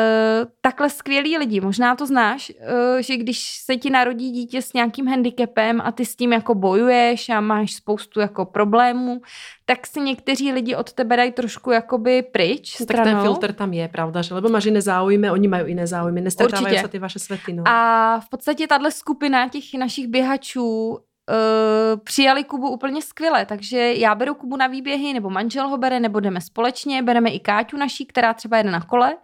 takhle 0.61 0.91
skvělí 0.91 1.39
lidi. 1.39 1.61
Možná 1.61 1.97
to 1.97 2.07
znáš, 2.07 2.53
uh, 2.61 3.01
že 3.01 3.16
když 3.16 3.62
se 3.64 3.76
ti 3.76 3.91
narodí 3.91 4.31
dítě 4.31 4.62
s 4.62 4.72
nějakým 4.72 5.07
handicapem 5.07 5.81
a 5.85 5.93
ty 5.93 6.05
s 6.05 6.16
tím 6.16 6.33
jako 6.33 6.55
bojuješ 6.55 7.29
a 7.29 7.41
máš 7.41 7.74
spoustu 7.74 8.20
jako 8.20 8.45
problémů, 8.45 9.20
tak 9.64 9.87
si 9.87 10.01
někteří 10.01 10.53
lidi 10.53 10.76
od 10.76 10.93
tebe 10.93 11.16
dají 11.16 11.33
trošku 11.33 11.70
jakoby 11.70 12.22
pryč 12.22 12.74
stranou. 12.74 13.05
Tak 13.05 13.14
ten 13.14 13.22
filtr 13.22 13.53
tam 13.53 13.72
je, 13.72 13.89
pravda, 13.89 14.22
že? 14.22 14.35
Lebo 14.35 14.49
máš 14.49 14.64
jiné 14.64 14.83
záujmy, 14.83 15.31
oni 15.31 15.49
mají 15.49 15.68
jiné 15.68 15.87
záujmy, 15.87 16.20
nestretávají 16.20 16.79
se 16.79 16.89
ty 16.89 16.99
vaše 16.99 17.18
světy. 17.18 17.53
No. 17.53 17.62
A 17.66 18.20
v 18.20 18.29
podstatě 18.29 18.66
tahle 18.66 18.91
skupina 18.91 19.49
těch 19.49 19.64
našich 19.79 20.07
běhačů 20.07 20.99
uh, 21.29 22.01
přijali 22.05 22.45
Kubu 22.45 22.68
úplně 22.68 23.03
skvěle, 23.03 23.47
takže 23.47 23.93
já 23.93 24.14
beru 24.14 24.35
Kubu 24.35 24.57
na 24.57 24.66
výběhy, 24.66 25.12
nebo 25.12 25.31
manžel 25.31 25.68
ho 25.68 25.79
bere, 25.79 26.01
nebo 26.01 26.20
jdeme 26.20 26.41
společně, 26.41 27.03
bereme 27.03 27.31
i 27.31 27.41
Káťu 27.41 27.76
naší, 27.76 28.07
která 28.07 28.35
třeba 28.35 28.57
jede 28.57 28.70
na 28.70 28.81
kole 28.81 29.16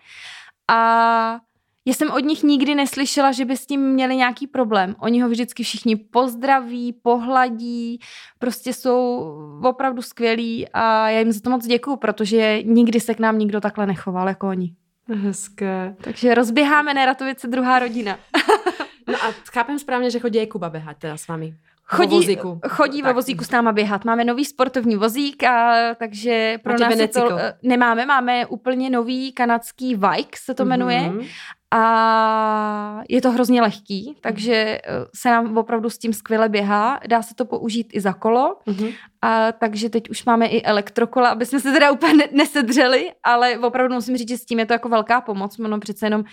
a 0.71 1.41
já 1.87 1.95
jsem 1.95 2.11
od 2.11 2.19
nich 2.19 2.43
nikdy 2.43 2.75
neslyšela, 2.75 3.33
že 3.33 3.45
by 3.45 3.57
s 3.57 3.67
tím 3.67 3.81
měli 3.81 4.17
nějaký 4.17 4.47
problém. 4.47 4.97
Oni 4.99 5.23
ho 5.23 5.29
vždycky 5.29 5.63
všichni 5.63 5.97
pozdraví, 5.97 6.93
pohladí, 6.93 8.01
prostě 8.39 8.73
jsou 8.73 9.27
opravdu 9.63 10.03
skvělí 10.03 10.69
a 10.69 11.11
já 11.11 11.19
jim 11.19 11.33
za 11.33 11.41
to 11.41 11.51
moc 11.51 11.67
děkuju, 11.67 11.97
protože 11.97 12.63
nikdy 12.63 13.01
se 13.01 13.15
k 13.15 13.21
nám 13.21 13.39
nikdo 13.39 13.61
takhle 13.61 13.87
nechoval 13.87 14.29
jako 14.29 14.49
oni. 14.49 14.75
Hezké. 15.09 15.97
Takže 16.01 16.35
rozběháme 16.35 16.95
Neratovice 16.95 17.47
druhá 17.49 17.79
rodina. 17.79 18.19
no 19.09 19.15
a 19.15 19.33
chápem 19.53 19.79
správně, 19.79 20.11
že 20.11 20.19
chodí 20.19 20.47
Kuba 20.47 20.71
běhat 20.71 20.97
teda 20.97 21.17
s 21.17 21.29
vámi. 21.29 21.55
Chodí, 21.87 22.17
vozíku. 22.17 22.61
chodí 22.69 23.03
ve 23.03 23.13
vozíku 23.13 23.45
s 23.45 23.51
náma 23.51 23.73
běhat. 23.73 24.05
Máme 24.05 24.25
nový 24.25 24.45
sportovní 24.45 24.97
vozík, 24.97 25.45
a, 25.45 25.75
takže 25.95 26.59
pro 26.63 26.73
Máte 26.73 26.97
nás 26.97 27.11
to, 27.11 27.39
eh, 27.39 27.55
nemáme. 27.63 28.07
Máme 28.07 28.47
úplně 28.47 28.91
nový 28.91 29.33
kanadský 29.33 29.95
Vike, 29.95 30.39
se 30.39 30.55
to 30.55 30.65
jmenuje. 30.65 31.01
Mm-hmm. 31.01 31.27
A 31.71 33.03
je 33.09 33.23
to 33.23 33.31
hrozně 33.31 33.63
lehký, 33.63 34.17
takže 34.21 34.55
eh, 34.55 34.81
se 35.15 35.31
nám 35.31 35.59
opravdu 35.59 35.91
s 35.91 35.99
tím 35.99 36.13
skvěle 36.13 36.49
běhá. 36.49 37.01
Dá 37.09 37.23
se 37.23 37.35
to 37.35 37.45
použít 37.45 37.87
i 37.93 38.01
za 38.01 38.13
kolo. 38.13 38.57
Mm-hmm. 38.67 38.95
A 39.23 39.53
takže 39.53 39.91
teď 39.91 40.11
už 40.11 40.25
máme 40.25 40.47
i 40.47 40.63
elektrokola, 40.63 41.29
aby 41.29 41.47
jsme 41.47 41.61
se 41.61 41.73
teda 41.73 41.91
úplně 41.91 42.29
nesedřeli, 42.33 43.13
ale 43.23 43.59
opravdu 43.59 43.95
musím 43.95 44.17
říct, 44.17 44.29
že 44.29 44.39
s 44.39 44.45
tím 44.45 44.59
je 44.59 44.67
to 44.67 44.73
jako 44.73 44.89
velká 44.89 45.21
pomoc. 45.21 45.59
Ono 45.59 45.81
přece 45.81 46.07
jenom 46.07 46.25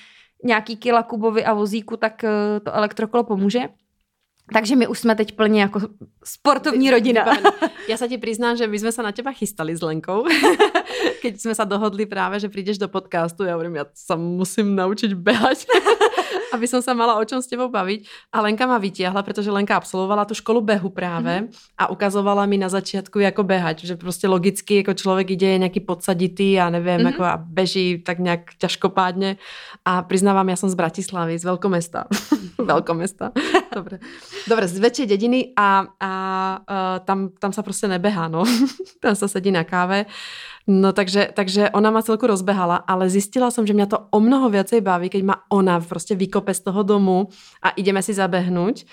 nějaký 0.43 0.77
kila 0.77 1.03
kubovi 1.03 1.45
a 1.45 1.53
vozíku, 1.53 1.97
tak 1.97 2.23
eh, 2.23 2.59
to 2.59 2.75
elektrokolo 2.75 3.23
pomůže. 3.23 3.69
Takže 4.53 4.75
my 4.75 4.87
už 4.87 4.99
jsme 4.99 5.15
teď 5.15 5.35
plně 5.35 5.61
jako 5.61 5.79
sportovní 6.23 6.91
rodina. 6.91 7.25
Já 7.87 7.97
se 7.97 8.07
ti 8.07 8.17
přiznám, 8.17 8.57
že 8.57 8.67
my 8.67 8.79
jsme 8.79 8.91
se 8.91 9.03
na 9.03 9.11
těba 9.11 9.31
chystali 9.31 9.75
s 9.75 9.81
Lenkou. 9.81 10.25
Keď 11.21 11.41
jsme 11.41 11.55
se 11.55 11.65
dohodli 11.65 12.05
právě, 12.05 12.39
že 12.39 12.49
přijdeš 12.49 12.77
do 12.77 12.87
podcastu, 12.87 13.43
já 13.43 13.51
hovorím, 13.51 13.75
já 13.75 13.85
se 13.93 14.15
musím 14.15 14.75
naučit 14.75 15.13
běhat. 15.13 15.57
aby 16.55 16.65
som 16.67 16.81
sa 16.81 16.93
mala 16.93 17.17
o 17.17 17.23
čom 17.25 17.41
s 17.41 17.47
tebou 17.47 17.69
baviť. 17.69 18.07
A 18.33 18.41
Lenka 18.41 18.67
ma 18.67 18.77
vytiahla, 18.77 19.23
pretože 19.23 19.51
Lenka 19.51 19.75
absolvovala 19.75 20.25
tu 20.25 20.33
školu 20.33 20.61
behu 20.61 20.89
práve 20.89 21.45
mm-hmm. 21.45 21.77
a 21.77 21.83
ukazovala 21.91 22.45
mi 22.45 22.57
na 22.57 22.69
začiatku, 22.69 23.19
ako 23.21 23.43
behať. 23.43 23.83
Že 23.85 23.95
prostě 23.95 24.27
logicky, 24.27 24.75
jako 24.75 24.93
člověk 24.93 25.29
ide, 25.31 25.47
je 25.47 25.59
nejaký 25.59 25.79
podsaditý 25.79 26.59
a 26.59 26.69
neviem, 26.69 27.01
mm-hmm. 27.01 27.13
ako 27.13 27.23
a 27.23 27.35
beží 27.37 27.99
tak 27.99 28.19
nejak 28.19 28.55
ťažkopádne. 28.57 29.37
A 29.85 30.01
priznávam, 30.01 30.49
ja 30.49 30.55
som 30.55 30.69
z 30.69 30.75
Bratislavy, 30.75 31.39
z 31.39 31.45
veľkomesta. 31.45 32.07
veľkomesta. 32.71 33.31
Dobre. 33.77 33.99
Dobre, 34.47 34.65
z 34.67 34.77
väčšej 34.79 35.07
dediny 35.07 35.39
a, 35.55 35.87
a, 35.99 36.11
a 36.67 36.99
tam, 37.05 37.29
tam 37.39 37.53
sa 37.53 37.63
prostě 37.63 37.87
nebehá, 37.87 38.27
no. 38.27 38.43
tam 39.01 39.15
sa 39.15 39.27
sedí 39.27 39.51
na 39.51 39.63
káve. 39.63 40.05
No 40.67 40.93
takže, 40.93 41.29
takže 41.33 41.69
ona 41.69 41.91
ma 41.91 42.01
celku 42.01 42.27
rozbehala, 42.27 42.75
ale 42.75 43.09
zistila 43.09 43.51
som, 43.51 43.67
že 43.67 43.73
mňa 43.73 43.87
to 43.89 43.97
o 44.11 44.19
mnoho 44.19 44.49
viacej 44.49 44.81
baví, 44.81 45.09
keď 45.09 45.23
ma 45.23 45.35
ona 45.49 45.79
prostě 45.79 46.15
vykope 46.15 46.53
z 46.53 46.59
toho 46.59 46.83
domu 46.83 47.27
a 47.63 47.69
ideme 47.69 48.03
si 48.03 48.13
zabehnuť, 48.13 48.85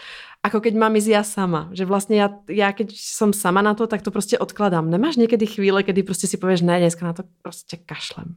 ako 0.43 0.61
keď 0.61 0.75
mám 0.75 0.97
ísť 0.97 1.09
ja 1.09 1.23
sama. 1.23 1.69
Že 1.75 1.85
vlastne 1.85 2.15
ja, 2.17 2.29
ja 2.49 2.73
keď 2.73 2.95
som 2.95 3.33
sama 3.33 3.63
na 3.63 3.75
to, 3.75 3.87
tak 3.87 4.03
to 4.03 4.11
prostě 4.11 4.39
odkladám. 4.39 4.91
Nemáš 4.91 5.17
někdy 5.17 5.47
chvíle, 5.47 5.83
kedy 5.83 6.03
prostě 6.03 6.27
si 6.27 6.37
povieš, 6.37 6.61
ne, 6.61 6.79
dneska 6.79 7.07
na 7.07 7.13
to 7.13 7.23
prostě 7.43 7.77
kašlem. 7.77 8.35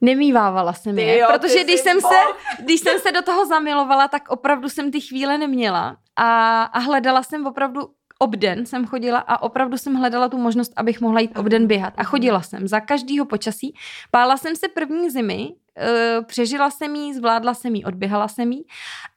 Nemývávala 0.00 0.72
jsem 0.72 0.98
je, 0.98 1.18
jo, 1.18 1.26
protože 1.30 1.64
když 1.64 1.80
jsem, 1.80 2.00
se, 2.00 2.18
když 2.64 2.80
jsem 2.80 2.98
se 2.98 3.12
do 3.12 3.22
toho 3.22 3.46
zamilovala, 3.46 4.08
tak 4.08 4.28
opravdu 4.28 4.68
jsem 4.68 4.90
ty 4.90 5.00
chvíle 5.00 5.38
neměla 5.38 5.96
a, 6.16 6.62
a 6.62 6.78
hledala 6.78 7.22
jsem 7.22 7.46
opravdu 7.46 7.80
obden 8.22 8.66
jsem 8.66 8.86
chodila 8.86 9.18
a 9.18 9.42
opravdu 9.42 9.78
jsem 9.78 9.94
hledala 9.94 10.28
tu 10.28 10.38
možnost, 10.38 10.72
abych 10.76 11.00
mohla 11.00 11.20
jít 11.20 11.38
obden 11.38 11.66
běhat. 11.66 11.94
A 11.96 12.04
chodila 12.04 12.42
jsem 12.42 12.68
za 12.68 12.80
každýho 12.80 13.26
počasí. 13.26 13.74
Pála 14.10 14.36
jsem 14.36 14.56
se 14.56 14.68
první 14.68 15.10
zimy, 15.10 15.54
Uh, 15.78 16.24
přežila 16.24 16.70
jsem 16.70 16.94
jí, 16.94 17.14
zvládla 17.14 17.54
jsem 17.54 17.74
jí, 17.74 17.84
odběhala 17.84 18.28
jsem 18.28 18.52
jí, 18.52 18.64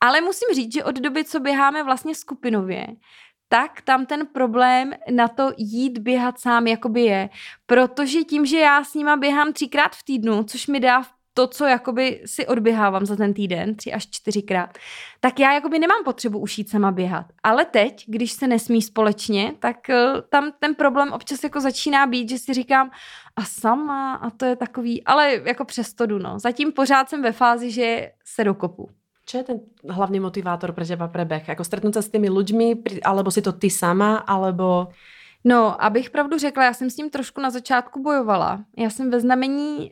ale 0.01 0.21
musím 0.21 0.55
říct, 0.55 0.73
že 0.73 0.83
od 0.83 0.95
doby, 0.95 1.23
co 1.23 1.39
běháme 1.39 1.83
vlastně 1.83 2.15
skupinově, 2.15 2.87
tak 3.47 3.81
tam 3.81 4.05
ten 4.05 4.27
problém 4.27 4.93
na 5.11 5.27
to 5.27 5.51
jít 5.57 5.97
běhat 5.97 6.39
sám 6.39 6.67
jakoby 6.67 7.01
je. 7.01 7.29
Protože 7.65 8.23
tím, 8.23 8.45
že 8.45 8.59
já 8.59 8.83
s 8.83 8.93
nima 8.93 9.17
běhám 9.17 9.53
třikrát 9.53 9.95
v 9.95 10.03
týdnu, 10.03 10.43
což 10.43 10.67
mi 10.67 10.79
dá 10.79 11.01
v 11.01 11.14
to, 11.37 11.47
co 11.47 11.65
jakoby 11.65 12.21
si 12.25 12.47
odběhávám 12.47 13.05
za 13.05 13.15
ten 13.15 13.33
týden, 13.33 13.75
tři 13.75 13.93
až 13.93 14.07
čtyřikrát, 14.11 14.77
tak 15.19 15.39
já 15.39 15.53
jakoby 15.53 15.79
nemám 15.79 16.03
potřebu 16.03 16.39
ušít 16.39 16.69
sama 16.69 16.91
běhat. 16.91 17.25
Ale 17.43 17.65
teď, 17.65 18.03
když 18.07 18.31
se 18.31 18.47
nesmí 18.47 18.81
společně, 18.81 19.53
tak 19.59 19.77
uh, 19.89 20.21
tam 20.29 20.51
ten 20.59 20.75
problém 20.75 21.13
občas 21.13 21.43
jako 21.43 21.61
začíná 21.61 22.07
být, 22.07 22.29
že 22.29 22.37
si 22.37 22.53
říkám, 22.53 22.91
a 23.35 23.43
sama, 23.43 24.13
a 24.15 24.29
to 24.29 24.45
je 24.45 24.55
takový, 24.55 25.03
ale 25.03 25.41
jako 25.45 25.65
přesto 25.65 26.05
jdu, 26.05 26.19
no. 26.19 26.39
Zatím 26.39 26.71
pořád 26.71 27.09
jsem 27.09 27.21
ve 27.21 27.31
fázi, 27.31 27.71
že 27.71 28.11
se 28.25 28.43
dokopu. 28.43 28.89
Čo 29.25 29.37
je 29.37 29.43
ten 29.43 29.59
hlavní 29.89 30.19
motivátor 30.19 30.71
pro 30.71 30.85
teba 30.85 31.07
pre 31.07 31.25
beh? 31.25 31.47
Jako 31.47 31.63
stretnout 31.63 31.93
se 31.93 32.01
s 32.01 32.09
těmi 32.09 32.29
lidmi, 32.29 32.75
alebo 33.03 33.31
si 33.31 33.41
to 33.41 33.51
ty 33.51 33.69
sama, 33.69 34.17
alebo... 34.17 34.87
No, 35.43 35.83
abych 35.83 36.09
pravdu 36.09 36.37
řekla, 36.37 36.63
já 36.63 36.73
jsem 36.73 36.89
s 36.89 36.97
ním 36.97 37.09
trošku 37.09 37.41
na 37.41 37.49
začátku 37.49 38.01
bojovala. 38.01 38.65
Já 38.77 38.89
jsem 38.89 39.11
ve 39.11 39.19
znamení 39.19 39.91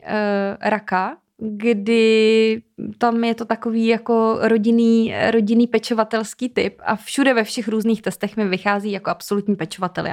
raka, 0.60 1.16
kdy 1.38 2.62
tam 2.98 3.24
je 3.24 3.34
to 3.34 3.44
takový 3.44 3.86
jako 3.86 4.38
rodinný, 4.40 5.14
rodinný 5.30 5.66
pečovatelský 5.66 6.48
typ 6.48 6.80
a 6.84 6.96
všude 6.96 7.34
ve 7.34 7.44
všech 7.44 7.68
různých 7.68 8.02
testech 8.02 8.36
mi 8.36 8.48
vychází 8.48 8.92
jako 8.92 9.10
absolutní 9.10 9.56
pečovatel. 9.56 10.06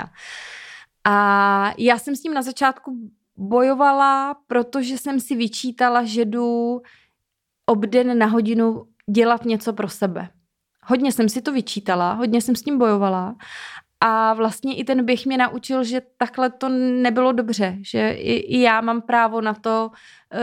A 1.04 1.74
já 1.78 2.00
jsem 2.00 2.16
s 2.16 2.24
ním 2.24 2.34
na 2.34 2.42
začátku 2.42 3.12
bojovala, 3.38 4.36
protože 4.48 4.98
jsem 4.98 5.20
si 5.20 5.36
vyčítala, 5.36 6.04
že 6.04 6.26
jdu 6.26 6.82
obden 7.66 8.18
na 8.18 8.26
hodinu 8.26 8.86
dělat 9.10 9.46
něco 9.46 9.74
pro 9.74 9.90
sebe. 9.90 10.30
Hodně 10.86 11.12
jsem 11.12 11.30
si 11.30 11.42
to 11.42 11.52
vyčítala, 11.52 12.14
hodně 12.14 12.42
jsem 12.42 12.56
s 12.56 12.62
tím 12.62 12.78
bojovala 12.78 13.36
a 14.04 14.34
vlastně 14.34 14.76
i 14.76 14.84
ten 14.84 15.06
běh 15.06 15.26
mě 15.26 15.38
naučil, 15.38 15.84
že 15.84 16.02
takhle 16.18 16.50
to 16.50 16.70
nebylo 16.70 17.32
dobře, 17.32 17.78
že 17.82 18.10
i, 18.10 18.34
i 18.34 18.62
já 18.62 18.82
mám 18.82 19.02
právo 19.02 19.42
na 19.42 19.54
to 19.54 19.92
uh, 19.92 20.40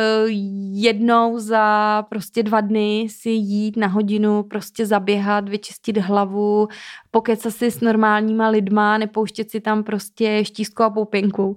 jednou 0.73 1.39
za 1.39 2.05
prostě 2.09 2.43
dva 2.43 2.61
dny 2.61 3.07
si 3.11 3.31
jít 3.31 3.77
na 3.77 3.87
hodinu, 3.87 4.43
prostě 4.43 4.87
zaběhat, 4.87 5.49
vyčistit 5.49 5.97
hlavu, 5.97 6.69
pokecat 7.11 7.55
si 7.55 7.71
s 7.71 7.81
normálníma 7.81 8.49
lidma, 8.49 8.99
nepouštět 8.99 9.51
si 9.51 9.61
tam 9.61 9.85
prostě 9.85 10.45
štístku 10.45 10.83
a 10.83 10.91
poupinku 10.91 11.57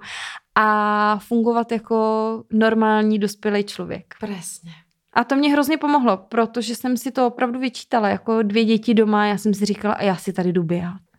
a 0.55 1.19
fungovat 1.21 1.71
jako 1.71 2.43
normální 2.53 3.19
dospělý 3.19 3.63
člověk. 3.63 4.13
Přesně. 4.23 4.71
A 5.13 5.23
to 5.23 5.35
mě 5.35 5.51
hrozně 5.51 5.77
pomohlo, 5.77 6.17
protože 6.17 6.75
jsem 6.75 6.97
si 6.97 7.11
to 7.11 7.27
opravdu 7.27 7.59
vyčítala, 7.59 8.09
jako 8.09 8.41
dvě 8.41 8.65
děti 8.65 8.93
doma, 8.93 9.25
já 9.25 9.37
jsem 9.37 9.53
si 9.53 9.65
říkala, 9.65 9.93
a 9.93 10.03
já 10.03 10.15
si 10.15 10.33
tady 10.33 10.53
jdu 10.53 10.63
běhat. 10.63 11.10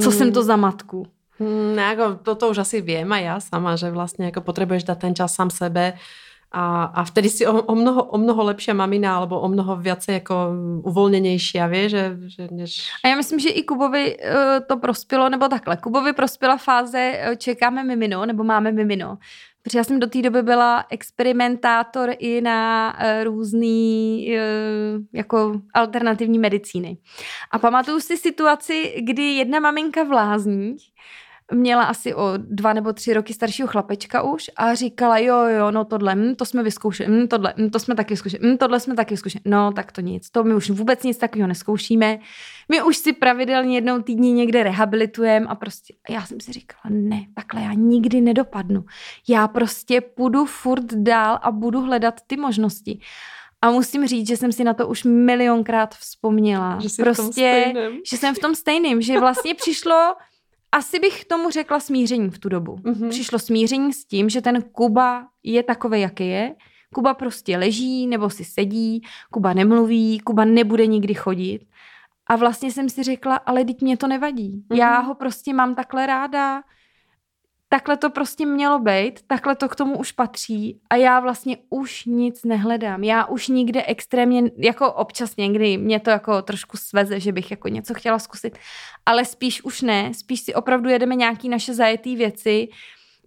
Co 0.00 0.10
mm. 0.10 0.16
jsem 0.16 0.32
to 0.32 0.42
za 0.42 0.56
matku? 0.56 1.06
Mm, 1.38 1.78
jako, 1.78 2.14
toto 2.22 2.50
už 2.50 2.58
asi 2.58 2.80
vím 2.80 3.12
a 3.12 3.18
já 3.18 3.40
sama, 3.40 3.76
že 3.76 3.90
vlastně 3.90 4.26
jako 4.26 4.40
potřebuješ 4.40 4.84
dát 4.84 4.98
ten 4.98 5.14
čas 5.14 5.34
sám 5.34 5.50
sebe 5.50 5.92
a, 6.52 6.84
a 6.84 7.04
vtedy 7.04 7.28
si 7.28 7.46
o, 7.46 7.62
o, 7.62 7.74
mnoho, 7.74 8.04
o 8.04 8.18
mnoho 8.18 8.44
lepší 8.44 8.72
mamina 8.72 9.16
alebo 9.16 9.40
o 9.40 9.48
mnoho 9.48 9.76
více 9.76 10.12
jako 10.12 10.34
uvolněnější 10.82 11.60
a 11.60 11.66
ví, 11.66 11.88
že, 11.88 12.16
že 12.26 12.48
než... 12.50 12.90
A 13.04 13.08
já 13.08 13.16
myslím, 13.16 13.38
že 13.38 13.48
i 13.48 13.62
Kubovi 13.62 14.16
uh, 14.16 14.32
to 14.66 14.76
prospělo, 14.76 15.28
nebo 15.28 15.48
takhle. 15.48 15.76
Kubovi 15.76 16.12
prospěla 16.12 16.56
fáze 16.56 17.12
uh, 17.28 17.34
čekáme 17.34 17.84
mimino, 17.84 18.26
nebo 18.26 18.44
máme 18.44 18.72
mimino. 18.72 19.18
Protože 19.66 19.78
já 19.78 19.84
jsem 19.84 20.00
do 20.00 20.06
té 20.06 20.22
doby 20.22 20.42
byla 20.42 20.84
experimentátor 20.90 22.14
i 22.18 22.40
na 22.40 22.94
uh, 22.98 23.24
různý 23.24 24.26
uh, 24.28 25.02
jako 25.12 25.60
alternativní 25.74 26.38
medicíny. 26.38 26.96
A 27.50 27.58
pamatuju 27.58 28.00
si 28.00 28.16
situaci, 28.16 28.94
kdy 29.00 29.22
jedna 29.22 29.60
maminka 29.60 30.02
v 30.02 30.12
lázních 30.12 30.92
měla 31.52 31.84
asi 31.84 32.14
o 32.14 32.32
dva 32.36 32.72
nebo 32.72 32.92
tři 32.92 33.14
roky 33.14 33.34
staršího 33.34 33.68
chlapečka 33.68 34.22
už 34.22 34.50
a 34.56 34.74
říkala, 34.74 35.18
jo, 35.18 35.36
jo, 35.36 35.70
no 35.70 35.84
tohle, 35.84 36.14
hm, 36.14 36.34
to 36.34 36.44
jsme 36.44 36.62
vyzkoušeli, 36.62 37.10
hm, 37.10 37.28
tohle, 37.28 37.54
hm, 37.56 37.70
to 37.70 37.78
jsme 37.78 37.94
taky 37.94 38.14
vyzkoušeli, 38.14 38.48
hm, 38.48 38.56
tohle 38.56 38.80
jsme 38.80 38.94
taky 38.94 39.14
vyzkoušeli. 39.14 39.42
No, 39.44 39.72
tak 39.72 39.92
to 39.92 40.00
nic, 40.00 40.30
to 40.30 40.44
my 40.44 40.54
už 40.54 40.70
vůbec 40.70 41.02
nic 41.02 41.18
takového 41.18 41.48
neskoušíme. 41.48 42.18
My 42.68 42.82
už 42.82 42.96
si 42.96 43.12
pravidelně 43.12 43.76
jednou 43.76 44.02
týdně 44.02 44.32
někde 44.32 44.62
rehabilitujeme 44.62 45.46
a 45.46 45.54
prostě 45.54 45.94
a 46.08 46.12
já 46.12 46.26
jsem 46.26 46.40
si 46.40 46.52
říkala, 46.52 46.82
ne, 46.90 47.26
takhle 47.34 47.62
já 47.62 47.72
nikdy 47.72 48.20
nedopadnu. 48.20 48.84
Já 49.28 49.48
prostě 49.48 50.00
půjdu 50.00 50.44
furt 50.44 50.94
dál 50.94 51.38
a 51.42 51.50
budu 51.50 51.80
hledat 51.80 52.20
ty 52.26 52.36
možnosti. 52.36 53.00
A 53.62 53.70
musím 53.70 54.06
říct, 54.06 54.28
že 54.28 54.36
jsem 54.36 54.52
si 54.52 54.64
na 54.64 54.74
to 54.74 54.88
už 54.88 55.04
milionkrát 55.04 55.94
vzpomněla. 55.94 56.78
Že 56.80 57.02
prostě, 57.02 57.74
že 58.10 58.16
jsem 58.16 58.34
v 58.34 58.38
tom 58.38 58.54
stejným, 58.54 59.02
že 59.02 59.20
vlastně 59.20 59.54
přišlo 59.54 60.14
asi 60.72 60.98
bych 60.98 61.24
tomu 61.24 61.50
řekla 61.50 61.80
smíření 61.80 62.30
v 62.30 62.38
tu 62.38 62.48
dobu. 62.48 62.76
Mm-hmm. 62.76 63.08
Přišlo 63.08 63.38
smíření 63.38 63.92
s 63.92 64.04
tím, 64.04 64.28
že 64.28 64.40
ten 64.40 64.62
Kuba 64.62 65.28
je 65.42 65.62
takový, 65.62 66.00
jaký 66.00 66.28
je. 66.28 66.54
Kuba 66.94 67.14
prostě 67.14 67.58
leží 67.58 68.06
nebo 68.06 68.30
si 68.30 68.44
sedí, 68.44 69.02
Kuba 69.30 69.52
nemluví, 69.52 70.20
Kuba 70.20 70.44
nebude 70.44 70.86
nikdy 70.86 71.14
chodit. 71.14 71.60
A 72.26 72.36
vlastně 72.36 72.72
jsem 72.72 72.88
si 72.88 73.02
řekla, 73.02 73.36
ale 73.36 73.64
teď 73.64 73.82
mě 73.82 73.96
to 73.96 74.06
nevadí. 74.06 74.52
Mm-hmm. 74.52 74.76
Já 74.76 74.98
ho 74.98 75.14
prostě 75.14 75.54
mám 75.54 75.74
takhle 75.74 76.06
ráda, 76.06 76.62
takhle 77.68 77.96
to 77.96 78.10
prostě 78.10 78.46
mělo 78.46 78.78
být, 78.78 79.20
takhle 79.26 79.56
to 79.56 79.68
k 79.68 79.76
tomu 79.76 79.98
už 79.98 80.12
patří 80.12 80.80
a 80.90 80.96
já 80.96 81.20
vlastně 81.20 81.56
už 81.70 82.04
nic 82.04 82.44
nehledám. 82.44 83.04
Já 83.04 83.24
už 83.24 83.48
nikde 83.48 83.82
extrémně, 83.82 84.42
jako 84.56 84.92
občas 84.92 85.36
někdy 85.36 85.78
mě 85.78 86.00
to 86.00 86.10
jako 86.10 86.42
trošku 86.42 86.76
sveze, 86.76 87.20
že 87.20 87.32
bych 87.32 87.50
jako 87.50 87.68
něco 87.68 87.94
chtěla 87.94 88.18
zkusit, 88.18 88.58
ale 89.06 89.24
spíš 89.24 89.64
už 89.64 89.82
ne, 89.82 90.14
spíš 90.14 90.40
si 90.40 90.54
opravdu 90.54 90.88
jedeme 90.88 91.14
nějaký 91.14 91.48
naše 91.48 91.74
zajetý 91.74 92.16
věci, 92.16 92.68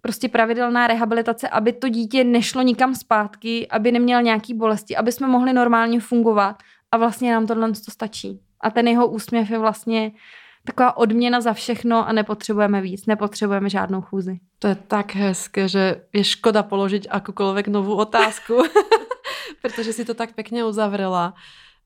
prostě 0.02 0.30
pravidelná 0.30 0.88
rehabilitace, 0.88 1.50
aby 1.50 1.74
to 1.74 1.90
dítě 1.90 2.24
nešlo 2.24 2.62
nikam 2.62 2.96
zpátky, 2.96 3.68
aby 3.68 3.92
neměl 3.92 4.22
nějaký 4.22 4.54
bolesti, 4.54 4.98
aby 4.98 5.12
jsme 5.12 5.28
mohli 5.28 5.54
normálně 5.54 6.00
fungovat 6.00 6.56
a 6.92 6.98
vlastně 6.98 7.34
nám 7.34 7.48
tohle 7.48 7.72
to 7.72 7.92
stačí. 7.92 8.40
A 8.62 8.72
ten 8.72 8.88
jeho 8.88 9.08
úsměv 9.08 9.50
je 9.50 9.58
vlastně 9.58 10.12
taková 10.64 10.98
odměna 10.98 11.42
za 11.42 11.54
všechno 11.54 12.08
a 12.08 12.12
nepotřebujeme 12.12 12.82
víc, 12.82 13.06
nepotřebujeme 13.06 13.70
žádnou 13.70 14.02
chůzi. 14.02 14.40
To 14.60 14.68
je 14.68 14.76
tak 14.76 15.16
hezké, 15.16 15.68
že 15.68 16.02
je 16.14 16.24
škoda 16.24 16.64
položit 16.64 17.08
jakoukoliv 17.14 17.68
novou 17.68 17.96
otázku, 17.96 18.64
protože 19.62 19.94
si 19.94 20.06
to 20.06 20.14
tak 20.14 20.34
pěkně 20.34 20.64
uzavřela. 20.64 21.34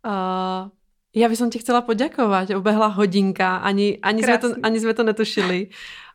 Uh, 0.05 0.69
já 1.15 1.29
bych 1.29 1.39
ti 1.51 1.59
chcela 1.59 1.81
poděkovat, 1.81 2.49
ubehla 2.49 2.87
hodinka, 2.87 3.57
ani, 3.57 3.99
ani, 4.01 4.23
jsme 4.23 4.37
to, 4.37 4.47
ani 4.63 4.79
jsme 4.79 4.93
to 4.93 5.03
netušili. 5.03 5.67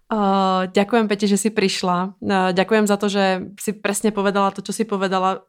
Uh, 0.09 0.65
ďakujem 0.73 1.05
Peti, 1.09 1.29
že 1.29 1.37
si 1.37 1.53
prišla. 1.53 2.17
Uh, 2.21 2.49
ďakujem 2.57 2.89
za 2.89 2.97
to, 2.97 3.13
že 3.13 3.53
si 3.61 3.77
presne 3.77 4.09
povedala 4.09 4.49
to, 4.57 4.65
čo 4.65 4.73
si 4.73 4.89
povedala. 4.89 5.45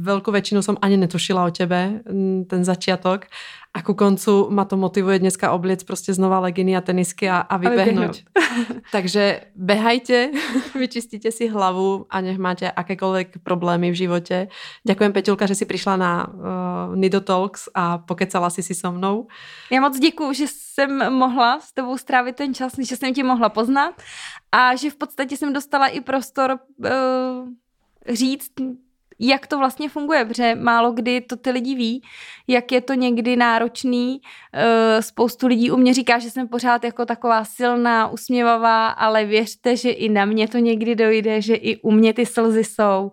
Veľkú 0.00 0.32
väčšinu 0.32 0.64
som 0.64 0.80
ani 0.80 0.96
netušila 0.96 1.44
o 1.44 1.52
tebe, 1.52 2.00
ten 2.48 2.62
začiatok. 2.64 3.28
A 3.74 3.82
ku 3.82 3.94
koncu 3.94 4.48
ma 4.50 4.64
to 4.64 4.76
motivuje 4.76 5.18
dneska 5.18 5.52
obliec 5.52 5.84
prostě 5.84 6.14
znova 6.14 6.38
leginy 6.38 6.76
a 6.76 6.80
tenisky 6.80 7.30
a, 7.30 7.38
a 7.38 7.56
vybehnout. 7.56 8.16
Takže 8.92 9.40
behajte, 9.56 10.30
vyčistíte 10.74 11.32
si 11.32 11.48
hlavu 11.48 12.06
a 12.10 12.20
nech 12.20 12.38
máte 12.38 12.70
akékoľvek 12.70 13.42
problémy 13.42 13.90
v 13.90 13.94
životě. 13.94 14.48
Ďakujem 14.86 15.12
Peťulka, 15.12 15.46
že 15.46 15.54
si 15.54 15.64
přišla 15.66 15.96
na 15.96 16.28
uh, 16.28 16.96
Nido 16.96 17.20
Talks 17.20 17.68
a 17.74 17.98
pokecala 17.98 18.50
si 18.50 18.62
si 18.62 18.74
so 18.74 18.98
mnou. 18.98 19.26
Já 19.70 19.80
moc 19.80 19.98
děkuju, 19.98 20.32
že 20.32 20.44
jsem 20.48 21.12
mohla 21.12 21.60
s 21.60 21.72
tebou 21.72 21.98
strávit 21.98 22.36
ten 22.36 22.54
čas, 22.54 22.72
že 22.78 22.96
jsem 22.96 23.14
tě 23.14 23.24
mohla 23.24 23.48
poznat 23.48 23.94
a 24.52 24.76
že 24.76 24.90
v 24.90 24.96
podstatě 24.96 25.36
jsem 25.36 25.52
dostala 25.52 25.86
i 25.86 26.00
prostor 26.00 26.58
uh, 26.78 26.88
říct 28.14 28.52
jak 29.18 29.46
to 29.46 29.58
vlastně 29.58 29.88
funguje, 29.88 30.24
protože 30.24 30.54
málo 30.54 30.92
kdy 30.92 31.20
to 31.20 31.36
ty 31.36 31.50
lidi 31.50 31.74
ví, 31.74 32.02
jak 32.48 32.72
je 32.72 32.80
to 32.80 32.94
někdy 32.94 33.36
náročný. 33.36 34.20
Eh, 34.52 35.02
spoustu 35.02 35.46
lidí 35.46 35.70
u 35.70 35.76
mě 35.76 35.94
říká, 35.94 36.18
že 36.18 36.30
jsem 36.30 36.48
pořád 36.48 36.84
jako 36.84 37.06
taková 37.06 37.44
silná, 37.44 38.08
usměvavá, 38.08 38.88
ale 38.88 39.24
věřte, 39.24 39.76
že 39.76 39.90
i 39.90 40.08
na 40.08 40.24
mě 40.24 40.48
to 40.48 40.58
někdy 40.58 40.94
dojde, 40.94 41.40
že 41.40 41.54
i 41.54 41.76
u 41.76 41.90
mě 41.90 42.12
ty 42.12 42.26
slzy 42.26 42.64
jsou 42.64 43.10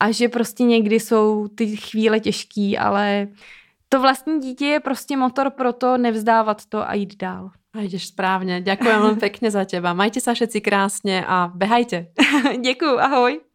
a 0.00 0.10
že 0.10 0.28
prostě 0.28 0.64
někdy 0.64 1.00
jsou 1.00 1.48
ty 1.48 1.76
chvíle 1.76 2.20
těžký, 2.20 2.78
ale 2.78 3.28
to 3.88 4.00
vlastní 4.00 4.40
dítě 4.40 4.66
je 4.66 4.80
prostě 4.80 5.16
motor 5.16 5.50
pro 5.50 5.72
to 5.72 5.98
nevzdávat 5.98 6.66
to 6.66 6.88
a 6.88 6.94
jít 6.94 7.16
dál. 7.16 7.50
A 7.74 7.80
jdeš 7.80 8.06
správně. 8.06 8.60
Ďakujem 8.60 9.00
vám 9.00 9.16
pekne 9.24 9.50
za 9.50 9.64
teba. 9.64 9.92
Majte 9.92 10.20
sa 10.20 10.34
všetci 10.34 10.60
krásne 10.60 11.22
a 11.22 11.52
behajte. 11.54 12.10
Děkuju, 12.64 12.98
ahoj. 12.98 13.47